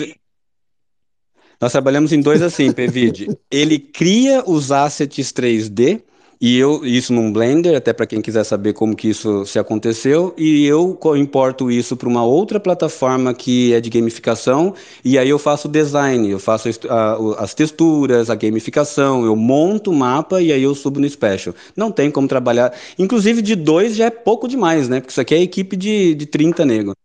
[1.61, 3.37] nós trabalhamos em dois assim, PVD.
[3.51, 6.01] Ele cria os assets 3D
[6.41, 10.33] e eu isso num Blender, até para quem quiser saber como que isso se aconteceu,
[10.35, 14.73] e eu importo isso para uma outra plataforma que é de gamificação
[15.05, 19.91] e aí eu faço o design, eu faço a as texturas, a gamificação, eu monto
[19.91, 21.53] o mapa e aí eu subo no Special.
[21.75, 24.99] Não tem como trabalhar, inclusive de dois já é pouco demais, né?
[24.99, 26.95] Porque isso aqui é equipe de, de 30 nego.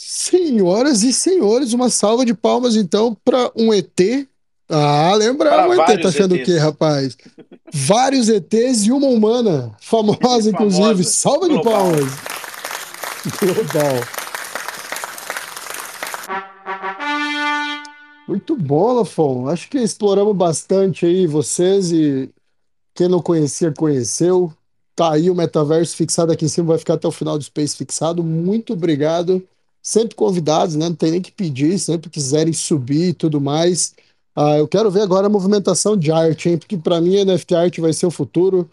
[0.00, 4.28] Senhoras e senhores, uma salva de palmas então para um ET.
[4.68, 6.62] Ah, lembra Para um ET, tá achando o quê, ETs.
[6.62, 7.16] rapaz?
[7.74, 11.02] Vários ETs e uma humana, famosa inclusive.
[11.02, 11.72] Salva de global.
[11.72, 12.12] palmas.
[13.40, 13.96] Global.
[18.28, 19.48] Muito bom, Lafon.
[19.48, 22.30] Acho que exploramos bastante aí vocês e
[22.94, 24.52] quem não conhecia, conheceu.
[24.94, 27.76] Tá aí o metaverso fixado aqui em cima, vai ficar até o final do Space
[27.76, 28.22] fixado.
[28.22, 29.42] Muito obrigado.
[29.88, 30.86] Sempre convidados, né?
[30.86, 33.94] Não tem nem que pedir, sempre quiserem subir e tudo mais.
[34.36, 36.58] Ah, eu quero ver agora a movimentação de arte, hein?
[36.58, 38.68] Porque para mim NFT arte vai ser o futuro.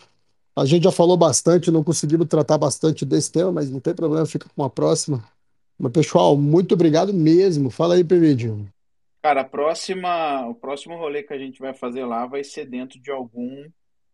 [0.54, 4.26] A gente já falou bastante, não conseguimos tratar bastante desse tema, mas não tem problema,
[4.26, 5.24] fica com uma próxima.
[5.80, 7.70] Mas, pessoal, muito obrigado mesmo.
[7.70, 8.68] Fala aí, Perídio.
[9.24, 13.00] Cara, a próxima, o próximo rolê que a gente vai fazer lá vai ser dentro
[13.00, 13.64] de algum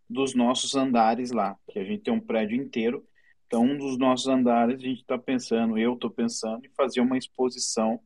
[0.07, 3.03] dos nossos andares lá, que a gente tem um prédio inteiro.
[3.52, 7.18] Então, um dos nossos andares, a gente está pensando, eu estou pensando em fazer uma
[7.18, 7.99] exposição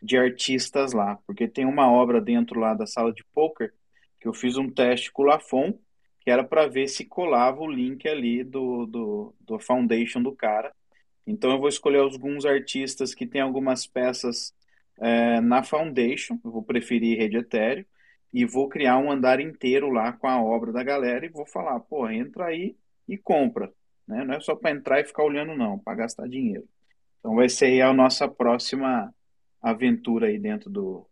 [0.00, 3.74] de artistas lá, porque tem uma obra dentro lá da sala de poker
[4.20, 5.76] que eu fiz um teste com o Lafon,
[6.20, 10.72] que era para ver se colava o link ali do, do, do foundation do cara.
[11.26, 14.54] Então, eu vou escolher alguns artistas que têm algumas peças
[15.00, 17.84] é, na Foundation, eu vou preferir rede Ethereum,
[18.32, 21.80] e vou criar um andar inteiro lá com a obra da galera e vou falar,
[21.80, 22.76] pô, entra aí
[23.08, 23.72] e compra,
[24.06, 24.24] né?
[24.24, 26.68] Não é só para entrar e ficar olhando não, para gastar dinheiro.
[27.20, 29.14] Então vai ser aí a nossa próxima
[29.62, 31.06] aventura aí dentro do,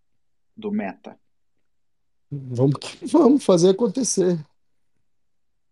[0.57, 1.19] do Meta.
[2.31, 4.39] Vamos, que vamos fazer acontecer.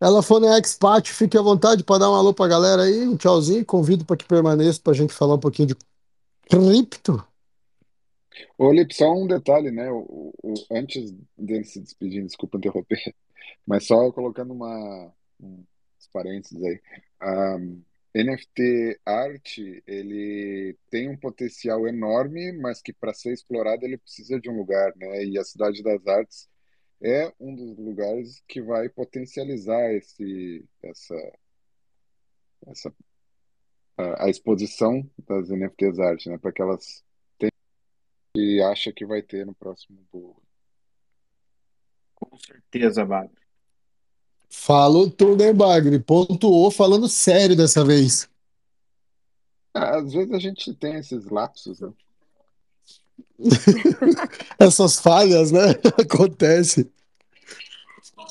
[0.01, 3.07] Ela foi na Expat, fique à vontade para dar um alô para a galera aí,
[3.07, 5.77] um tchauzinho, convido para que permaneça para a gente falar um pouquinho de
[6.49, 7.25] cripto.
[8.59, 9.91] Ô, Lip, só um detalhe, né?
[9.91, 12.99] O, o- antes dele se despedir, desculpa interromper,
[13.67, 15.13] mas só colocando uma,
[16.01, 16.81] uns parênteses aí.
[17.21, 17.59] A
[18.15, 24.51] NFT arte, ele tem um potencial enorme, mas que para ser explorado ele precisa de
[24.51, 25.25] um lugar, né?
[25.25, 26.49] E a Cidade das Artes
[27.03, 31.33] é um dos lugares que vai potencializar esse, essa,
[32.67, 32.95] essa,
[33.97, 36.39] a, a exposição das NFTs arte, né?
[36.39, 37.05] Para que elas
[37.39, 37.53] tenham
[38.37, 40.43] e acha que vai ter no próximo Bull.
[42.15, 43.40] Com certeza, Wagner.
[44.51, 46.01] Falou tudo, hein, Bagre?
[46.01, 48.29] Pontuou falando sério dessa vez.
[49.73, 51.93] Ah, Às vezes a gente tem esses lapsos, né?
[54.59, 55.71] Essas falhas, né?
[55.99, 56.93] Acontece.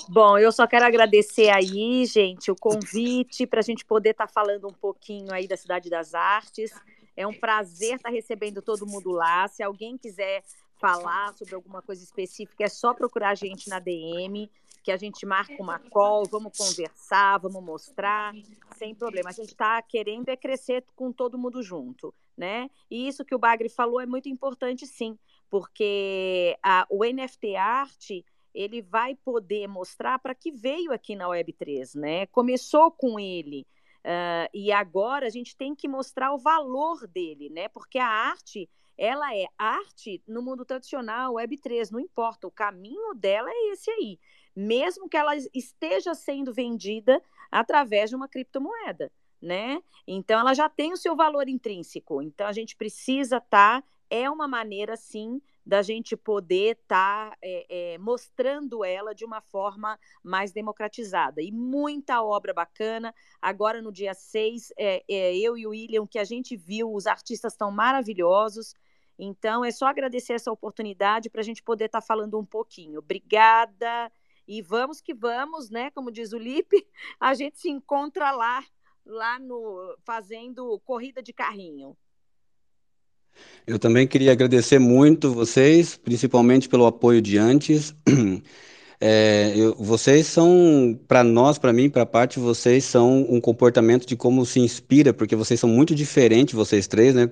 [0.10, 4.68] Bom, eu só quero agradecer aí, gente, o convite para a gente poder estar falando
[4.68, 6.72] um pouquinho aí da Cidade das Artes.
[7.16, 9.48] É um prazer estar recebendo todo mundo lá.
[9.48, 10.44] Se alguém quiser
[10.80, 14.50] falar sobre alguma coisa específica, é só procurar a gente na DM,
[14.84, 18.34] que a gente marca uma call, vamos conversar, vamos mostrar,
[18.76, 19.30] sem problema.
[19.30, 22.70] A gente está querendo é crescer com todo mundo junto, né?
[22.90, 25.18] E isso que o Bagre falou é muito importante, sim,
[25.50, 28.10] porque a, o NFT Art
[28.54, 32.26] ele vai poder mostrar para que veio aqui na Web3, né?
[32.28, 33.66] Começou com ele.
[34.00, 37.68] Uh, e agora a gente tem que mostrar o valor dele, né?
[37.68, 38.70] Porque a arte
[39.00, 44.20] ela é arte no mundo tradicional, Web3, não importa, o caminho dela é esse aí,
[44.56, 47.22] mesmo que ela esteja sendo vendida
[47.52, 49.12] através de uma criptomoeda,
[49.42, 49.82] né?
[50.08, 54.30] Então ela já tem o seu valor intrínseco, então a gente precisa estar, tá, é
[54.30, 60.00] uma maneira sim da gente poder estar tá, é, é, mostrando ela de uma forma
[60.24, 61.44] mais democratizada.
[61.44, 63.14] E muita obra bacana.
[63.40, 67.06] Agora, no dia 6, é, é, eu e o William, que a gente viu, os
[67.06, 68.74] artistas estão maravilhosos.
[69.18, 72.98] Então, é só agradecer essa oportunidade para a gente poder estar tá falando um pouquinho.
[72.98, 74.12] Obrigada.
[74.50, 75.92] E vamos que vamos, né?
[75.92, 76.84] Como diz o Lipe,
[77.22, 78.66] a gente se encontra lá,
[79.06, 81.96] lá no fazendo corrida de carrinho.
[83.68, 87.94] Eu também queria agradecer muito vocês, principalmente pelo apoio de antes.
[89.02, 94.06] É, eu, vocês são, para nós, para mim, para a parte, vocês são um comportamento
[94.06, 97.30] de como se inspira, porque vocês são muito diferentes, vocês três, né?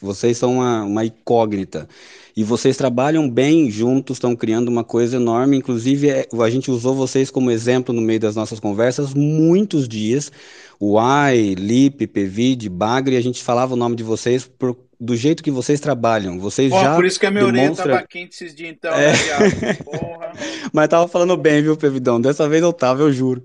[0.00, 1.86] Vocês são uma, uma incógnita.
[2.34, 5.58] E vocês trabalham bem juntos, estão criando uma coisa enorme.
[5.58, 10.32] Inclusive, é, a gente usou vocês como exemplo no meio das nossas conversas muitos dias.
[10.78, 15.42] O Ai, Lipe, Pevide, Bagre, a gente falava o nome de vocês por do jeito
[15.42, 16.38] que vocês trabalham.
[16.38, 17.84] Vocês já por isso que a minha demonstra...
[17.84, 19.12] orelha tava quente esses dias, então, é...
[19.12, 20.32] né, Porra.
[20.72, 22.20] Mas tava falando bem, viu, Pevidão?
[22.20, 23.42] Dessa vez eu tava, eu juro.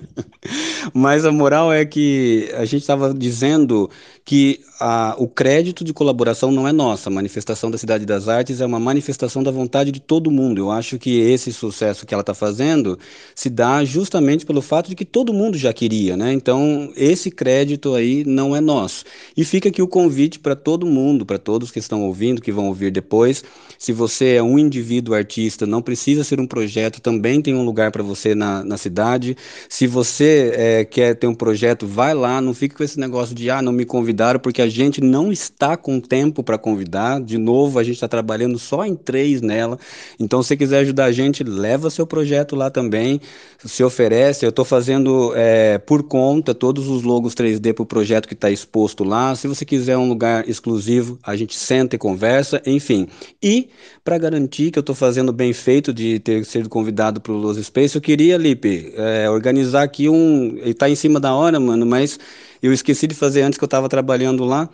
[0.94, 3.90] Mas a moral é que a gente estava dizendo
[4.24, 7.08] que a, o crédito de colaboração não é nossa.
[7.08, 10.60] A manifestação da Cidade das Artes é uma manifestação da vontade de todo mundo.
[10.60, 12.98] Eu acho que esse sucesso que ela está fazendo
[13.34, 16.32] se dá justamente pelo fato de que todo mundo já queria, né?
[16.32, 19.04] Então, esse crédito aí não é nosso.
[19.36, 22.66] E fica aqui o convite para todo mundo, para todos que estão ouvindo, que vão
[22.66, 23.44] ouvir depois.
[23.82, 27.90] Se você é um indivíduo artista, não precisa ser um projeto, também tem um lugar
[27.90, 29.36] para você na, na cidade.
[29.68, 33.50] Se você é, quer ter um projeto, vai lá, não fique com esse negócio de,
[33.50, 37.20] ah, não me convidaram, porque a gente não está com tempo para convidar.
[37.20, 39.76] De novo, a gente está trabalhando só em três nela.
[40.16, 43.20] Então, se quiser ajudar a gente, leva seu projeto lá também,
[43.64, 44.46] se oferece.
[44.46, 48.48] Eu estou fazendo é, por conta todos os logos 3D para o projeto que está
[48.48, 49.34] exposto lá.
[49.34, 53.08] Se você quiser um lugar exclusivo, a gente senta e conversa, enfim.
[53.42, 53.71] E,
[54.04, 57.56] para garantir que eu estou fazendo bem feito de ter sido convidado para o Los
[57.58, 60.56] Space, eu queria, Lipe, é, organizar aqui um.
[60.58, 62.18] Está em cima da hora, mano, mas
[62.62, 64.68] eu esqueci de fazer antes que eu estava trabalhando lá.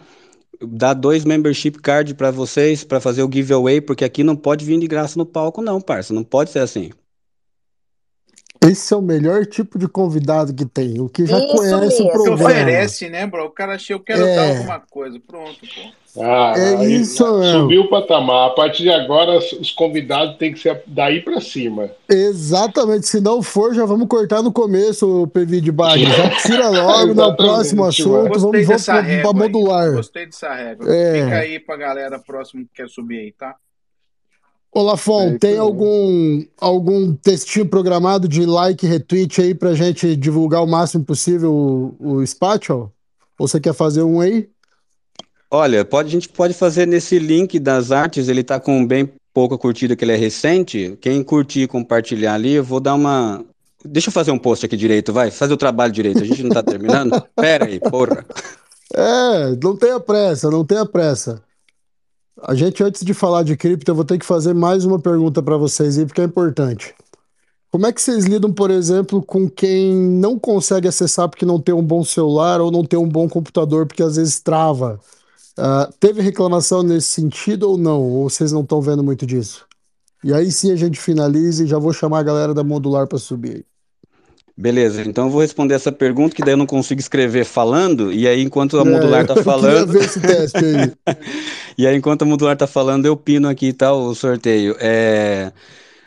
[0.61, 4.79] Dar dois membership card para vocês para fazer o giveaway, porque aqui não pode vir
[4.81, 6.13] de graça no palco, não, parça.
[6.15, 6.91] Não pode ser assim.
[8.61, 12.07] Esse é o melhor tipo de convidado que tem, o que já Isso conhece mesmo.
[12.07, 12.45] o programa.
[12.45, 13.45] oferece, né, bro?
[13.47, 14.35] O cara achou, eu quero é.
[14.35, 15.21] dar alguma coisa.
[15.21, 15.99] Pronto, pô.
[16.21, 18.49] Ah, é isso Subiu o patamar.
[18.49, 21.91] A partir de agora, os convidados têm que ser daí para cima.
[22.09, 23.07] Exatamente.
[23.07, 26.07] Se não for, já vamos cortar no começo o PV de Bagre.
[26.07, 28.29] Já tira logo no próximo assunto.
[28.29, 29.93] Gostei vamos para modular.
[29.93, 30.93] Gostei dessa regra.
[30.93, 31.25] É.
[31.25, 33.55] Fica aí para galera próximo que quer subir aí, tá?
[34.73, 40.63] Ô Lafon, é tem algum, algum textinho programado de like, retweet aí pra gente divulgar
[40.63, 41.53] o máximo possível
[41.99, 42.93] o, o Spatial?
[43.39, 44.49] Ou você quer fazer um aí?
[45.51, 49.57] Olha, pode, a gente pode fazer nesse link das artes, ele tá com bem pouca
[49.57, 50.99] curtida, que ele é recente.
[51.01, 53.45] Quem curtir e compartilhar ali, eu vou dar uma.
[53.85, 55.31] Deixa eu fazer um post aqui direito, vai.
[55.31, 56.21] Fazer o trabalho direito.
[56.21, 57.23] A gente não tá terminando?
[57.37, 58.27] Pera aí, porra.
[58.93, 61.41] É, não tenha pressa, não tenha pressa.
[62.43, 65.43] A gente, antes de falar de cripto, eu vou ter que fazer mais uma pergunta
[65.43, 66.95] para vocês aí, porque é importante.
[67.71, 71.75] Como é que vocês lidam, por exemplo, com quem não consegue acessar porque não tem
[71.75, 75.01] um bom celular ou não tem um bom computador porque às vezes trava?
[75.59, 78.01] Uh, teve reclamação nesse sentido ou não?
[78.03, 79.67] Ou vocês não estão vendo muito disso?
[80.25, 83.19] E aí sim a gente finaliza e já vou chamar a galera da Modular para
[83.19, 83.67] subir.
[84.61, 88.27] Beleza, então eu vou responder essa pergunta, que daí eu não consigo escrever falando, e
[88.27, 89.93] aí enquanto a é, Modular tá falando.
[89.93, 90.93] ver esse teste aí.
[91.79, 94.75] e aí, enquanto a Modular tá falando, eu pino aqui tá, tal o sorteio.
[94.81, 95.53] É.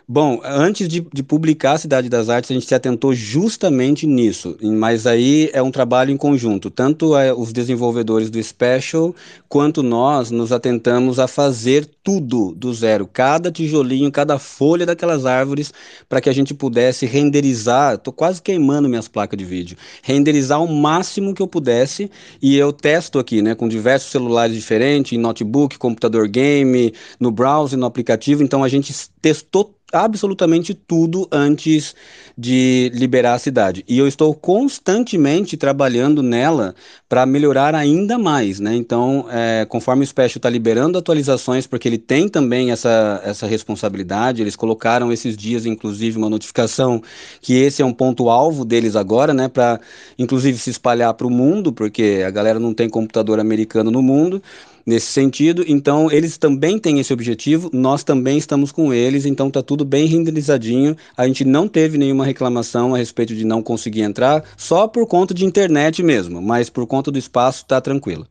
[0.08, 4.58] Bom, antes de, de, publicar a Cidade das Artes, a gente se atentou justamente nisso,
[4.62, 6.70] mas aí é um trabalho em conjunto.
[6.70, 9.16] Tanto é, os desenvolvedores do Special,
[9.48, 15.72] quanto nós nos atentamos a fazer tudo do zero, cada tijolinho, cada folha daquelas árvores,
[16.10, 17.96] para que a gente pudesse renderizar.
[17.96, 19.78] Estou quase queimando minhas placas de vídeo.
[20.02, 22.10] Renderizar o máximo que eu pudesse,
[22.42, 27.78] e eu testo aqui, né, com diversos celulares diferentes, em notebook, computador game, no browser,
[27.78, 28.44] no aplicativo.
[28.44, 31.96] Então a gente testou absolutamente tudo antes
[32.38, 33.84] de liberar a cidade.
[33.88, 36.74] E eu estou constantemente trabalhando nela
[37.08, 38.76] para melhorar ainda mais, né?
[38.76, 44.42] Então, é, conforme o Special está liberando atualizações, porque ele tem também essa, essa responsabilidade,
[44.42, 47.02] eles colocaram esses dias, inclusive, uma notificação
[47.42, 49.48] que esse é um ponto-alvo deles agora, né?
[49.48, 49.80] Para,
[50.18, 54.42] inclusive, se espalhar para o mundo, porque a galera não tem computador americano no mundo
[54.86, 55.64] nesse sentido.
[55.68, 60.06] Então, eles também têm esse objetivo, nós também estamos com eles, então está tudo bem
[60.06, 60.96] renderizadinho.
[61.16, 65.34] A gente não teve nenhuma reclamação a respeito de não conseguir entrar, só por conta
[65.34, 68.28] de internet mesmo, mas por conta do espaço está tranquilo.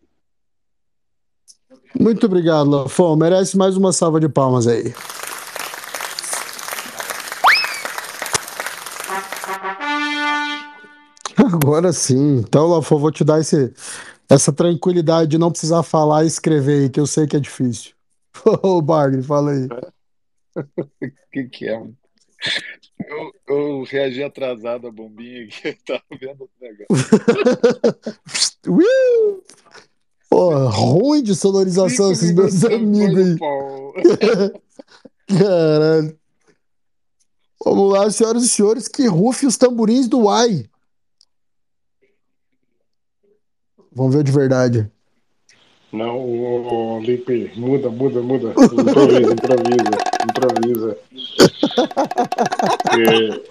[1.99, 3.17] Muito obrigado, Lafon.
[3.17, 4.95] Merece mais uma salva de palmas aí.
[11.53, 12.37] Agora sim.
[12.39, 13.73] Então, Lafon, vou te dar esse,
[14.31, 17.93] essa tranquilidade de não precisar falar e escrever aí, que eu sei que é difícil.
[18.63, 19.67] Ô, Bagre, fala aí.
[20.57, 21.97] O que, que é, mano?
[22.99, 27.11] Eu, eu reagi atrasado a bombinha aqui, eu tava vendo o negócio.
[30.31, 33.37] Pô, ruim de sonorização esses meus amigos aí.
[35.27, 36.21] Caralho.
[37.63, 40.70] Vamos lá, senhoras e senhores, que rufe os tamborins do Uai.
[43.93, 44.91] Vamos ver de verdade.
[45.93, 48.51] Não, o Lipe, muda, muda, muda.
[48.51, 49.99] Improvisa, improvisa,
[50.29, 50.97] improvisa.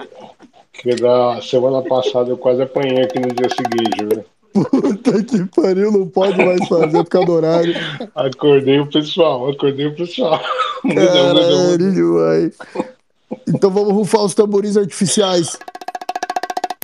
[0.73, 4.25] que, que da semana passada eu quase apanhei aqui no dia seguinte, velho.
[4.53, 7.75] Puta que pariu, não pode mais fazer por causa do horário.
[8.15, 10.39] Acordei o pessoal, acordei o pessoal.
[10.83, 12.51] Muda, Caralho, muda, muda.
[13.47, 15.59] Então vamos rufar os tamborins artificiais.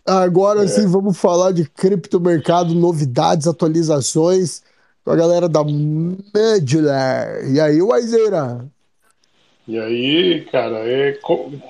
[0.05, 0.67] Agora é.
[0.67, 4.61] sim, vamos falar de criptomercado, novidades, atualizações
[5.03, 7.43] com a galera da Medular.
[7.47, 8.65] E aí, Waizeira?
[9.67, 11.17] E aí, cara, é,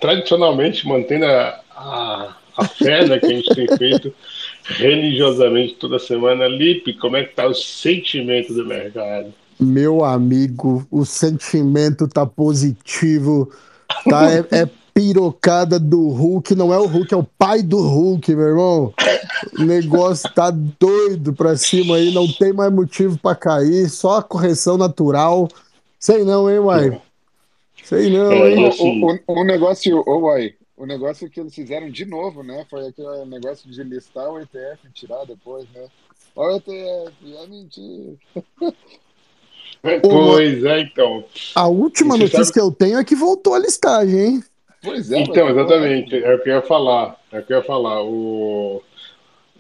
[0.02, 4.14] tradicionalmente mantendo a, a, a fé né, que a gente tem feito
[4.68, 6.48] religiosamente toda semana.
[6.48, 9.34] Lipe, como é que tá o sentimento do mercado?
[9.58, 13.50] Meu amigo, o sentimento tá positivo,
[14.10, 14.26] tá?
[14.52, 16.56] É, é pirocada do Hulk.
[16.56, 18.94] Não é o Hulk, é o pai do Hulk, meu irmão.
[19.60, 24.24] O negócio tá doido pra cima aí, não tem mais motivo para cair, só a
[24.24, 25.50] correção natural.
[26.00, 27.02] Sei não, hein, Uai?
[27.84, 28.68] Sei não, é, hein?
[28.68, 29.04] Assim...
[29.04, 32.66] O, o, o, negócio, ô, Uai, o negócio que eles fizeram de novo, né?
[32.70, 35.88] Foi aquele negócio de listar o ETF e tirar depois, né?
[36.36, 37.14] Olha o ETF,
[37.44, 38.16] é mentira.
[40.02, 41.24] Pois é, então.
[41.54, 42.54] A última notícia sabe...
[42.54, 44.44] que eu tenho é que voltou a listagem, hein?
[44.86, 45.20] Pois é.
[45.20, 46.24] Então, exatamente.
[46.24, 47.16] É o que eu ia falar.
[47.32, 48.04] É o que eu ia falar.
[48.04, 48.84] O,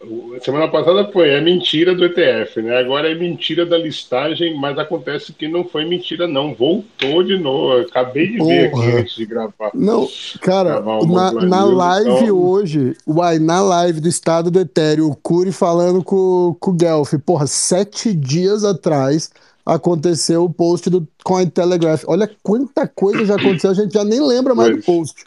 [0.01, 2.77] o, semana passada foi é mentira do ETF, né?
[2.77, 6.53] Agora é mentira da listagem, mas acontece que não foi mentira, não.
[6.53, 7.73] Voltou de novo.
[7.73, 8.49] Eu acabei de Porra.
[8.49, 9.71] ver aqui antes de gravar.
[9.73, 10.07] Não,
[10.41, 12.37] cara, na, na live então...
[12.37, 17.13] hoje, uai, na live do estado do Ethereum, o Curi falando com, com o Guelph,
[17.25, 19.31] porra, sete dias atrás
[19.65, 22.03] aconteceu o post do Cointelegraph.
[22.07, 24.81] Olha quanta coisa já aconteceu, a gente já nem lembra mais pois.
[24.81, 25.23] do post.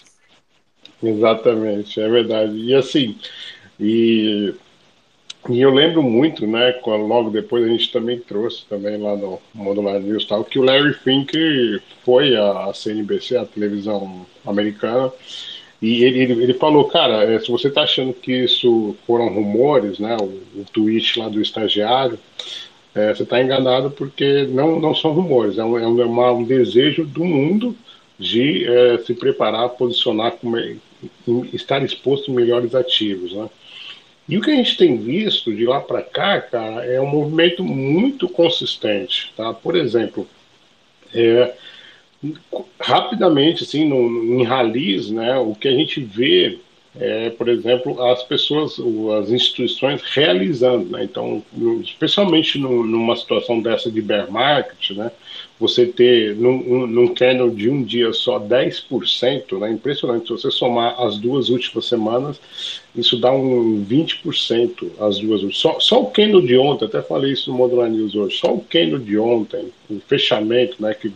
[1.03, 2.57] Exatamente, é verdade.
[2.57, 3.17] E assim,
[3.79, 4.55] e,
[5.49, 10.01] e eu lembro muito, né, logo depois a gente também trouxe também lá no Modular
[10.01, 15.13] News tal, que o Larry Fink foi à CNBC, a televisão americana,
[15.81, 20.01] e ele, ele, ele falou, cara, é, se você está achando que isso foram rumores,
[20.01, 22.19] né, o, o tweet lá do estagiário,
[22.95, 27.05] é, você está enganado porque não, não são rumores, é um, é um, é desejo
[27.05, 27.77] do mundo
[28.19, 30.37] de é, se preparar, posicionar,
[31.53, 33.33] estar exposto em melhores ativos.
[33.33, 33.49] Né?
[34.29, 37.63] E o que a gente tem visto de lá para cá, cara, é um movimento
[37.63, 39.33] muito consistente.
[39.37, 39.55] Tá?
[39.55, 40.27] Por exemplo,
[41.15, 41.55] é,
[42.81, 46.59] rapidamente, assim, no, em ralis, né, o que a gente vê
[46.97, 48.77] é, por exemplo, as pessoas,
[49.21, 50.91] as instituições realizando.
[50.91, 51.05] Né?
[51.05, 51.43] Então,
[51.83, 55.11] especialmente no, numa situação dessa de bear market, né?
[55.61, 59.71] você ter num, candle de um dia só 10%, né?
[59.71, 60.27] impressionante.
[60.27, 62.41] Se você somar as duas últimas semanas,
[62.97, 65.57] isso dá um 20% as duas.
[65.57, 68.61] Só, só o candle de ontem, até falei isso no Modular News hoje, só o
[68.61, 71.13] candle de ontem, o fechamento, né, que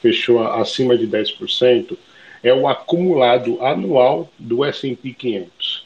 [0.00, 1.96] fechou acima de 10%,
[2.42, 5.84] é o acumulado anual do S&P 500.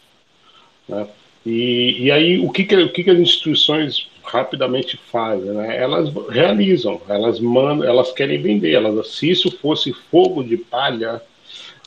[0.88, 1.06] Né?
[1.44, 5.50] E, e aí, o que, que, o que, que as instituições rapidamente fazem?
[5.50, 5.76] Né?
[5.76, 8.72] Elas realizam, elas mandam, elas querem vender.
[8.72, 11.20] Elas, se isso fosse fogo de palha,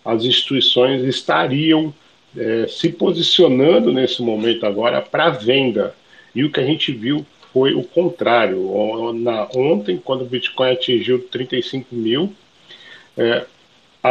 [0.06, 1.94] as instituições estariam
[2.35, 5.95] é, se posicionando nesse momento agora para venda.
[6.35, 9.11] E o que a gente viu foi o contrário.
[9.14, 12.31] Na, ontem, quando o Bitcoin atingiu 35 mil,
[13.18, 13.45] é,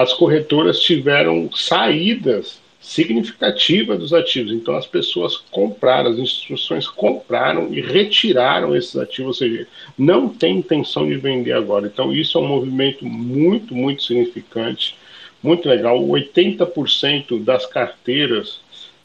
[0.03, 4.53] as corretoras tiveram saídas significativas dos ativos.
[4.53, 9.67] Então, as pessoas compraram, as instituições compraram e retiraram esses ativos, ou seja,
[9.99, 11.87] não tem intenção de vender agora.
[11.87, 14.97] Então, isso é um movimento muito, muito significante,
[15.43, 16.01] muito legal.
[16.01, 18.61] 80% das carteiras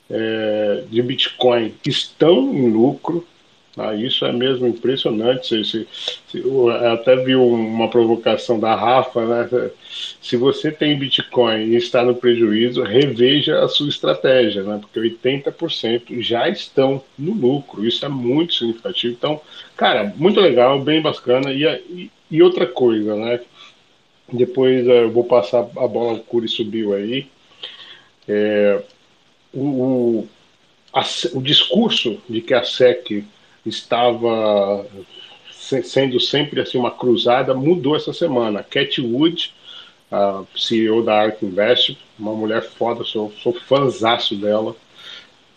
[0.09, 3.25] é, de Bitcoin estão em lucro.
[3.77, 5.47] Ah, isso é mesmo impressionante.
[5.47, 5.87] Se, se,
[6.27, 9.71] se, eu até vi uma provocação da Rafa, né?
[10.21, 14.79] Se você tem Bitcoin e está no prejuízo, reveja a sua estratégia, né?
[14.81, 17.85] Porque 80% já estão no lucro.
[17.87, 19.13] Isso é muito significativo.
[19.13, 19.41] Então,
[19.77, 21.51] cara, muito legal, bem bacana.
[21.53, 23.39] E, e, outra coisa, né?
[24.31, 27.27] Depois eh, eu vou passar a bola, o Curi subiu aí.
[28.27, 28.81] É,
[29.53, 30.27] o, o,
[30.93, 31.01] a,
[31.33, 33.25] o discurso de que a SEC
[33.65, 34.85] estava
[35.83, 38.63] sendo sempre assim uma cruzada, mudou essa semana.
[38.63, 39.53] Cat Wood,
[40.11, 44.75] a CEO da Ark Invest, uma mulher foda, sou, sou fãzaço dela.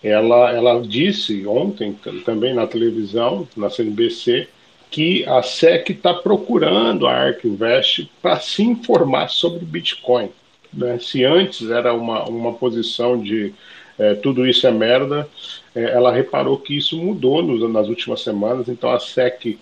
[0.03, 4.49] Ela, ela disse ontem, também na televisão, na CNBC,
[4.91, 10.31] que a SEC está procurando a Ark Invest para se informar sobre Bitcoin.
[10.73, 10.99] Né?
[11.01, 13.53] Se antes era uma, uma posição de
[13.99, 15.29] é, tudo isso é merda,
[15.75, 19.59] ela reparou que isso mudou nos, nas últimas semanas, então a SEC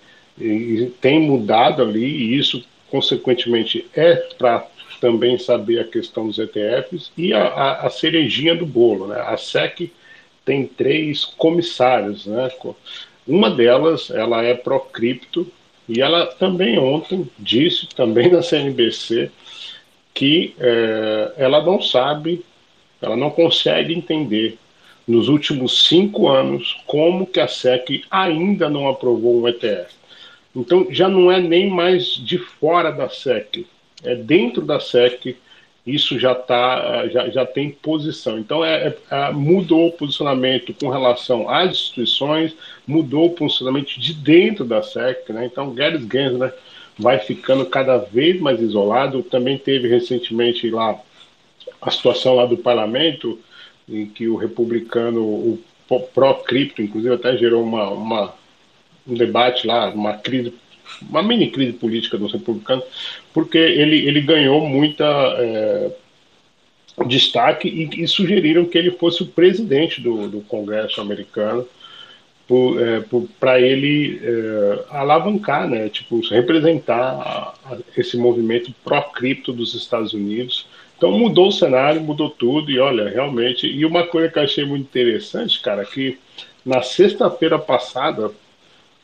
[1.01, 4.67] tem mudado ali, e isso, consequentemente, é para
[4.99, 9.07] também saber a questão dos ETFs e a, a, a, cerejinha do bolo.
[9.07, 9.19] Né?
[9.19, 9.91] A SEC
[10.45, 12.25] tem três comissários.
[12.25, 12.49] Né?
[13.27, 15.45] Uma delas ela é pró-cripto
[15.89, 19.29] e ela também ontem disse, também na CNBC,
[20.13, 22.45] que é, ela não sabe,
[23.01, 24.57] ela não consegue entender
[25.07, 29.93] nos últimos cinco anos como que a SEC ainda não aprovou um ETF.
[30.55, 33.65] Então já não é nem mais de fora da SEC,
[34.03, 35.37] é dentro da SEC
[35.85, 38.39] isso já tá, já, já tem posição.
[38.39, 42.55] Então é, é, é, mudou o posicionamento com relação às instituições,
[42.87, 45.45] mudou o posicionamento de dentro da SEC, né?
[45.45, 46.53] Então Gary Gensler
[46.97, 49.23] vai ficando cada vez mais isolado.
[49.23, 50.97] Também teve recentemente lá
[51.81, 53.37] a situação lá do parlamento
[53.87, 55.59] em que o republicano, o
[56.13, 58.33] pró-cripto, inclusive até gerou uma, uma,
[59.07, 60.53] um debate lá, uma crise,
[61.01, 62.85] uma mini crise política dos republicanos,
[63.33, 65.05] porque ele, ele ganhou muita
[65.37, 65.91] é,
[67.05, 71.67] destaque e, e, sugeriram que ele fosse o presidente do, do Congresso americano
[72.51, 73.03] é,
[73.39, 77.53] para ele é, alavancar, né, tipo, representar
[77.97, 80.67] esse movimento pró-cripto dos Estados Unidos
[81.03, 83.67] então mudou o cenário, mudou tudo, e olha, realmente.
[83.67, 86.17] E uma coisa que eu achei muito interessante, cara, que
[86.65, 88.31] na sexta-feira passada,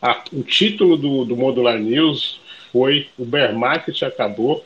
[0.01, 2.39] a, o título do, do Modular News
[2.71, 4.63] foi O Bear Market acabou.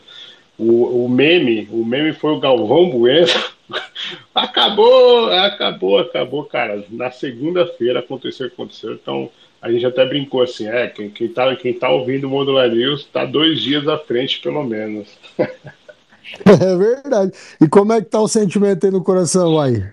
[0.59, 3.25] O, o meme, o meme foi o Galvão Bueno.
[4.35, 6.85] acabou, acabou, acabou, cara.
[6.91, 8.93] Na segunda-feira aconteceu, aconteceu.
[8.93, 12.69] Então a gente até brincou assim, é, quem, quem, tá, quem tá ouvindo o Modular
[12.69, 15.07] News está dois dias à frente, pelo menos.
[16.45, 17.31] É verdade.
[17.61, 19.83] E como é que tá o sentimento aí no coração aí?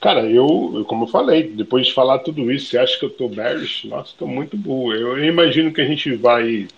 [0.00, 3.28] Cara, eu, como eu falei, depois de falar tudo isso, você acha que eu tô
[3.28, 3.88] bearish?
[3.88, 4.92] Nossa, tô muito burro.
[4.94, 6.68] Eu, imagino que a gente vai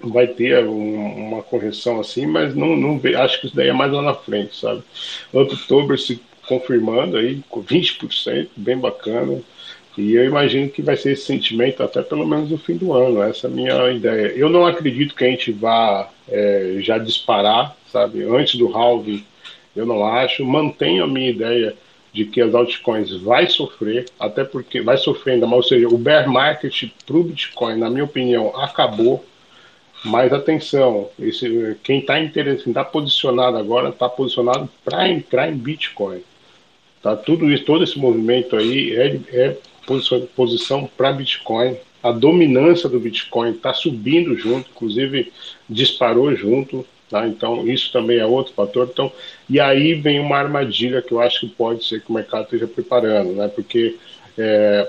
[0.00, 3.90] vai ter um, uma correção assim, mas não, não acho que isso daí é mais
[3.92, 4.82] lá na frente, sabe?
[5.32, 9.40] Outubro se confirmando aí, com 20%, bem bacana.
[9.96, 13.22] E eu imagino que vai ser esse sentimento até pelo menos no fim do ano.
[13.22, 14.28] Essa é a minha ideia.
[14.28, 18.22] Eu não acredito que a gente vá é, já disparar, sabe?
[18.24, 19.24] Antes do halving,
[19.74, 20.44] eu não acho.
[20.44, 21.76] Mantenho a minha ideia
[22.12, 25.98] de que as altcoins vai sofrer, até porque vai sofrer ainda mais, ou seja, o
[25.98, 29.22] bear market para o Bitcoin, na minha opinião, acabou.
[30.02, 36.22] Mas atenção, esse, quem está interessado, está posicionado agora, está posicionado para entrar em Bitcoin.
[37.02, 37.14] Tá?
[37.16, 41.76] Tudo isso, todo esse movimento aí é, é posição, posição para Bitcoin.
[42.02, 45.32] A dominância do Bitcoin está subindo junto, inclusive
[45.68, 46.86] disparou junto.
[47.08, 47.26] Tá?
[47.26, 48.88] Então, isso também é outro fator.
[48.90, 49.12] Então,
[49.48, 52.66] e aí vem uma armadilha que eu acho que pode ser que o mercado esteja
[52.66, 53.48] preparando, né?
[53.48, 53.96] porque
[54.36, 54.88] é,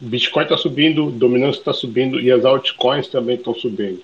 [0.00, 4.02] Bitcoin está subindo, dominância está subindo e as altcoins também estão subindo.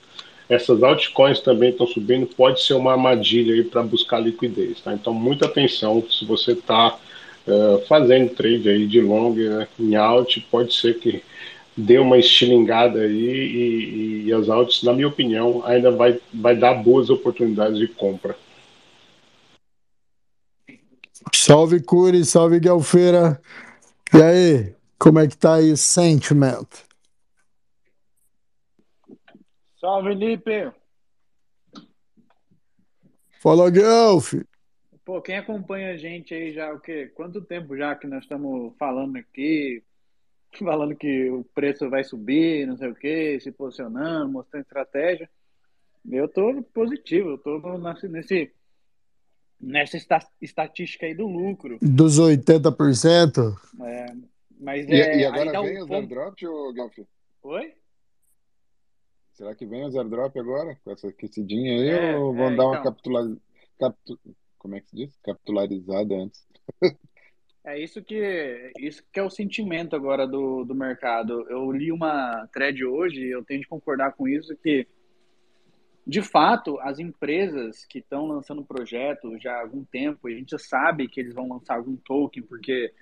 [0.48, 4.92] essas altcoins também estão subindo, pode ser uma armadilha aí para buscar liquidez, tá?
[4.92, 6.96] Então, muita atenção se você está
[7.46, 11.22] uh, fazendo trade aí de long né, em alt, pode ser que
[11.76, 16.56] dê uma estilingada aí e, e, e as altas, na minha opinião, ainda vai, vai
[16.56, 18.36] dar boas oportunidades de compra.
[21.34, 23.40] Salve Curi, salve Galfeira.
[24.14, 26.84] E aí, como é que tá aí o sentimento?
[29.78, 30.72] Salve, Lipe!
[33.40, 34.34] Fala, Guelph!
[35.04, 37.12] Pô, quem acompanha a gente aí já, o quê?
[37.14, 39.84] Quanto tempo já que nós estamos falando aqui,
[40.64, 45.28] falando que o preço vai subir, não sei o quê, se posicionando, mostrando estratégia.
[46.08, 47.60] Eu tô positivo, eu tô
[48.08, 48.52] nesse,
[49.60, 49.98] nessa
[50.40, 51.78] estatística aí do lucro.
[51.82, 53.56] Dos 80%?
[53.82, 54.06] É,
[54.58, 56.72] mas e, é, e agora vem um os ponto- airdrops, ô?
[57.42, 57.74] Oi?
[59.32, 60.78] Será que vem os airdrop agora?
[60.82, 61.88] Com essa aquecidinha aí?
[61.90, 62.84] É, ou vão é, dar uma então.
[62.84, 63.36] capitula...
[63.78, 64.18] Captu...
[64.58, 65.16] Como é que se diz?
[65.22, 66.46] Capitularizada antes.
[67.66, 71.44] É isso que, isso que é o sentimento agora do, do mercado.
[71.50, 74.86] Eu li uma thread hoje e eu tenho de concordar com isso que,
[76.06, 80.50] de fato, as empresas que estão lançando projetos já há algum tempo, e a gente
[80.50, 82.94] já sabe que eles vão lançar algum token porque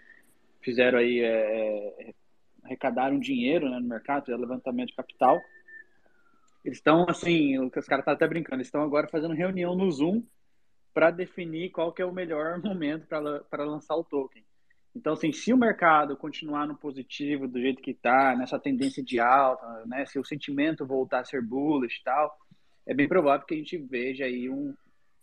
[0.62, 2.14] fizeram aí, é, é,
[2.62, 5.38] arrecadaram dinheiro né, no mercado, fizeram levantamento de capital.
[6.64, 10.22] Eles estão, assim, os caras estão até brincando, eles estão agora fazendo reunião no Zoom
[10.94, 14.42] para definir qual que é o melhor momento para lançar o token.
[14.94, 19.18] Então, assim, se o mercado continuar no positivo do jeito que está, nessa tendência de
[19.18, 22.38] alta, né, se o sentimento voltar a ser bullish e tal,
[22.86, 24.74] é bem provável que a gente veja aí um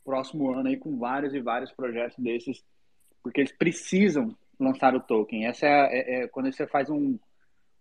[0.04, 2.64] próximo ano aí com vários e vários projetos desses,
[3.24, 5.46] porque eles precisam lançar o token.
[5.46, 7.18] Essa é, é- é quando você faz um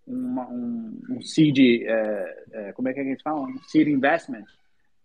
[0.07, 3.41] uma- um, um seed, é, é, como é que a gente fala?
[3.43, 4.45] Um seed investment.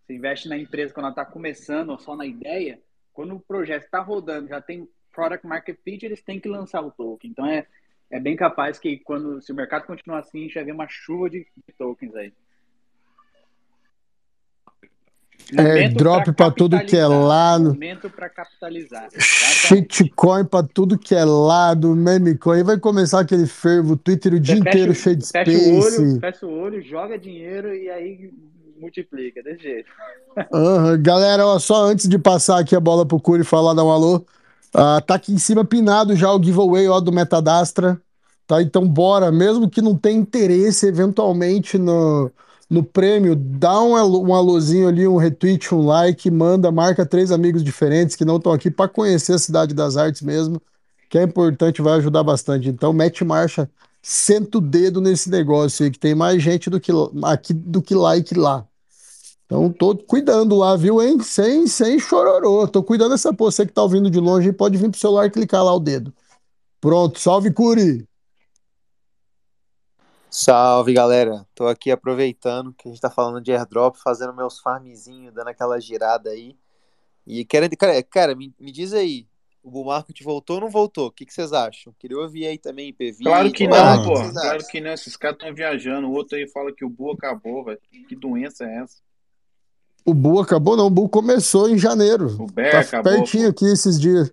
[0.02, 2.80] Você investe na empresa quando ela está começando ou só na ideia.
[3.14, 6.92] Quando o projeto está rodando, já tem product market fit, eles têm que lançar o
[6.92, 7.32] token.
[7.32, 7.66] Então é,
[8.12, 10.88] é bem capaz que quando se o mercado continuar assim, a gente vai ver uma
[10.88, 12.34] chuva de, de tokens aí.
[15.58, 17.66] Airdrop pra tudo que é lado.
[17.66, 19.08] Momento para capitalizar.
[19.14, 22.58] Shitcoin pra tudo que é lado, memecoin.
[22.58, 25.28] Aí vai começar aquele fervo, o Twitter o dia Você fecha, inteiro o- cheio de
[25.28, 26.20] fecha o olho, space.
[26.20, 28.34] fecha o olho, joga dinheiro e aí
[28.80, 29.90] multiplica, desse jeito.
[30.52, 31.00] Aham.
[31.02, 34.26] Galera, ó, só antes de passar aqui a bola pro Curi falar, dar um alô.
[34.76, 38.02] Ah, tá aqui em cima pinado já o giveaway ó, do Metadastra.
[38.46, 38.62] Tá?
[38.62, 42.32] Então bora, mesmo que não tenha interesse eventualmente no,
[42.70, 47.64] no prêmio, dá um, um alôzinho ali, um retweet, um like, manda, marca três amigos
[47.64, 50.62] diferentes que não estão aqui para conhecer a Cidade das Artes mesmo,
[51.10, 52.70] que é importante, vai ajudar bastante.
[52.70, 53.70] Então mete marcha,
[54.02, 56.92] senta o dedo nesse negócio aí, que tem mais gente do que
[57.24, 58.68] aqui do que like lá.
[59.46, 61.20] Então, tô cuidando lá, viu, hein?
[61.20, 62.68] Sem, sem chororô.
[62.68, 63.52] Tô cuidando dessa porra.
[63.52, 65.80] Você que tá ouvindo de longe, aí, pode vir pro celular e clicar lá o
[65.80, 66.14] dedo.
[66.82, 68.08] Pronto, salve, Curi!
[70.30, 75.34] Salve galera, tô aqui aproveitando que a gente tá falando de airdrop, fazendo meus farmzinhos,
[75.34, 76.58] dando aquela girada aí.
[77.26, 79.26] E querendo, cara, cara me, me diz aí,
[79.64, 81.08] o bull market voltou ou não voltou?
[81.08, 81.96] O que, que vocês acham?
[81.98, 83.24] Queria ouvir aí também, PV.
[83.24, 84.14] Claro que não, pô.
[84.14, 84.70] Claro acham?
[84.70, 84.92] que não.
[84.92, 86.08] Esses caras estão viajando.
[86.08, 87.80] O outro aí fala que o Bu acabou, velho.
[88.08, 88.98] Que doença é essa?
[90.06, 90.86] O Bull acabou, não.
[90.86, 92.36] O Bull começou em janeiro.
[92.40, 94.32] O Bear Tá acabou, pertinho aqui esses dias.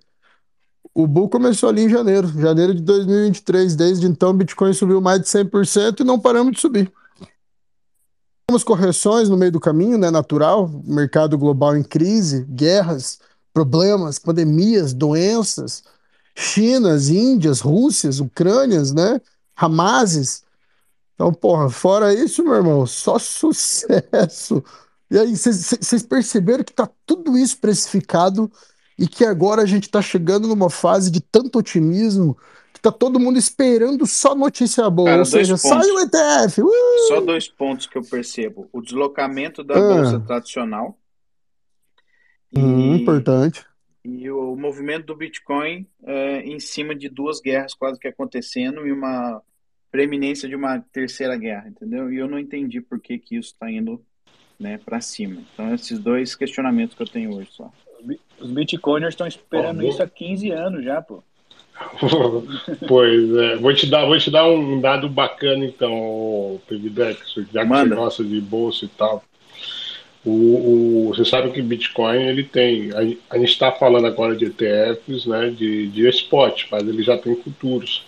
[0.95, 3.75] O Bull começou ali em janeiro, janeiro de 2023.
[3.75, 6.93] Desde então, o Bitcoin subiu mais de 100% e não paramos de subir.
[8.47, 10.11] Temos correções no meio do caminho, né?
[10.11, 10.69] Natural.
[10.85, 13.19] Mercado global em crise, guerras,
[13.55, 15.83] problemas, pandemias, doenças.
[16.35, 19.21] Chinas, Índias, Rússias, Ucrânias, né?
[19.57, 20.43] Hamases.
[21.15, 24.63] Então, porra, fora isso, meu irmão, só sucesso.
[25.13, 28.51] E aí, vocês perceberam que tá tudo isso precificado
[28.99, 32.35] e que agora a gente tá chegando numa fase de tanto otimismo
[32.73, 35.09] que tá todo mundo esperando só notícia boa.
[35.11, 36.63] Cara, Ou seja, sai o ETF.
[36.63, 37.09] Uh!
[37.09, 38.71] Só dois pontos que eu percebo.
[38.73, 39.81] O deslocamento da Ah.
[39.97, 40.99] bolsa tradicional
[42.57, 43.65] Hum, e, importante.
[44.05, 48.93] e o movimento do Bitcoin é, em cima de duas guerras quase que acontecendo e
[48.93, 49.43] uma
[49.91, 52.11] preeminência de uma terceira guerra, entendeu?
[52.13, 54.03] E eu não entendi por que que isso está indo,
[54.59, 55.43] né, para cima.
[55.53, 57.71] Então, esses dois questionamentos que eu tenho hoje só.
[58.41, 61.23] Os bitcoiners estão esperando vou- isso há 15 anos já, pô.
[62.87, 67.69] pois é, vou te dar, vou te dar um dado bacana então, Pevidex, já que
[67.69, 67.89] Manda.
[67.89, 69.25] você gosta de bolsa e tal.
[70.25, 72.91] O, o- você sabe que Bitcoin ele tem.
[72.93, 77.19] A, a gente está falando agora de ETFs, né, de, de spot, mas ele já
[77.19, 78.05] tem futuros.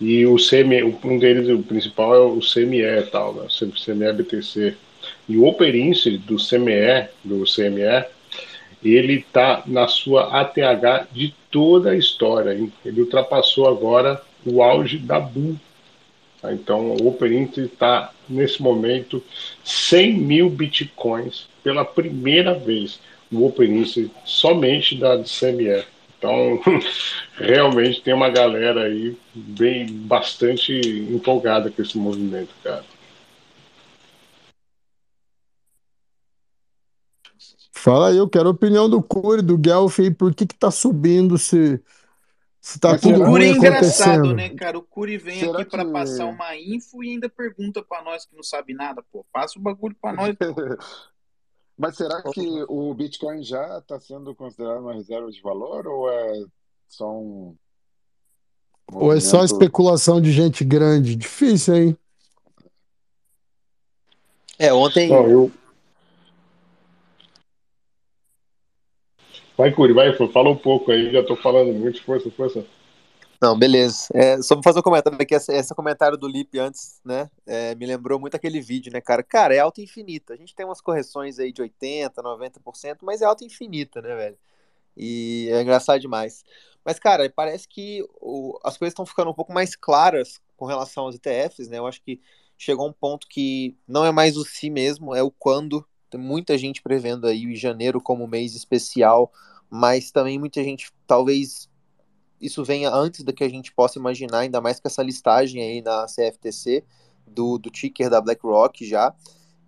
[0.00, 4.74] E o CME, um deles, o principal é o CME e tal, né, CME BTC.
[5.30, 5.92] E o Open
[6.26, 8.04] do CME, do CME,
[8.82, 12.52] ele está na sua ATH de toda a história.
[12.52, 12.72] Hein?
[12.84, 15.56] Ele ultrapassou agora o auge da Bull.
[16.42, 16.52] Tá?
[16.52, 19.22] Então, o Open está, nesse momento,
[19.62, 22.98] 100 mil bitcoins pela primeira vez.
[23.30, 23.84] O Open
[24.24, 25.84] somente da CME.
[26.18, 26.60] Então,
[27.38, 30.72] realmente tem uma galera aí bem bastante
[31.08, 32.84] empolgada com esse movimento, cara.
[37.82, 40.70] Fala aí, eu quero a opinião do Curi, do Guelph aí, por que que tá
[40.70, 41.82] subindo se,
[42.60, 44.34] se tá Mas tudo o Curi ruim é engraçado, acontecendo?
[44.34, 44.78] né, cara?
[44.78, 48.26] O Curi vem Será aqui para que- passar uma info e ainda pergunta para nós
[48.26, 49.24] que não sabe nada, pô.
[49.32, 50.36] Passa o bagulho para nós.
[51.78, 56.44] Mas será que o Bitcoin já está sendo considerado uma reserva de valor ou é
[56.86, 57.56] só um
[58.92, 61.16] Ou é só movimento- especulação de gente grande?
[61.16, 61.96] Difícil, hein?
[64.58, 65.08] É, ontem.
[65.08, 65.50] Bom, eu...
[69.60, 72.64] Vai, Curi, vai, fala um pouco aí, já tô falando muito, força, força.
[73.42, 74.08] Não, beleza.
[74.14, 75.34] É, só vou fazer um comentário aqui.
[75.34, 77.30] Esse, esse comentário do Lip antes, né?
[77.46, 79.22] é, me lembrou muito aquele vídeo, né, cara?
[79.22, 80.32] Cara, é alta infinita.
[80.32, 84.38] A gente tem umas correções aí de 80%, 90%, mas é alta infinita, né, velho?
[84.96, 86.42] E é engraçado demais.
[86.82, 91.04] Mas, cara, parece que o- as coisas estão ficando um pouco mais claras com relação
[91.04, 91.76] aos ETFs, né?
[91.78, 92.18] Eu acho que
[92.56, 95.86] chegou um ponto que não é mais o se mesmo, é o quando.
[96.10, 99.32] Tem muita gente prevendo aí janeiro como mês especial,
[99.70, 101.68] mas também muita gente, talvez
[102.40, 105.82] isso venha antes do que a gente possa imaginar, ainda mais com essa listagem aí
[105.82, 106.84] na CFTC
[107.26, 109.14] do, do ticker da BlackRock já.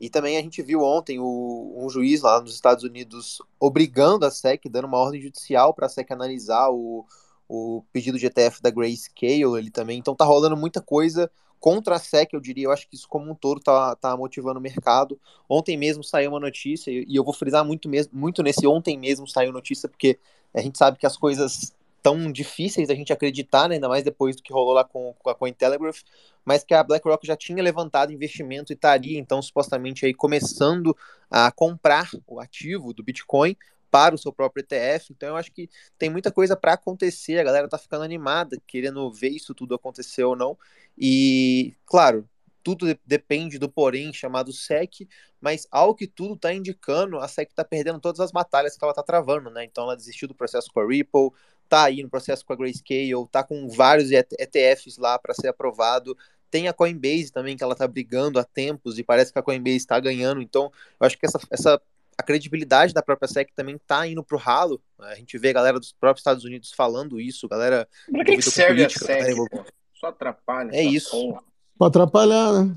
[0.00, 4.30] E também a gente viu ontem o, um juiz lá nos Estados Unidos obrigando a
[4.30, 7.06] SEC, dando uma ordem judicial para a SEC analisar o,
[7.48, 9.98] o pedido de ETF da Grayscale, ele também.
[9.98, 11.30] Então tá rolando muita coisa
[11.62, 12.64] contra a SEC, eu diria.
[12.64, 15.18] Eu acho que isso como um todo tá, tá motivando o mercado.
[15.48, 19.28] Ontem mesmo saiu uma notícia, e eu vou frisar muito, mesmo, muito nesse ontem mesmo
[19.28, 20.18] saiu notícia, porque
[20.52, 21.72] a gente sabe que as coisas
[22.02, 25.30] tão difíceis da gente acreditar, né, ainda mais depois do que rolou lá com, com
[25.30, 26.00] a Cointelegraph,
[26.44, 30.96] mas que a BlackRock já tinha levantado investimento e estaria, então, supostamente aí começando
[31.30, 33.56] a comprar o ativo do Bitcoin
[33.92, 35.12] para o seu próprio ETF.
[35.12, 39.12] Então, eu acho que tem muita coisa para acontecer, a galera tá ficando animada, querendo
[39.12, 40.58] ver isso tudo acontecer ou não.
[40.98, 42.28] E, claro,
[42.62, 45.06] tudo de- depende do porém chamado SEC,
[45.40, 48.92] mas ao que tudo está indicando, a SEC está perdendo todas as batalhas que ela
[48.92, 49.64] está travando, né?
[49.64, 51.30] Então ela desistiu do processo com a Ripple,
[51.68, 56.16] tá aí no processo com a Grayscale, tá com vários ETFs lá para ser aprovado.
[56.50, 59.76] Tem a Coinbase também, que ela tá brigando há tempos e parece que a Coinbase
[59.78, 60.42] está ganhando.
[60.42, 60.70] Então,
[61.00, 61.80] eu acho que essa, essa
[62.18, 64.80] a credibilidade da própria SEC também tá indo pro ralo.
[64.98, 68.42] A gente vê a galera dos próprios Estados Unidos falando isso, galera Pra que, que
[68.42, 69.64] serve a política, galera SEC?
[69.94, 70.70] Só atrapalha.
[70.72, 71.10] É essa isso.
[71.10, 71.42] porra.
[71.78, 72.74] Pra atrapalhar, né?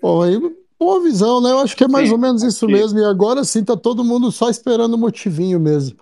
[0.00, 0.38] Bom, aí,
[0.78, 1.50] boa visão, né?
[1.50, 2.74] Eu acho que é mais Sim, ou menos isso aqui.
[2.74, 2.98] mesmo.
[2.98, 5.98] E agora sim tá todo mundo só esperando o motivinho mesmo.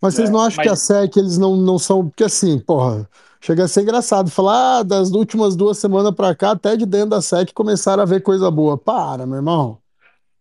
[0.00, 2.08] Mas vocês É, não acham que a mas- SEC eles não, não são.
[2.08, 3.08] Porque assim, porra,
[3.40, 7.10] chega a ser engraçado falar, ah, das últimas duas semanas pra cá, até de dentro
[7.10, 8.76] da SEC começaram a ver coisa boa.
[8.78, 9.78] Para, meu irmão.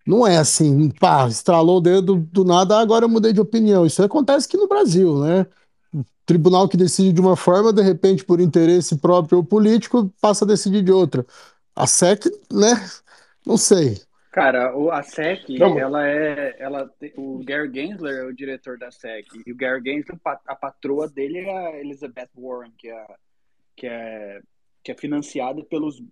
[0.05, 3.85] Não é assim, pá, estralou o dedo do nada, agora eu mudei de opinião.
[3.85, 5.45] Isso acontece aqui no Brasil, né?
[6.25, 10.47] Tribunal que decide de uma forma, de repente, por interesse próprio ou político, passa a
[10.47, 11.25] decidir de outra.
[11.75, 12.73] A SEC, né?
[13.45, 14.01] Não sei.
[14.31, 16.55] Cara, o, a SEC, Não, ela é.
[16.59, 19.25] Ela, o Gary Gensler é o diretor da SEC.
[19.45, 23.05] E o Gary Gensler, a patroa dele é a Elizabeth Warren, que é,
[23.75, 24.41] que é,
[24.83, 26.03] que é financiada pelos,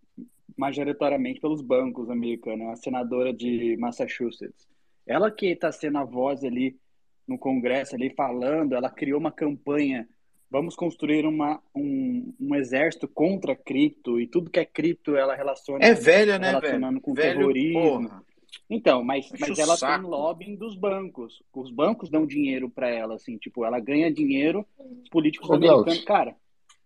[0.57, 4.67] majoritariamente pelos bancos americanos, a senadora de Massachusetts.
[5.05, 6.79] Ela que está sendo a voz ali
[7.27, 10.07] no Congresso, ali falando, ela criou uma campanha.
[10.49, 15.83] Vamos construir uma, um, um exército contra cripto e tudo que é cripto ela relaciona
[15.83, 17.01] É velha, né, relacionando velho?
[17.01, 17.81] com Velho, terrorismo.
[17.81, 18.23] porra.
[18.69, 20.01] Então, mas, mas ela saco.
[20.03, 21.43] tem lobbying dos bancos.
[21.53, 24.65] Os bancos dão dinheiro para ela, assim, tipo, ela ganha dinheiro,
[25.03, 25.71] os políticos Ô, Gelt.
[25.73, 26.05] americanos.
[26.05, 26.35] Cara,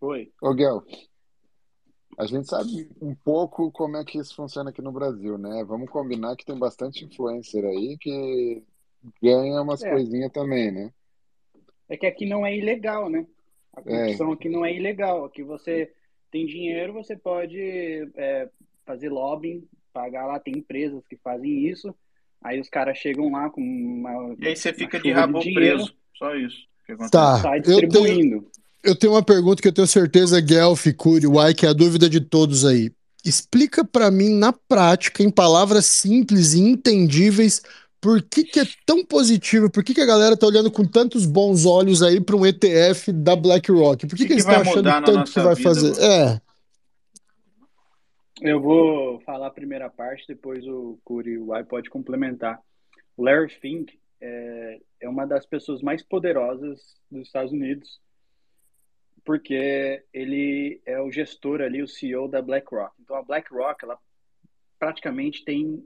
[0.01, 0.31] oi.
[0.41, 0.83] Ô, Guel,
[2.17, 5.63] a gente sabe um pouco como é que isso funciona aqui no Brasil, né?
[5.65, 8.63] Vamos combinar que tem bastante influencer aí que
[9.21, 9.91] ganha umas É.
[9.91, 10.91] coisinhas também, né?
[11.87, 13.25] É que aqui não é ilegal, né?
[13.75, 13.83] A É.
[13.83, 15.25] corrupção aqui não é ilegal.
[15.25, 15.91] Aqui você
[16.31, 17.59] tem dinheiro, você pode
[18.15, 18.49] é,
[18.85, 19.63] fazer lobbying,
[19.93, 21.93] pagar lá, tem empresas que fazem isso.
[22.41, 24.35] Aí os caras chegam lá com uma.
[24.39, 25.93] E aí você fica de rabo dinheiro, preso.
[26.17, 26.57] Só isso.
[27.11, 28.47] Tá, Sai eu tenho, distribuindo.
[28.83, 32.09] eu tenho uma pergunta que eu tenho certeza, Guelph, Curi, Uai, que é a dúvida
[32.09, 32.91] de todos aí.
[33.23, 37.61] Explica pra mim, na prática, em palavras simples e entendíveis,
[38.01, 41.25] por que que é tão positivo, por que que a galera tá olhando com tantos
[41.25, 44.07] bons olhos aí para um ETF da BlackRock?
[44.07, 45.91] Por que Que que que eles estão achando tanto que vai vida, fazer?
[45.91, 46.01] mano?
[46.01, 46.41] É,
[48.41, 52.59] Eu vou falar a primeira parte, depois o Curi e o Ai pode complementar.
[53.17, 56.79] O Larry Fink é, é uma das pessoas mais poderosas
[57.11, 57.99] dos Estados Unidos,
[59.25, 62.93] porque ele é o gestor ali, o CEO da BlackRock.
[63.01, 63.97] Então a BlackRock, ela
[64.79, 65.85] praticamente tem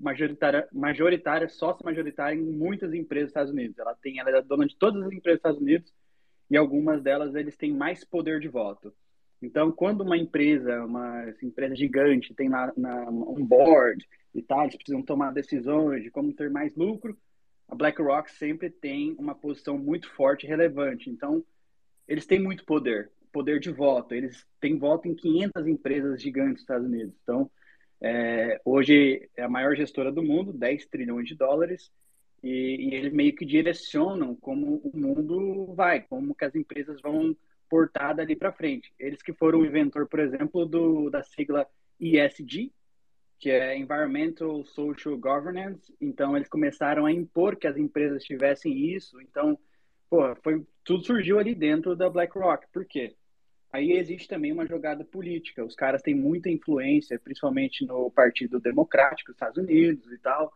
[0.00, 3.78] majoritária, majoritária, sócia majoritária em muitas empresas dos Estados Unidos.
[3.78, 5.92] Ela tem, ela é dona de todas as empresas dos Estados Unidos
[6.50, 8.92] e algumas delas eles têm mais poder de voto.
[9.42, 14.76] Então, quando uma empresa, uma empresa gigante, tem lá na, um board e tal, eles
[14.76, 17.16] precisam tomar decisões de como ter mais lucro,
[17.68, 21.08] a BlackRock sempre tem uma posição muito forte e relevante.
[21.08, 21.44] Então,
[22.06, 24.12] eles têm muito poder, poder de voto.
[24.12, 27.14] Eles têm voto em 500 empresas gigantes dos Estados Unidos.
[27.22, 27.48] Então,
[28.02, 31.90] é, hoje é a maior gestora do mundo, 10 trilhões de dólares,
[32.42, 37.36] e, e, eles meio que direcionam como o mundo vai, como que as empresas vão
[37.68, 38.92] portar dali para frente.
[38.98, 41.66] Eles que foram o inventor, por exemplo, do, da sigla
[42.00, 42.72] ESG,
[43.38, 45.94] que é Environmental Social Governance.
[46.00, 49.20] Então, eles começaram a impor que as empresas tivessem isso.
[49.20, 49.58] Então,
[50.08, 52.66] pô, foi, tudo surgiu ali dentro da BlackRock.
[52.72, 53.14] Por quê?
[53.72, 55.64] Aí existe também uma jogada política.
[55.64, 60.52] Os caras têm muita influência, principalmente no Partido Democrático dos Estados Unidos e tal.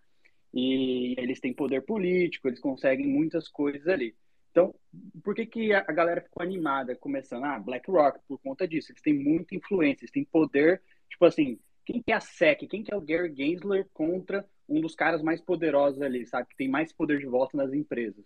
[0.52, 4.14] E eles têm poder político, eles conseguem muitas coisas ali.
[4.50, 4.74] Então,
[5.22, 7.44] por que, que a galera ficou animada começando?
[7.44, 8.92] Ah, BlackRock, por conta disso.
[8.92, 10.80] Eles têm muita influência, eles têm poder.
[11.08, 12.66] Tipo assim, quem que é a SEC?
[12.68, 16.48] Quem que é o Gary Gensler contra um dos caras mais poderosos ali, sabe?
[16.48, 18.24] Que tem mais poder de volta nas empresas.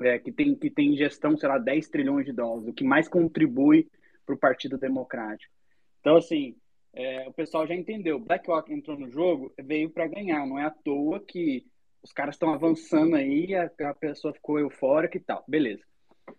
[0.00, 3.08] É, que, tem, que tem gestão, sei lá, 10 trilhões de dólares, o que mais
[3.08, 3.88] contribui
[4.30, 5.52] para o Partido Democrático.
[6.00, 6.56] Então, assim,
[6.92, 8.18] é, o pessoal já entendeu.
[8.18, 10.46] BlackRock entrou no jogo, veio para ganhar.
[10.46, 11.64] Não é à toa que
[12.02, 15.44] os caras estão avançando aí, a, a, pessoa ficou eufórica e tal.
[15.46, 15.82] Beleza.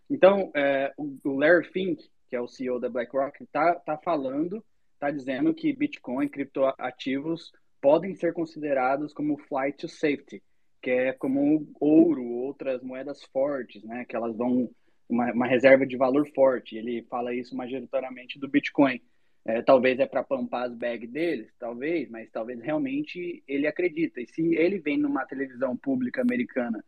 [0.10, 4.64] Então, é, o, Larry Fink, que é o CEO da BlackRock, está tá falando,
[4.94, 7.52] está dizendo que Bitcoin, criptoativos,
[7.82, 10.42] podem ser considerados como flight to safety,
[10.82, 14.06] que é como ouro, outras moedas fortes, né?
[14.06, 14.70] Que elas dão
[15.12, 16.78] uma, uma reserva de valor forte.
[16.78, 19.02] Ele fala isso majoritariamente do Bitcoin.
[19.44, 24.22] É, talvez é para pampar as bags deles, talvez, mas talvez realmente ele acredita.
[24.22, 26.84] E se ele vem numa televisão pública americana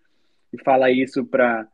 [0.51, 1.67] e fala isso para,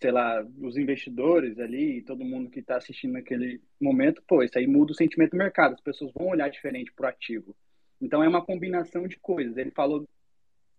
[0.00, 4.66] sei lá, os investidores ali, todo mundo que está assistindo naquele momento, pô, isso aí
[4.66, 5.74] muda o sentimento do mercado.
[5.74, 7.54] As pessoas vão olhar diferente para o ativo.
[8.00, 9.56] Então é uma combinação de coisas.
[9.58, 10.08] Ele falou,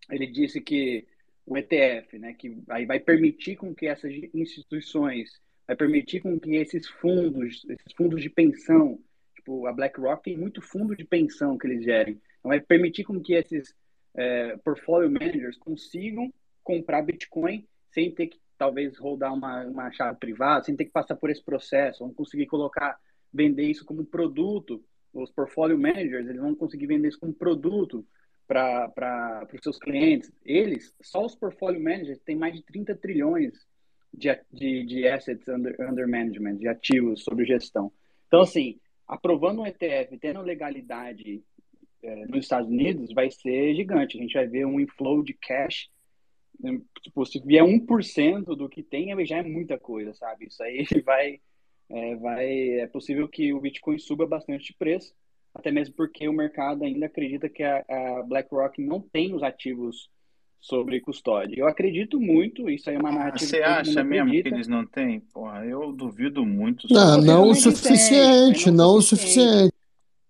[0.09, 1.05] ele disse que
[1.45, 6.55] o ETF, né, que aí vai permitir com que essas instituições, vai permitir com que
[6.55, 8.99] esses fundos, esses fundos de pensão,
[9.35, 13.21] tipo a BlackRock tem muito fundo de pensão que eles gerem, então vai permitir com
[13.21, 13.75] que esses
[14.15, 20.63] é, portfolio managers consigam comprar Bitcoin sem ter que talvez rodar uma, uma chave privada,
[20.63, 22.97] sem ter que passar por esse processo, vão conseguir colocar,
[23.31, 28.05] vender isso como produto, os portfolio managers, eles vão conseguir vender isso como produto
[28.47, 33.53] para os seus clientes, eles, só os portfolio managers, têm mais de 30 trilhões
[34.13, 37.91] de, de, de assets under, under management, de ativos sob gestão.
[38.27, 41.43] Então, assim, aprovando um ETF, tendo legalidade
[42.03, 44.17] é, nos Estados Unidos, vai ser gigante.
[44.17, 45.89] A gente vai ver um inflow de cash.
[46.59, 50.45] Né, tipo, se vier 1% do que tem, já é muita coisa, sabe?
[50.45, 51.41] Isso aí vai,
[51.89, 52.79] é, vai.
[52.79, 55.13] É possível que o Bitcoin suba bastante de preço
[55.55, 60.09] até mesmo porque o mercado ainda acredita que a, a BlackRock não tem os ativos
[60.59, 61.57] sobre custódia.
[61.57, 63.49] Eu acredito muito, isso aí é uma narrativa.
[63.49, 64.49] Você acha mesmo acredita.
[64.49, 65.21] que eles não têm?
[65.33, 66.87] Porra, eu duvido muito.
[66.91, 69.73] Não, não o suficiente, não, o suficiente.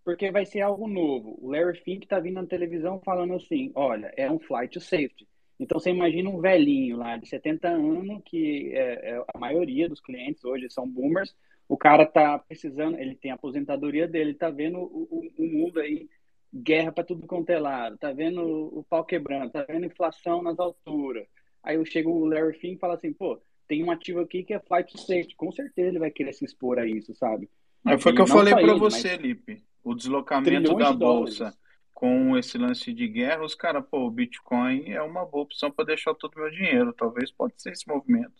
[0.03, 1.35] Porque vai ser algo novo.
[1.41, 5.27] O Larry Fink está vindo na televisão falando assim: olha, é um flight to safety.
[5.59, 10.01] Então você imagina um velhinho lá de 70 anos, que é, é, a maioria dos
[10.01, 11.33] clientes hoje são boomers,
[11.67, 16.07] o cara tá precisando, ele tem a aposentadoria dele, tá vendo o, o, mundo aí,
[16.53, 20.41] guerra para tudo quanto é lado, tá vendo o, o pau quebrando, tá vendo inflação
[20.41, 21.27] nas alturas.
[21.63, 24.53] Aí eu chego o Larry Fink e fala assim, pô, tem um ativo aqui que
[24.53, 27.49] é flight safety, com certeza ele vai querer se expor a isso, sabe?
[27.83, 31.55] Mas foi o que eu falei para você, Lipe, o deslocamento da bolsa
[31.93, 35.85] com esse lance de guerra, os caras, pô, o Bitcoin é uma boa opção para
[35.85, 38.33] deixar todo o meu dinheiro, talvez pode ser esse movimento.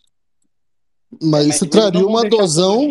[1.22, 2.90] Mas isso traria uma adesão.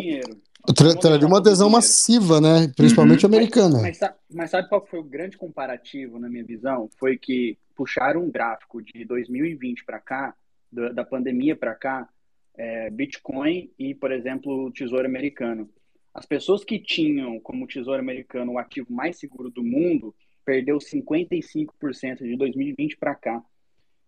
[0.76, 2.72] Tra traria uma adesão massiva, né?
[2.76, 3.32] Principalmente uhum.
[3.32, 3.82] americana.
[3.82, 6.90] Mas, mas, mas, sabe qual foi o grande comparativo, na minha visão?
[6.98, 10.34] Foi que puxaram um gráfico de 2020 para cá,
[10.72, 12.10] da, da, pandemia para cá,
[12.58, 15.70] é, Bitcoin e, por exemplo, o Tesouro Americano.
[16.14, 20.16] As pessoas que tinham como Tesouro Americano o ativo mais seguro do mundo
[20.46, 23.44] perdeu 55% de 2020 para cá.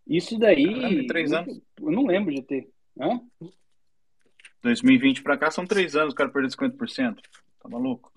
[0.07, 0.73] Isso daí.
[0.73, 1.61] Caramba, três anos.
[1.81, 2.69] Eu não lembro de ter.
[2.99, 3.19] Hã?
[4.67, 7.15] 2020 para cá são três anos, o cara perdeu 50%.
[7.61, 8.11] Tá maluco?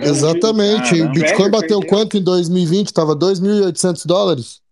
[0.00, 1.00] Exatamente.
[1.00, 1.88] o Bitcoin bateu perdeu.
[1.88, 2.86] quanto em 2020?
[2.86, 4.62] Estava 2.800 dólares?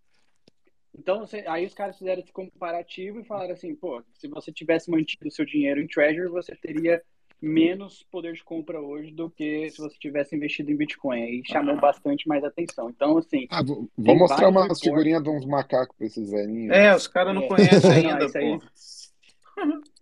[0.97, 5.28] Então, aí os caras fizeram esse comparativo e falaram assim, pô, se você tivesse mantido
[5.28, 7.01] o seu dinheiro em Treasury, você teria
[7.40, 11.22] menos poder de compra hoje do que se você tivesse investido em Bitcoin.
[11.22, 11.80] Aí chamou ah.
[11.80, 12.90] bastante mais atenção.
[12.90, 13.47] Então, assim.
[13.51, 16.76] Ah, vou, vou mostrar uma figurinha de uns macacos para esses velhinhos.
[16.76, 17.48] É, os caras não é.
[17.48, 18.59] conhecem ainda, isso aí,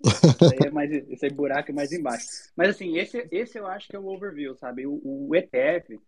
[0.04, 2.26] isso aí é mais, esse aí buraco é mais embaixo.
[2.56, 4.86] Mas assim, esse, esse eu acho que é o overview, sabe?
[4.86, 5.98] O, o ETF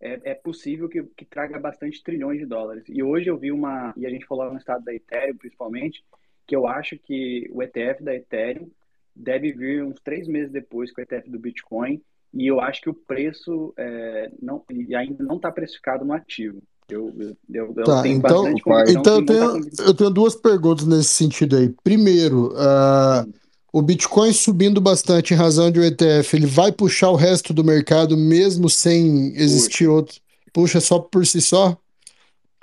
[0.00, 2.84] é, é possível que, que, traga bastante trilhões de dólares.
[2.88, 6.04] E hoje eu vi uma, e a gente falou no estado da Ethereum principalmente,
[6.46, 8.70] que eu acho que o ETF da Ethereum
[9.14, 12.02] deve vir uns três meses depois que o ETF do Bitcoin,
[12.32, 14.64] e eu acho que o preço é, não,
[14.96, 16.62] ainda não está precificado no ativo.
[16.88, 17.12] Eu,
[17.52, 18.46] eu, eu tá, tenho então,
[18.86, 21.74] então eu tenho, eu tenho duas perguntas nesse sentido aí.
[21.82, 23.32] Primeiro, uh,
[23.72, 27.64] o Bitcoin subindo bastante em razão de um ETF, ele vai puxar o resto do
[27.64, 29.90] mercado mesmo sem existir Puxa.
[29.90, 30.16] outro?
[30.52, 31.76] Puxa só por si só?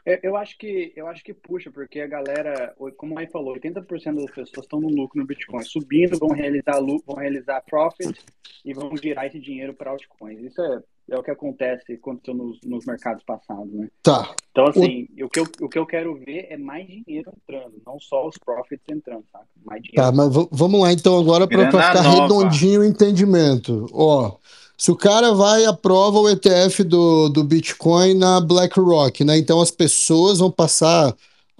[0.05, 4.15] É, eu acho que eu acho que puxa, porque a galera, como aí falou, 80%
[4.15, 8.19] das pessoas estão no lucro no Bitcoin, subindo, vão realizar vão realizar profit
[8.65, 10.39] e vão girar esse dinheiro para altcoins.
[10.41, 10.81] Isso é,
[11.11, 13.89] é o que acontece aconteceu nos, nos mercados passados, né?
[14.01, 14.33] Tá.
[14.51, 15.25] Então, assim, o...
[15.25, 18.37] o, que eu, o que eu quero ver é mais dinheiro entrando, não só os
[18.37, 19.45] profits entrando, sabe?
[19.65, 20.01] Mais dinheiro.
[20.01, 22.21] Tá, mas vamos lá então agora para ficar nova.
[22.21, 23.87] redondinho o entendimento.
[23.91, 24.37] Ó,
[24.77, 29.37] se o cara vai e aprova o ETF do, do Bitcoin na BlackRock, né?
[29.37, 31.13] Então as pessoas vão passar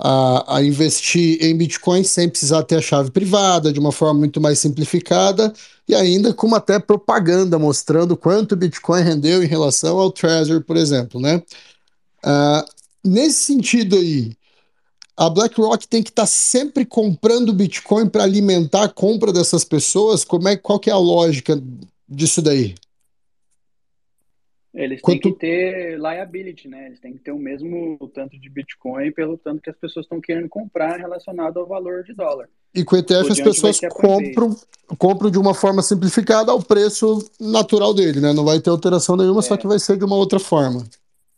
[0.04, 4.42] a, a investir em Bitcoin sem precisar ter a chave privada, de uma forma muito
[4.42, 5.54] mais simplificada
[5.88, 10.76] e ainda com até propaganda mostrando quanto o Bitcoin rendeu em relação ao Trezor, por
[10.76, 11.44] exemplo, né?
[12.26, 12.66] Uh,
[13.04, 14.36] nesse sentido aí,
[15.16, 20.24] a BlackRock tem que estar tá sempre comprando Bitcoin para alimentar a compra dessas pessoas?
[20.24, 21.62] Como é, qual que é a lógica
[22.10, 22.74] disso daí?
[24.74, 25.22] Eles Quanto...
[25.22, 26.88] têm que ter liability, né?
[26.88, 30.22] Eles têm que ter o mesmo tanto de Bitcoin pelo tanto que as pessoas estão
[30.22, 32.48] querendo comprar relacionado ao valor de dólar.
[32.74, 34.56] E com o ETF as pessoas compram,
[34.98, 38.32] compram de uma forma simplificada ao preço natural dele, né?
[38.32, 39.44] Não vai ter alteração nenhuma, é.
[39.44, 40.86] só que vai ser de uma outra forma.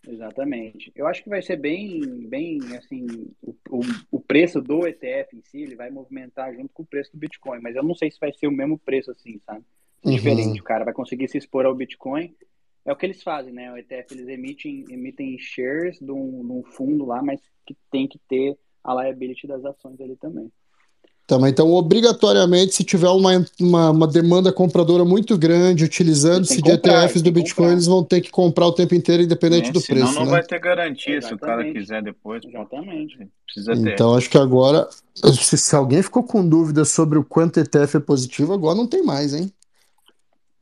[0.07, 0.91] Exatamente.
[0.95, 3.07] Eu acho que vai ser bem, bem assim,
[3.41, 3.81] o, o,
[4.11, 7.61] o, preço do ETF em si, ele vai movimentar junto com o preço do Bitcoin,
[7.61, 9.63] mas eu não sei se vai ser o mesmo preço assim, sabe?
[10.03, 10.11] Uhum.
[10.11, 12.35] Diferente, o cara vai conseguir se expor ao Bitcoin
[12.85, 13.71] é o que eles fazem, né?
[13.71, 18.07] O ETF eles emitem, emitem shares de um, de um fundo lá, mas que tem
[18.07, 20.51] que ter a liability das ações ali também.
[21.25, 27.05] Também, então, obrigatoriamente, se tiver uma, uma, uma demanda compradora muito grande utilizando-se de comprar,
[27.05, 27.71] ETFs do Bitcoin, comprar.
[27.71, 30.13] eles vão ter que comprar o tempo inteiro, independente é, do senão preço.
[30.13, 30.39] Senão não né?
[30.39, 31.39] vai ter garantia Exatamente.
[31.39, 32.43] se o cara quiser depois.
[32.43, 33.29] Exatamente.
[33.45, 33.93] Precisa ter.
[33.93, 37.99] Então, acho que agora, se, se alguém ficou com dúvida sobre o quanto ETF é
[38.01, 39.49] positivo, agora não tem mais, hein?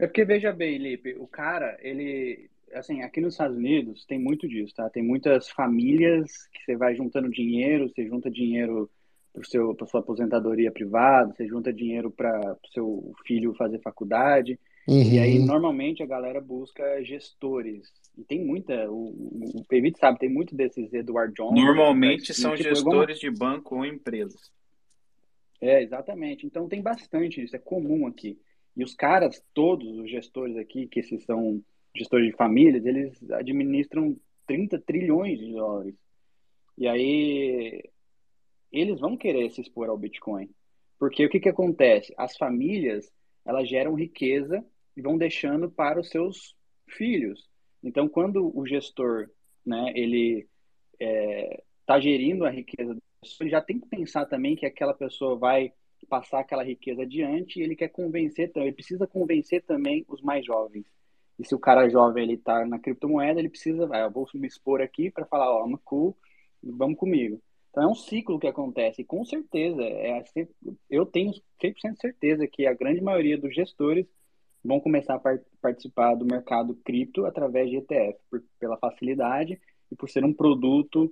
[0.01, 2.49] É porque, veja bem, Lipe, o cara, ele.
[2.73, 4.89] Assim, aqui nos Estados Unidos tem muito disso, tá?
[4.89, 8.89] Tem muitas famílias que você vai juntando dinheiro, você junta dinheiro
[9.31, 14.59] para sua aposentadoria privada, você junta dinheiro para o seu filho fazer faculdade.
[14.87, 15.03] Uhum.
[15.03, 17.87] E aí, normalmente, a galera busca gestores.
[18.17, 21.63] E tem muita, o, o Pevit sabe, tem muito desses Edward Jones.
[21.63, 24.51] Normalmente são tipo, gestores de banco ou empresas.
[25.61, 26.47] É, exatamente.
[26.47, 28.39] Então tem bastante isso, é comum aqui.
[28.75, 31.61] E os caras, todos os gestores aqui, que esses são
[31.95, 34.17] gestores de famílias, eles administram
[34.47, 35.95] 30 trilhões de dólares.
[36.77, 37.83] E aí
[38.71, 40.49] eles vão querer se expor ao Bitcoin.
[40.97, 42.13] Porque o que, que acontece?
[42.17, 43.11] As famílias,
[43.45, 44.63] elas geram riqueza
[44.95, 46.55] e vão deixando para os seus
[46.87, 47.49] filhos.
[47.83, 49.29] Então, quando o gestor,
[49.65, 50.47] né, ele
[50.93, 52.95] está é, tá gerindo a riqueza,
[53.39, 55.73] ele já tem que pensar também que aquela pessoa vai
[56.05, 60.85] passar aquela riqueza adiante e ele quer convencer, ele precisa convencer também os mais jovens.
[61.39, 64.47] E se o cara jovem ele está na criptomoeda, ele precisa, ah, eu vou me
[64.47, 66.17] expor aqui para falar, ó, oh, cool,
[66.61, 67.41] vamos comigo.
[67.69, 70.23] Então é um ciclo que acontece e com certeza, é,
[70.89, 71.31] eu tenho
[71.61, 74.05] 100% certeza que a grande maioria dos gestores
[74.63, 79.59] vão começar a par participar do mercado cripto através de ETF, por, pela facilidade
[79.91, 81.11] e por ser um produto,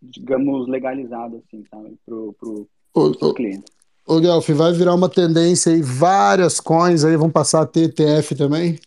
[0.00, 3.70] digamos, legalizado, assim, sabe, para o cliente.
[4.06, 8.36] Ô, Guelph, vai virar uma tendência aí, várias coins aí vão passar a ter ETF
[8.36, 8.78] também?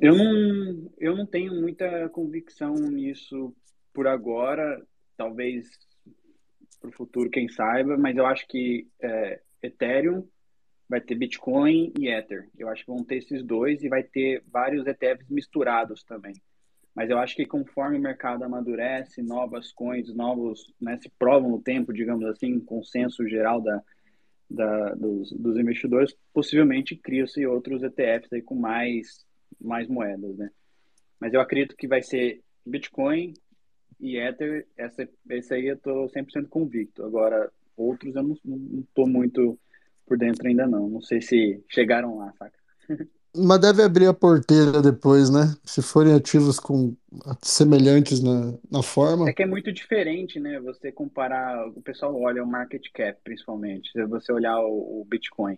[0.00, 3.54] Eu não, eu não tenho muita convicção nisso
[3.94, 4.82] por agora,
[5.16, 5.68] talvez
[6.80, 10.26] para o futuro, quem saiba, mas eu acho que é, Ethereum
[10.88, 12.48] vai ter Bitcoin e Ether.
[12.58, 16.34] Eu acho que vão ter esses dois e vai ter vários ETFs misturados também.
[16.94, 21.62] Mas eu acho que conforme o mercado amadurece, novas coins, novos, né, se provam no
[21.62, 23.82] tempo, digamos assim, consenso geral da,
[24.50, 29.24] da, dos, dos investidores, possivelmente criam-se outros ETFs aí com mais
[29.60, 30.50] mais moedas, né?
[31.20, 33.34] Mas eu acredito que vai ser Bitcoin
[34.00, 37.04] e Ether, essa, esse aí eu tô 100% convicto.
[37.04, 39.58] Agora, outros eu não, não tô muito
[40.06, 40.88] por dentro ainda não.
[40.88, 42.58] Não sei se chegaram lá, saca?
[43.34, 45.54] Mas deve abrir a porteira depois, né?
[45.64, 46.96] Se forem ativos com
[47.40, 49.28] semelhantes na, na forma.
[49.28, 50.58] É que é muito diferente, né?
[50.60, 53.92] Você comparar, o pessoal olha o market cap, principalmente.
[53.92, 55.56] Se você olhar o, o Bitcoin,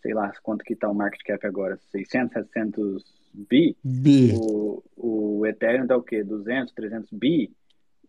[0.00, 3.76] sei lá quanto que tá o market cap agora, 600, 700 bi.
[3.84, 4.32] Bi.
[4.34, 6.24] O, o Ethereum tá o quê?
[6.24, 7.52] 200, 300 bi.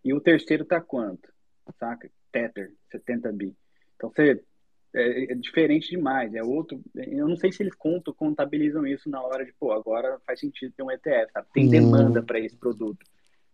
[0.04, 1.30] E o terceiro tá quanto?
[1.78, 2.10] Saca?
[2.32, 3.56] Tether, 70 bi.
[3.96, 4.42] Então você
[4.94, 6.34] é, é, diferente demais.
[6.34, 6.82] É outro.
[6.96, 10.74] Eu não sei se eles contam, contabilizam isso na hora de, pô, agora faz sentido
[10.76, 11.48] ter um ETF, sabe?
[11.54, 12.26] Tem demanda Hum.
[12.26, 13.06] para esse produto.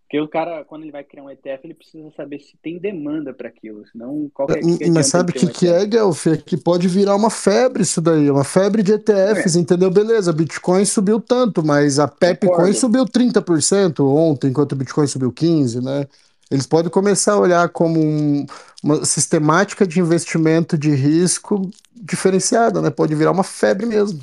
[0.07, 3.33] Porque o cara, quando ele vai criar um ETF, ele precisa saber se tem demanda
[3.33, 3.85] para aquilo.
[3.91, 5.85] Senão, qualquer que Mas sabe o que, um que é?
[5.85, 6.27] Guelph?
[6.27, 9.91] É que pode virar uma febre isso daí, uma febre de ETFs, É, entendeu?
[9.91, 15.83] Beleza, Bitcoin subiu tanto, mas a Pepcoin subiu 30% ontem, enquanto o Bitcoin subiu 15%,
[15.83, 16.07] né?
[16.50, 18.45] Eles podem começar a olhar como um-
[18.84, 22.90] uma sistemática de investimento de risco diferenciada, né?
[22.90, 24.22] Pode virar uma febre mesmo.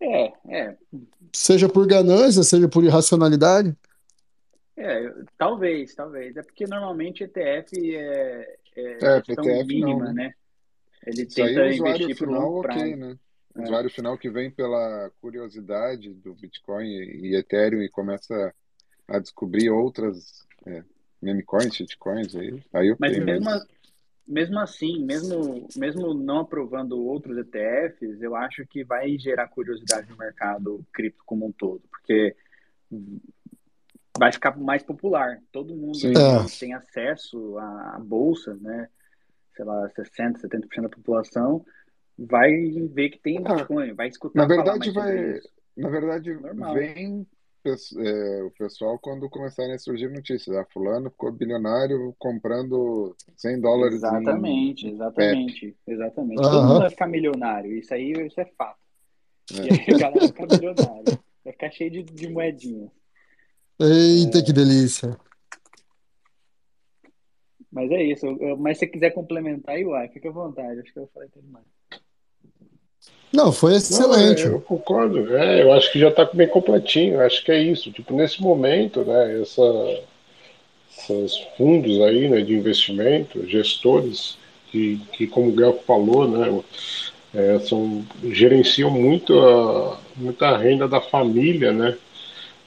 [0.00, 0.76] É, é,
[1.32, 3.74] Seja por ganância, seja por irracionalidade.
[4.76, 6.36] é, talvez, talvez.
[6.36, 10.12] É porque normalmente ETF é, é É, ETF não, mínima, né?
[10.12, 10.34] né?
[11.06, 12.96] Ele Isso aí tenta o usuário investir por final, longo ok, prazo.
[12.96, 13.18] né?
[13.56, 13.64] O É.
[13.64, 18.52] usuário final que vem pela curiosidade do Bitcoin e Ethereum e começa
[19.08, 20.82] a descobrir outras é,
[21.20, 23.66] meme coins, shitcoins aí, aí Mas ok, mesmo, mas a-
[24.26, 30.16] mesmo assim, mesmo, mesmo não aprovando outros ETFs, eu acho que vai gerar curiosidade no
[30.16, 32.34] mercado cripto como um todo, porque
[34.16, 35.40] vai ficar mais popular.
[35.52, 36.44] Todo mundo É.
[36.48, 38.88] que tem acesso à à bolsa, né?
[39.54, 41.64] Sei lá, 60, 70% da população
[42.18, 42.50] vai
[42.92, 45.40] ver que tem Ah, Bitcoin, vai na escutar falar verdade vai,
[45.76, 46.74] na verdade Normal.
[46.74, 47.26] vem
[47.68, 54.02] é, o pessoal quando começarem a surgir notícias, ah, fulano ficou bilionário comprando 100 dólares
[54.02, 56.42] em Exatamente, PEP, exatamente, exatamente.
[56.42, 58.78] Todo mundo vai ficar milionário, isso aí isso é fato.
[59.52, 59.68] E né?
[59.70, 62.90] aí o cara vai ficar milionário, vai ficar cheio de, de moedinhas.
[63.80, 65.16] Eita, que delícia.
[67.74, 68.24] Mas é isso.
[68.58, 70.80] mas se você quiser complementar aí, uai, fica à vontade.
[70.80, 71.66] Acho que eu falei tudo mais.
[73.32, 74.44] Não, foi Não, é, excelente.
[74.44, 75.36] eu concordo.
[75.36, 77.20] É, eu acho que já está bem completinho.
[77.20, 77.90] Acho que é isso.
[77.90, 79.98] Tipo, nesse momento, né, essa,
[80.96, 84.38] esses fundos aí, né, de investimento, gestores,
[84.70, 86.62] que, que como o Guelph falou, né,
[87.34, 91.96] é, são, gerenciam muito a, muita renda da família, né,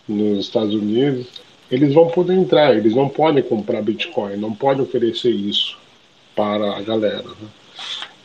[0.07, 1.27] nos Estados Unidos,
[1.71, 5.77] eles vão poder entrar, eles não podem comprar Bitcoin, não podem oferecer isso
[6.35, 7.47] para a galera, né?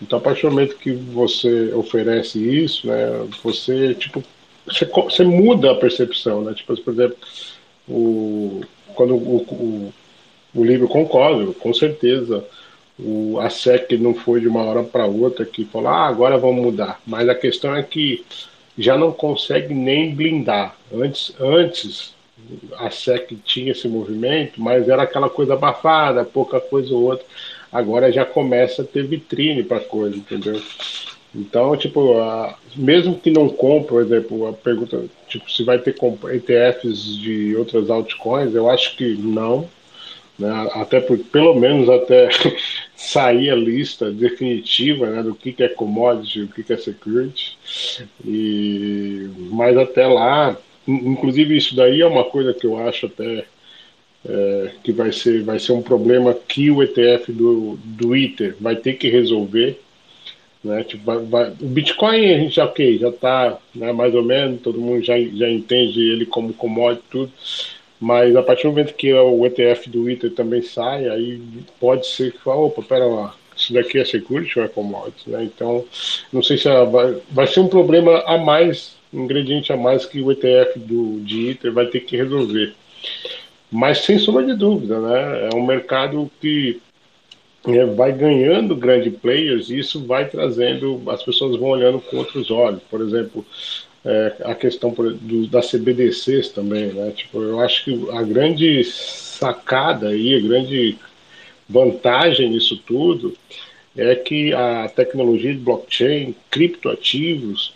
[0.02, 4.22] Então, a partir do momento que você oferece isso, né, você, tipo,
[4.66, 6.52] você, você muda a percepção, né?
[6.55, 7.16] Tipo, por exemplo,
[7.89, 8.60] o,
[8.94, 9.94] quando o, o,
[10.55, 12.44] o livro concorda, com certeza,
[12.98, 16.62] o, a SEC não foi de uma hora para outra que falou, ah, agora vamos
[16.62, 17.00] mudar.
[17.06, 18.24] Mas a questão é que
[18.76, 20.76] já não consegue nem blindar.
[20.92, 22.14] Antes, antes
[22.76, 27.24] a SEC tinha esse movimento, mas era aquela coisa abafada, pouca coisa ou outra.
[27.73, 30.60] Agora já começa a ter vitrine para coisa, entendeu?
[31.34, 35.94] Então, tipo, a- mesmo que não compre, por exemplo, a pergunta, tipo, se vai ter
[36.34, 39.68] ETFs de outras altcoins, eu acho que não,
[40.39, 40.51] né?
[40.75, 42.28] Até por, pelo menos até
[42.97, 47.57] sair a lista definitiva, né, do que que é commodity, o que que é security.
[48.25, 53.44] E mas até lá, in- inclusive isso daí é uma coisa que eu acho até
[54.28, 58.76] é, que vai ser vai ser um problema que o ETF do do Ether vai
[58.76, 59.81] ter que resolver,
[60.65, 60.84] né?
[60.84, 64.60] Tipo, vai- vai- o Bitcoin a gente já ok, já está né, mais ou menos,
[64.62, 67.33] todo mundo já já entende ele como commodity tudo.
[68.01, 71.41] Mas a partir do momento que o ETF do Ether também sai, aí
[71.78, 75.44] pode ser que fala, opa, pera lá, isso daqui é security ou é commodity, né?
[75.44, 75.84] Então,
[76.33, 80.20] não sei se vai, vai ser um problema a mais, um ingrediente a mais que
[80.20, 82.75] o ETF do, de Ether vai ter que resolver.
[83.73, 85.49] Mas sem sombra de dúvida, né?
[85.51, 86.78] É um mercado que
[87.67, 92.51] é, vai ganhando grandes players e isso vai trazendo, as pessoas vão olhando com outros
[92.51, 92.83] olhos.
[92.91, 93.47] Por exemplo,
[94.05, 97.12] é, a questão do, das CBDCs também, né?
[97.17, 100.99] Tipo, eu acho que a grande sacada aí, a grande
[101.67, 103.34] vantagem nisso tudo
[103.97, 107.73] é que a tecnologia de blockchain, criptoativos,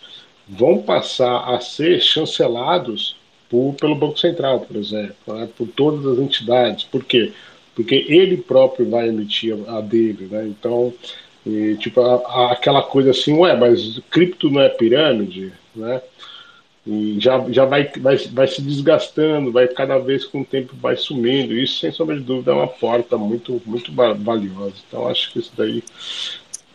[0.47, 3.16] vão passar a ser chancelados
[3.49, 5.47] por, pelo Banco Central, por exemplo, né?
[5.57, 6.83] por todas as entidades.
[6.85, 7.31] Por quê?
[7.75, 10.47] Porque ele próprio vai emitir a, a dele, né?
[10.47, 10.93] Então,
[11.45, 16.01] e, tipo, a- a- aquela coisa assim, ué, mas cripto não é pirâmide, né?
[16.85, 20.95] E já, já vai, vai, vai se desgastando, vai cada vez com o tempo vai
[20.95, 21.53] sumindo.
[21.53, 24.73] Isso, sem sombra de dúvida, é uma porta muito, muito valiosa.
[24.87, 25.83] Então, acho que isso daí.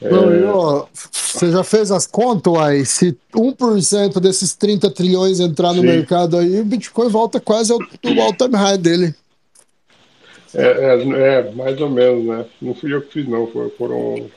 [0.03, 0.11] É...
[0.11, 2.85] Não, e, ó, você já fez as contas aí?
[2.85, 5.87] Se 1% desses 30 trilhões entrar no Sim.
[5.87, 9.15] mercado aí, o Bitcoin volta quase ao, ao all-time high dele.
[10.55, 12.45] É, é, é, mais ou menos, né?
[12.61, 13.47] Não fui eu que fiz, não.
[13.79, 14.29] Foram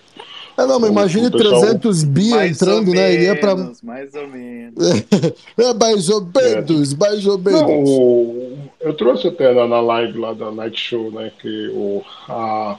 [0.58, 1.62] é, não, mas imagine pessoal...
[1.62, 3.10] 300 bi mais entrando, né?
[3.10, 3.56] Menos, Iria pra...
[3.84, 4.90] Mais ou menos.
[5.58, 6.98] é, mais ou menos, é.
[6.98, 7.62] mais ou menos.
[7.62, 8.58] Não, o...
[8.80, 11.32] eu trouxe até na, na live lá da Night Show, né?
[11.42, 12.78] Que o, a...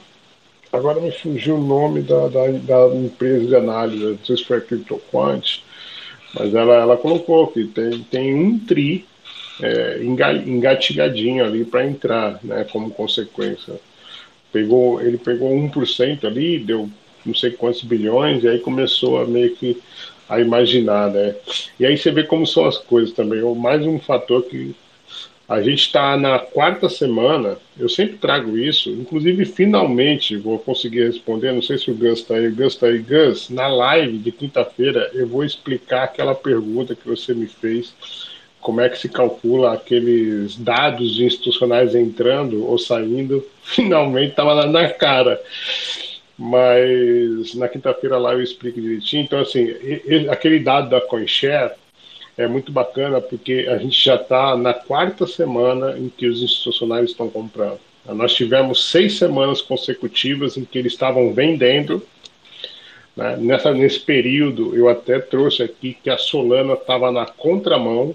[0.76, 4.58] Agora me fugiu o nome da, da, da empresa de análise, não sei se foi
[4.58, 5.62] a CryptoQuant,
[6.34, 9.06] mas ela, ela colocou que tem, tem um tri
[9.62, 12.66] é, engatilhadinho ali para entrar, né?
[12.70, 13.74] Como consequência.
[14.52, 16.90] Pegou, ele pegou 1% ali, deu
[17.24, 19.80] não sei quantos bilhões, e aí começou a meio que
[20.28, 21.34] a imaginar, né?
[21.80, 23.40] E aí você vê como são as coisas também.
[23.56, 24.74] Mais um fator que
[25.49, 31.52] a gente está na quarta semana, eu sempre trago isso, inclusive finalmente vou conseguir responder,
[31.52, 35.10] não sei se o Gus está aí, Gus está aí, Gus, na live de quinta-feira
[35.15, 37.94] eu vou explicar aquela pergunta que você me fez,
[38.60, 45.41] como é que se calcula aqueles dados institucionais entrando ou saindo, finalmente estava na cara.
[46.36, 49.23] Mas na quinta-feira lá eu explico direitinho.
[49.23, 49.68] Então, assim,
[50.28, 51.73] aquele dado da CoinShare
[52.36, 57.10] é muito bacana porque a gente já está na quarta semana em que os institucionais
[57.10, 57.81] estão comprando.
[58.06, 62.02] Nós tivemos seis semanas consecutivas em que eles estavam vendendo.
[63.16, 63.36] Né?
[63.36, 68.15] Nessa, nesse período, eu até trouxe aqui que a Solana estava na contramão.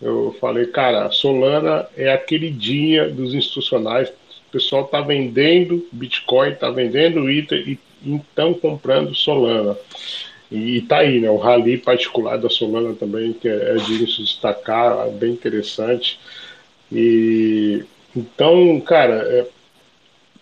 [0.00, 4.10] Eu falei, cara, a Solana é a queridinha dos institucionais,
[4.54, 9.76] pessoal está vendendo Bitcoin, está vendendo Ether e estão comprando Solana.
[10.50, 11.30] E está aí, né?
[11.30, 16.18] O rally particular da Solana também, que é, é de se destacar, é bem interessante.
[16.92, 19.46] E então, cara, é,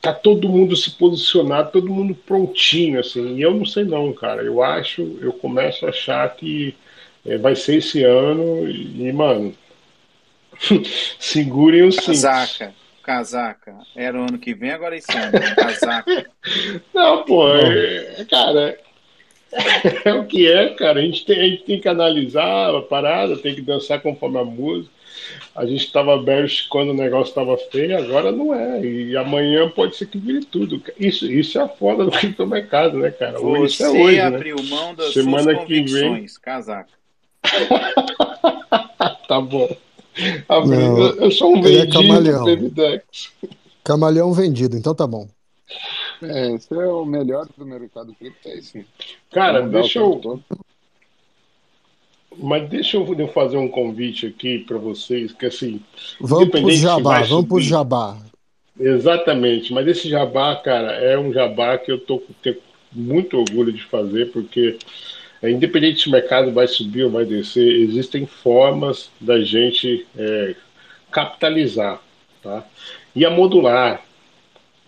[0.01, 3.37] tá todo mundo se posicionado, todo mundo prontinho, assim.
[3.37, 4.43] E eu não sei não, cara.
[4.43, 6.75] Eu acho, eu começo a achar que
[7.25, 9.55] é, vai ser esse ano e, mano,
[11.19, 12.07] segurem o cinto.
[12.07, 13.77] Casaca casaca.
[13.95, 15.33] Era o ano que vem, agora é esse ano.
[15.57, 16.27] Casaca.
[16.95, 18.79] Não, pô, é, cara,
[20.05, 21.01] é o que é, cara.
[21.01, 24.45] A gente, tem, a gente tem que analisar a parada, tem que dançar conforme a
[24.45, 24.93] música.
[25.55, 28.83] A gente estava bearish quando o negócio estava feio, agora não é.
[28.85, 30.83] E amanhã pode ser que vire tudo.
[30.99, 33.39] Isso, isso é a foda do criptomercado, né, cara?
[33.39, 34.23] Você isso é hoje, né?
[34.23, 34.63] abriu né?
[34.69, 36.27] mão das Semana suas que vem...
[36.41, 36.91] casaca.
[39.29, 39.69] tá bom.
[40.49, 42.45] Não, eu sou um é vendido é camaleão.
[43.85, 45.29] Camaleão vendido, então tá bom.
[46.23, 48.79] É, esse é o melhor do mercado cripto, é isso.
[49.31, 50.41] Cara, deixa eu.
[52.39, 55.81] Mas deixa eu fazer um convite aqui para vocês, que assim.
[56.21, 58.19] Vamos pro jabá, vamos pro jabá.
[58.79, 62.57] Exatamente, mas esse jabá, cara, é um jabá que eu tô tenho
[62.91, 64.79] muito orgulho de fazer, porque
[65.43, 70.55] é, independente se o mercado vai subir ou vai descer, existem formas da gente é,
[71.11, 72.01] capitalizar,
[72.43, 72.65] tá?
[73.15, 74.03] E a modular,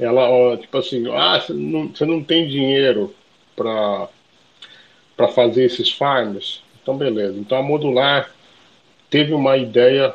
[0.05, 3.15] ela, tipo assim, ah, você não, você não tem dinheiro
[3.57, 4.09] para
[5.17, 7.39] para fazer esses farms, então beleza.
[7.39, 8.35] Então a modular
[9.09, 10.13] teve uma ideia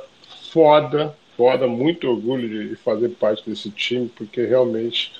[0.51, 5.13] foda, foda, muito orgulho de fazer parte desse time, porque realmente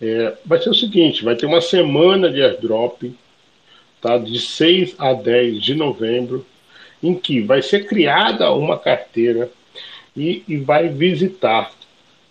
[0.00, 3.12] é, vai ser o seguinte, vai ter uma semana de airdrop,
[4.00, 6.46] tá, de 6 a 10 de novembro,
[7.02, 9.50] em que vai ser criada uma carteira
[10.16, 11.72] e, e vai visitar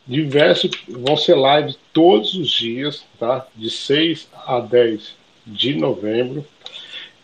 [0.08, 6.46] diversos, vão ser lives todos os dias, tá, de 6 a 10 de novembro,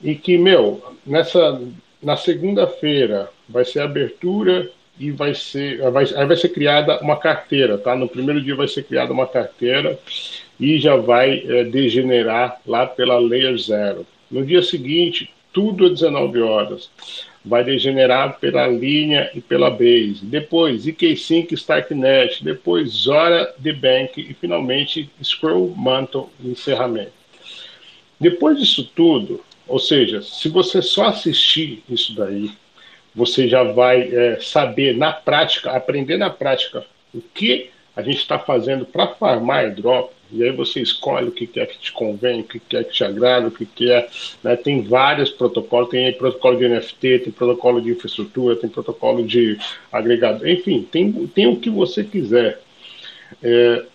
[0.02, 1.62] e que, meu, nessa,
[2.02, 7.78] na segunda-feira vai ser abertura e vai ser, vai, aí vai ser criada uma carteira,
[7.78, 7.96] tá?
[7.96, 9.98] No primeiro dia vai ser criada uma carteira
[10.60, 14.06] e já vai é, degenerar lá pela Layer Zero.
[14.30, 16.90] No dia seguinte, tudo às 19 horas.
[17.46, 20.20] Vai degenerar pela linha e pela base.
[20.24, 22.44] Depois, EK5 Starknet.
[22.44, 24.22] Depois, Zora The Bank.
[24.22, 27.12] E finalmente, Scroll Mantle encerramento.
[28.20, 32.52] Depois disso tudo, ou seja, se você só assistir isso daí,
[33.14, 38.40] você já vai é, saber na prática, aprender na prática o que a gente está
[38.40, 42.44] fazendo para farmar airdrop, e aí você escolhe o que quer que te convém, o
[42.44, 44.10] que quer que te agrada, o que quer.
[44.44, 44.56] Né?
[44.56, 49.58] Tem vários protocolos, tem protocolo de NFT, tem protocolo de infraestrutura, tem protocolo de
[49.92, 52.60] agregador, enfim, tem, tem o que você quiser.
[53.42, 53.86] É,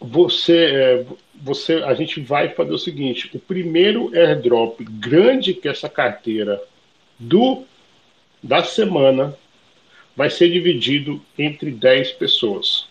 [0.00, 5.88] você, é, você, a gente vai fazer o seguinte: o primeiro airdrop grande que essa
[5.88, 6.62] carteira
[7.18, 7.64] do
[8.42, 9.36] da semana
[10.14, 12.88] vai ser dividido entre 10 pessoas.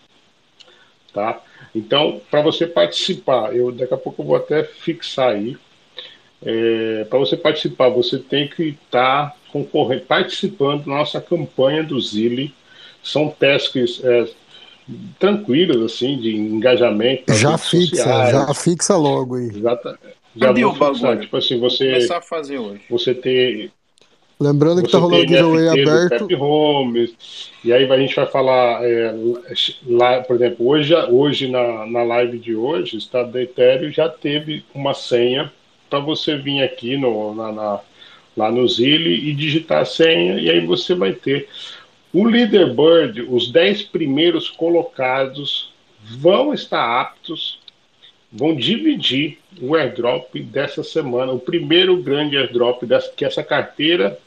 [1.12, 1.42] Tá?
[1.74, 5.56] Então, para você participar, eu daqui a pouco eu vou até fixar aí.
[6.42, 12.00] É, para você participar, você tem que estar tá concorrendo, participando da nossa campanha do
[12.00, 12.54] Zile.
[13.02, 14.26] São tasks é,
[15.18, 17.32] tranquilos, assim, de engajamento.
[17.34, 18.30] Já fixa, sociais.
[18.32, 19.48] já fixa logo aí.
[19.48, 19.98] Exato.
[20.36, 21.20] Já Cadê o bagulho?
[21.20, 21.92] Tipo assim, você.
[21.92, 22.82] começar a fazer hoje.
[22.90, 23.70] Você ter.
[24.38, 26.28] Lembrando que tá rolando o giveaway aberto.
[26.42, 29.14] Homes, e aí a gente vai falar é,
[29.86, 34.10] lá, por exemplo, hoje, hoje na, na live de hoje, o Estado da Ethereum já
[34.10, 35.50] teve uma senha
[35.88, 37.80] para você vir aqui no, na, na,
[38.36, 41.48] lá no Zile e digitar a senha, e aí você vai ter
[42.12, 47.58] o leaderboard, os 10 primeiros colocados vão estar aptos,
[48.30, 54.18] vão dividir o airdrop dessa semana, o primeiro grande airdrop dessa, que essa carteira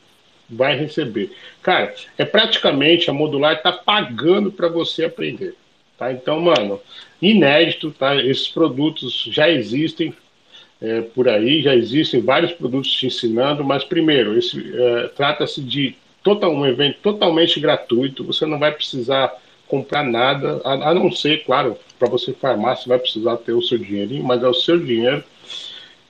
[0.50, 1.32] vai receber.
[1.62, 5.56] Cara, é praticamente a modular está pagando para você aprender.
[5.98, 6.12] Tá?
[6.12, 6.80] Então, mano,
[7.22, 8.16] inédito, tá?
[8.16, 10.14] Esses produtos já existem
[10.82, 15.96] é, por aí, já existem vários produtos te ensinando, mas primeiro, esse é, trata-se de
[16.24, 19.34] total, um evento totalmente gratuito, você não vai precisar
[19.68, 23.78] comprar nada, a, a não ser, claro, para você você vai precisar ter o seu
[23.78, 25.24] dinheirinho, mas é o seu dinheiro.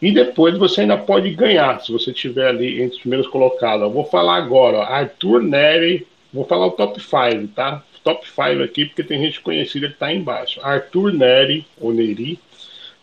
[0.02, 3.84] E depois você ainda pode ganhar, se você estiver ali entre os primeiros colocados.
[3.84, 7.84] Eu vou falar agora, ó, Arthur Neri, vou falar o top 5, tá?
[8.04, 10.62] Top 5 aqui, porque tem gente conhecida que está embaixo.
[10.64, 12.40] Arthur Neri, ou Neri,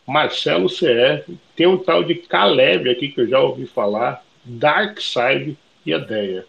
[0.07, 5.92] Marcelo CF, tem um tal de Caleb aqui que eu já ouvi falar, Darkside e
[5.92, 6.47] a Deia.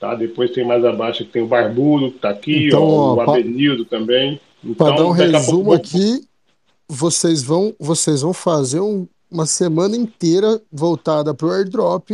[0.00, 0.14] Tá?
[0.14, 3.84] Depois tem mais abaixo que tem o Barbudo, que está aqui, então, ó, o Avenildo
[3.84, 4.40] pra, também.
[4.64, 5.74] Então, para dar um resumo pouco...
[5.74, 6.26] aqui,
[6.88, 12.10] vocês vão, vocês vão fazer um, uma semana inteira voltada para o airdrop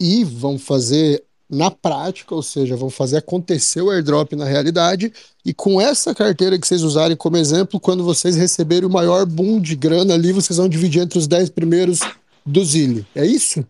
[0.00, 5.12] e vão fazer na prática, ou seja, vão fazer acontecer o airdrop na realidade.
[5.44, 9.60] E com essa carteira que vocês usarem como exemplo, quando vocês receberem o maior boom
[9.60, 12.00] de grana ali, vocês vão dividir entre os 10 primeiros
[12.44, 13.06] do Zilli.
[13.14, 13.64] É isso?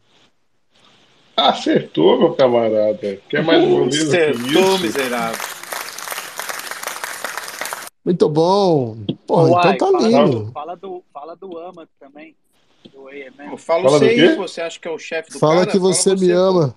[1.37, 3.19] Acertou, meu camarada.
[3.29, 4.09] Quer mais uma vez?
[4.09, 5.57] Acertou, miserável.
[8.03, 8.97] Muito bom.
[9.27, 10.45] Pô, Uai, então tá fala lindo.
[10.45, 12.35] Do, fala, do, fala do AMA também.
[13.01, 13.57] AMM.
[13.57, 15.71] Fala, fala você aí, você acha que é o chefe do fala cara?
[15.71, 16.75] Que você fala você me ama.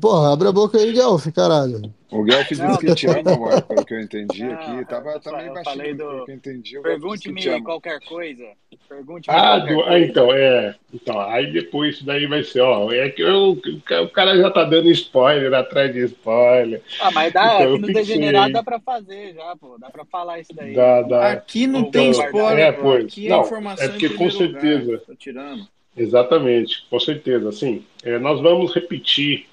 [0.00, 1.94] Porra, abre a boca aí, Guelph, caralho.
[2.14, 4.84] O Guelph disse que te ama, amor, pelo que eu entendi não, aqui.
[4.84, 6.04] Tava, tava meio baixinho, do...
[6.04, 6.80] pelo que eu entendi.
[6.80, 8.44] Pergunte-me qualquer coisa.
[8.88, 9.82] Pergunte ah, do...
[9.82, 10.76] ah, então, é.
[10.92, 12.92] Então, aí depois isso daí vai ser, ó.
[12.92, 13.60] É que eu,
[14.04, 16.80] o cara já tá dando spoiler atrás de spoiler.
[17.00, 19.76] Ah, mas dá, então, aqui no Degenerado dá pra fazer já, pô.
[19.76, 20.72] Dá pra falar isso daí.
[20.72, 21.32] Dá, dá.
[21.32, 23.06] Aqui não tem spoiler, é, pois.
[23.06, 24.84] Aqui é não, informação é porque com certeza.
[24.84, 25.00] Lugar.
[25.00, 25.66] Tô tirando.
[25.96, 27.48] Exatamente, com certeza.
[27.48, 29.46] Assim, é, nós vamos repetir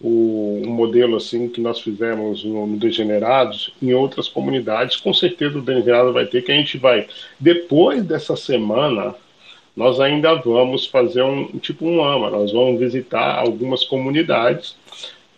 [0.00, 5.58] o, um modelo assim que nós fizemos no, no Degenerados em outras comunidades, com certeza
[5.58, 7.06] o Degenerado vai ter, que a gente vai,
[7.38, 9.14] depois dessa semana,
[9.76, 14.76] nós ainda vamos fazer um tipo um AMA, nós vamos visitar algumas comunidades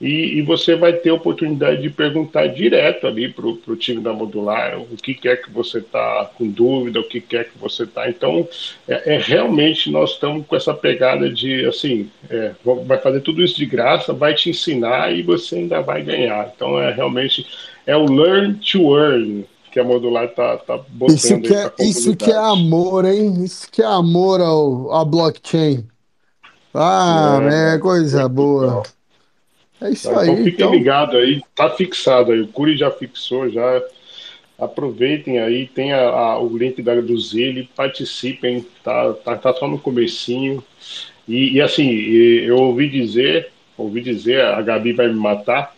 [0.00, 4.14] e, e, você vai ter a oportunidade de perguntar direto ali para o time da
[4.14, 8.08] Modular o que quer que você está com dúvida, o que quer que você está.
[8.08, 8.48] Então,
[8.88, 12.52] é, é, realmente nós estamos com essa pegada de assim, é,
[12.86, 16.50] vai fazer tudo isso de graça, vai te ensinar e você ainda vai ganhar.
[16.56, 17.46] Então, é realmente
[17.86, 22.16] é o learn to earn que a Modular está tá botando isso que, é, isso
[22.16, 23.44] que é amor, hein?
[23.44, 25.86] Isso que é amor ao, à blockchain.
[26.72, 28.66] Ah, é, é coisa boa.
[28.66, 28.99] Legal.
[29.81, 30.28] É isso tá, aí.
[30.28, 30.73] Então fiquem então...
[30.73, 32.41] ligados aí, tá fixado aí.
[32.41, 33.83] O Curi já fixou, já
[34.59, 39.67] aproveitem aí, tem a, a, o link da, do Zele, participem, tá, tá, tá só
[39.67, 40.62] no comecinho.
[41.26, 45.75] E, e assim, eu ouvi dizer, ouvi dizer, a Gabi vai me matar,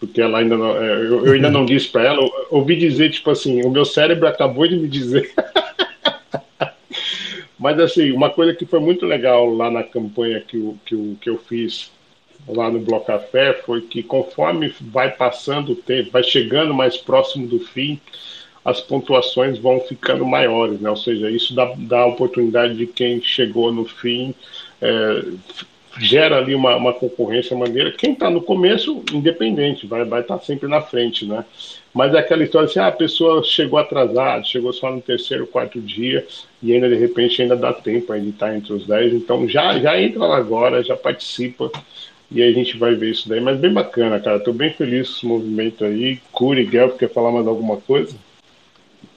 [0.00, 3.30] porque ela ainda não, é, eu, eu ainda não disse para ela, ouvi dizer, tipo
[3.30, 5.32] assim, o meu cérebro acabou de me dizer.
[7.58, 11.16] Mas assim, uma coisa que foi muito legal lá na campanha que, eu, que, eu,
[11.20, 11.90] que eu fiz
[12.48, 17.46] lá no Bloco Café foi que conforme vai passando o tempo, vai chegando mais próximo
[17.46, 18.00] do fim,
[18.64, 20.88] as pontuações vão ficando maiores, né?
[20.88, 24.34] Ou seja, isso dá, dá a oportunidade de quem chegou no fim
[24.80, 25.24] é,
[25.98, 27.92] gera ali uma, uma concorrência maneira.
[27.92, 31.44] Quem está no começo, independente, vai vai estar tá sempre na frente, né?
[31.92, 35.80] Mas é aquela história assim, ah, a pessoa chegou atrasada, chegou só no terceiro, quarto
[35.80, 36.26] dia
[36.62, 39.12] e ainda de repente ainda dá tempo de estar tá entre os dez.
[39.12, 41.70] Então já já entra lá agora, já participa
[42.34, 43.40] e aí a gente vai ver isso daí.
[43.40, 44.42] Mas bem bacana, cara.
[44.42, 46.16] Tô bem feliz com esse movimento aí.
[46.32, 48.18] Curi, Guelph, quer falar mais alguma coisa?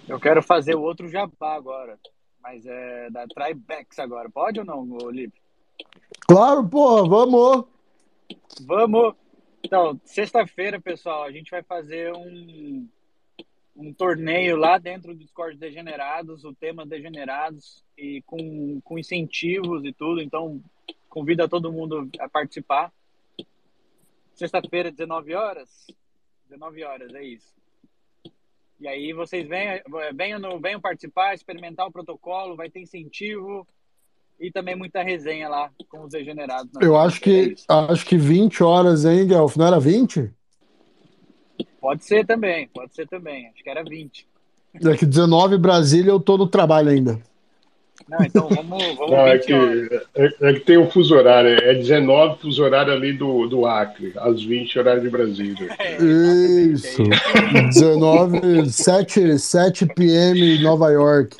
[0.08, 1.98] Eu quero fazer o outro jabá agora.
[2.44, 4.30] Mas é da Tribex agora.
[4.30, 5.34] Pode ou não, Olive?
[6.28, 7.66] Claro, porra, vamos!
[8.62, 9.16] Vamos!
[9.64, 12.88] Então, sexta-feira, pessoal, a gente vai fazer um,
[13.76, 19.92] um torneio lá dentro do Discord Degenerados, o tema Degenerados, e com, com incentivos e
[19.92, 20.22] tudo.
[20.22, 20.62] Então,
[21.10, 22.94] convida todo mundo a participar.
[24.38, 25.88] Sexta-feira, 19 horas?
[26.48, 27.58] 19 horas, é isso.
[28.80, 29.82] E aí vocês venham,
[30.14, 33.68] venham, no, venham participar, experimentar o protocolo, vai ter incentivo
[34.40, 36.72] e também muita resenha lá com os degenerados.
[36.80, 39.56] Eu acho que, é acho que 20 horas, hein, Guelph?
[39.58, 40.32] Não era 20?
[41.82, 43.48] Pode ser também, pode ser também.
[43.48, 44.28] Acho que era 20.
[44.76, 47.20] É que 19 Brasília eu tô no trabalho ainda.
[48.10, 51.74] Não, então vamos, vamos Não, é, que, é, é, que tem um fuso horário, é
[51.74, 55.76] 19 fuso horário ali do, do Acre, às 20 horário de Brasília.
[55.78, 57.04] É, Isso.
[57.74, 60.64] 19, 7, 7 p.m.
[60.64, 61.36] Nova York.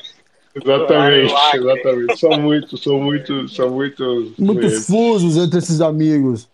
[0.54, 2.18] Exatamente, exatamente.
[2.18, 4.36] São muitos, são muitos, são muitos.
[4.36, 6.48] Muitos fusos entre esses amigos.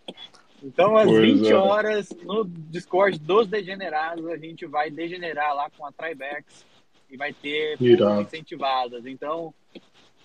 [0.62, 1.54] Então, às pois 20 é.
[1.54, 6.64] horas, no Discord dos Degenerados, a gente vai degenerar lá com a Tribex
[7.10, 9.04] e vai ter incentivadas.
[9.06, 9.52] Então,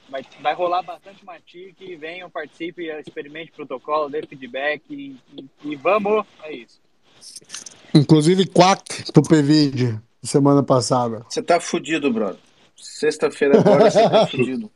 [0.09, 1.95] vai, vai rolar bastante matique.
[1.95, 6.25] Venham, participe, experimente o protocolo, dê feedback e, e, e, vamos.
[6.43, 6.79] É isso.
[7.93, 11.25] Inclusive, quack pro PVD semana passada.
[11.29, 12.39] Você tá fudido, brother.
[12.75, 14.71] Sexta-feira agora você tá fudido.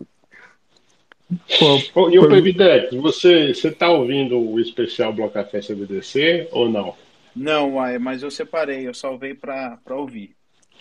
[1.94, 6.96] Pô, e o Previdex, você, você tá ouvindo o especial Bloco Café CBDC ou não?
[7.36, 10.36] Não, mas eu separei, eu salvei para ouvir.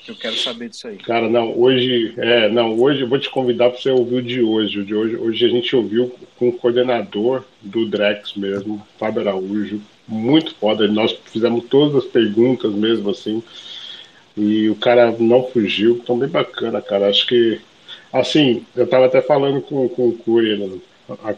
[0.07, 0.97] Eu quero saber disso aí.
[0.97, 4.43] Cara, não, hoje, é, não, hoje eu vou te convidar para você ouvir o de
[4.43, 4.81] hoje.
[4.81, 9.81] O de hoje, hoje a gente ouviu com o coordenador do Drex mesmo, Fábio Araújo,
[10.09, 10.89] muito foda.
[10.89, 13.43] Nós fizemos todas as perguntas mesmo assim.
[14.37, 17.09] E o cara não fugiu, então bem bacana, cara.
[17.09, 17.61] Acho que,
[18.13, 20.79] assim, eu tava até falando com, com o Cury, né,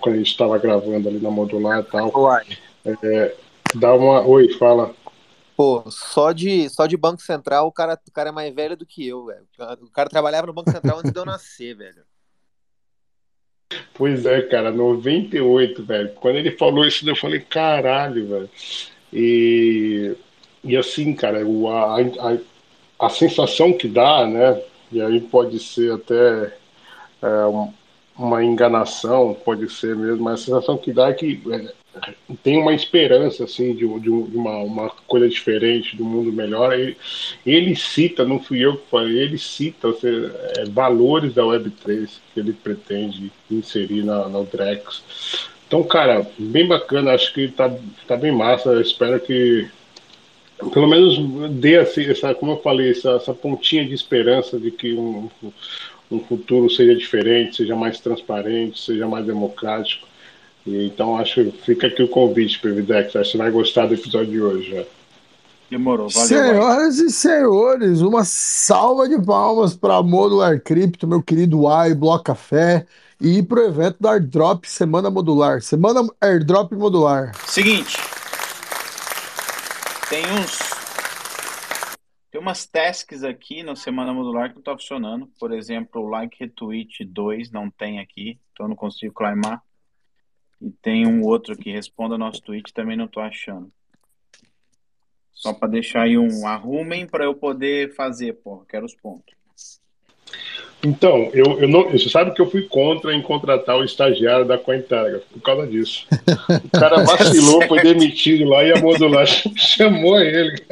[0.00, 2.10] quando a gente tava gravando ali na modular e tal.
[3.02, 3.34] É,
[3.74, 4.22] dá uma.
[4.22, 4.94] Oi, fala.
[5.56, 8.84] Pô, só de, só de Banco Central, o cara, o cara é mais velho do
[8.84, 9.46] que eu, velho.
[9.82, 12.02] O cara trabalhava no Banco Central antes de eu nascer, velho.
[13.94, 16.10] Pois é, cara, 98, velho.
[16.14, 18.50] Quando ele falou isso, eu falei, caralho, velho.
[19.12, 20.16] E,
[20.64, 24.60] e assim, cara, o, a, a, a sensação que dá, né?
[24.90, 26.56] E aí pode ser até
[27.22, 27.28] é,
[28.16, 31.40] uma enganação, pode ser mesmo, mas a sensação que dá é que
[32.42, 36.72] tem uma esperança assim de, de uma, uma coisa diferente, do mundo melhor.
[36.72, 36.96] Ele,
[37.44, 42.40] ele cita, não fui eu que falei, ele cita seja, é, valores da Web3 que
[42.40, 45.02] ele pretende inserir na, na Drex.
[45.66, 47.74] Então, cara, bem bacana, acho que tá,
[48.06, 48.70] tá bem massa.
[48.70, 49.68] Eu espero que
[50.72, 51.18] pelo menos
[51.52, 55.28] dê assim, essa, como eu falei, essa, essa pontinha de esperança de que um,
[56.10, 60.06] um futuro seja diferente, seja mais transparente, seja mais democrático.
[60.66, 63.14] Então acho que fica aqui o convite, Previdex.
[63.14, 64.70] Acho que você vai gostar do episódio de hoje.
[64.70, 64.84] Já.
[65.70, 66.28] Demorou, valeu.
[66.28, 67.06] Senhoras vai.
[67.06, 72.86] e senhores, uma salva de palmas para Modular Crypto, meu querido AI, Bloco Café,
[73.20, 75.60] e para o evento da Airdrop Semana Modular.
[75.62, 77.32] Semana Airdrop Modular.
[77.46, 77.96] Seguinte,
[80.08, 80.58] tem uns.
[82.30, 85.28] Tem umas tasks aqui na Semana Modular que não tá funcionando.
[85.38, 89.62] Por exemplo, o Like Retweet 2 não tem aqui, então eu não consigo climar.
[90.64, 93.70] E tem um outro que responda nosso tweet, também não tô achando.
[95.30, 99.34] Só para deixar aí um arrumem para eu poder fazer, pô, quero os pontos.
[100.82, 104.56] Então, eu, eu não, você sabe que eu fui contra em contratar o estagiário da
[104.56, 106.06] Cointegra por causa disso.
[106.64, 109.26] O cara vacilou, foi demitido lá e a modular
[109.56, 110.62] chamou ele.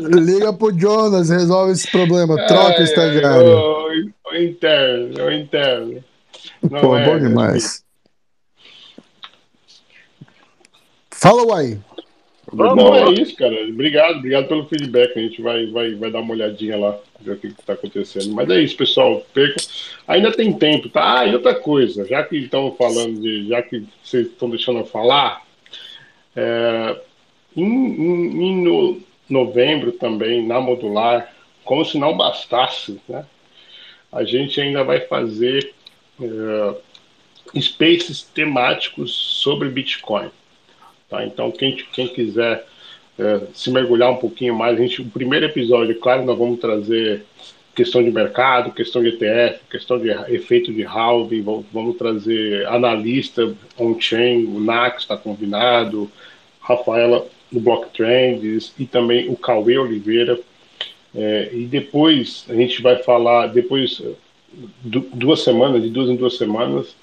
[0.00, 3.46] Liga pro Jonas, resolve esse problema, troca o estagiário.
[3.46, 6.04] O, o interno, o interno.
[6.62, 7.83] Não Pô, é, bom demais.
[11.24, 11.78] Fala aí.
[12.52, 13.66] Não, é isso, cara.
[13.66, 15.18] Obrigado, obrigado pelo feedback.
[15.18, 18.34] A gente vai, vai, vai dar uma olhadinha lá, ver o que está acontecendo.
[18.34, 19.24] Mas é isso, pessoal.
[19.32, 19.56] Perca.
[20.06, 21.20] Ainda tem tempo, tá?
[21.20, 23.48] Ah, e outra coisa, já que estão falando de.
[23.48, 25.42] Já que vocês estão deixando eu falar,
[26.36, 27.00] é,
[27.56, 33.24] em, em, em no, novembro também, na modular, como se não bastasse, né?
[34.12, 35.72] A gente ainda vai fazer
[36.20, 39.10] é, spaces temáticos
[39.42, 40.30] sobre Bitcoin.
[41.14, 41.24] Tá?
[41.24, 42.66] Então, quem, quem quiser
[43.18, 47.24] é, se mergulhar um pouquinho mais, a gente, o primeiro episódio, claro, nós vamos trazer
[47.74, 54.44] questão de mercado, questão de ETF, questão de efeito de halving, vamos, trazer analista on-chain,
[54.44, 56.10] o Nax está combinado,
[56.60, 60.38] Rafaela do Block Trends e também o Cauê Oliveira.
[61.14, 64.02] É, e depois a gente vai falar, depois
[64.82, 66.94] duas semanas, de duas em duas semanas,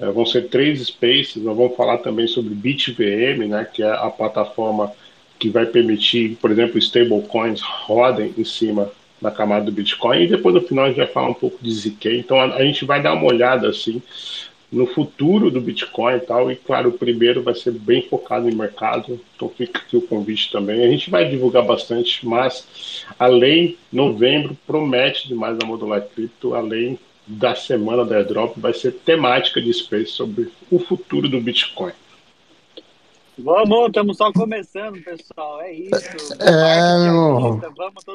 [0.00, 4.10] é, vão ser três spaces, nós vamos falar também sobre BitVM, né, que é a
[4.10, 4.92] plataforma
[5.38, 10.54] que vai permitir, por exemplo, stablecoins rodem em cima da camada do Bitcoin, e depois
[10.54, 12.18] no final a gente vai falar um pouco de ZK.
[12.18, 14.02] Então a, a gente vai dar uma olhada assim
[14.72, 16.50] no futuro do Bitcoin e tal.
[16.50, 20.50] E claro, o primeiro vai ser bem focado em mercado, então fica aqui o convite
[20.50, 20.82] também.
[20.82, 26.98] A gente vai divulgar bastante, mas além, novembro promete demais a Modular Cripto, além
[27.30, 31.92] da semana da airdrop, vai ser temática de Space sobre o futuro do Bitcoin.
[33.38, 35.62] Vamos, estamos só começando, pessoal.
[35.62, 36.34] É isso.
[36.40, 37.60] É, meu.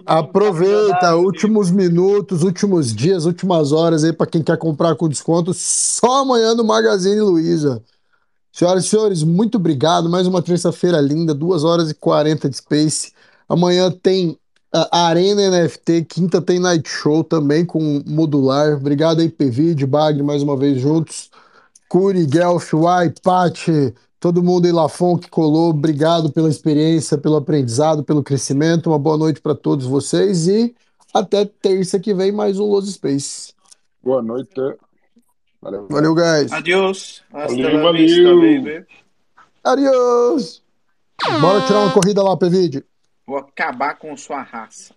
[0.06, 5.53] Aproveita, últimos minutos, últimos dias, últimas horas aí para quem quer comprar com desconto.
[5.53, 7.82] Só amanhã no Magazine Luiza.
[8.52, 10.10] Senhoras e senhores, muito obrigado.
[10.10, 13.11] Mais uma terça-feira linda, 2 horas e 40 de Space.
[13.50, 14.38] Amanhã tem
[14.91, 18.75] a Arena NFT, quinta tem Night Show também com modular.
[18.75, 21.29] Obrigado aí, PV, de Bag, mais uma vez juntos.
[21.87, 23.93] Curi, Guelph, Uai, Paty
[24.25, 28.89] todo mundo em Lafon que colou, obrigado pela experiência, pelo aprendizado, pelo crescimento.
[28.89, 30.73] Uma boa noite para todos vocês e
[31.13, 33.53] até terça que vem mais um Los Space.
[34.03, 34.49] Boa noite.
[35.61, 36.51] Valeu, valeu guys.
[36.51, 37.23] Adiós.
[37.31, 38.63] Hasta valeu, valeu.
[38.63, 38.87] Vista.
[39.63, 40.63] Adiós.
[41.39, 42.83] Bora tirar uma corrida lá, Pevide.
[43.25, 44.95] Vou acabar com sua raça.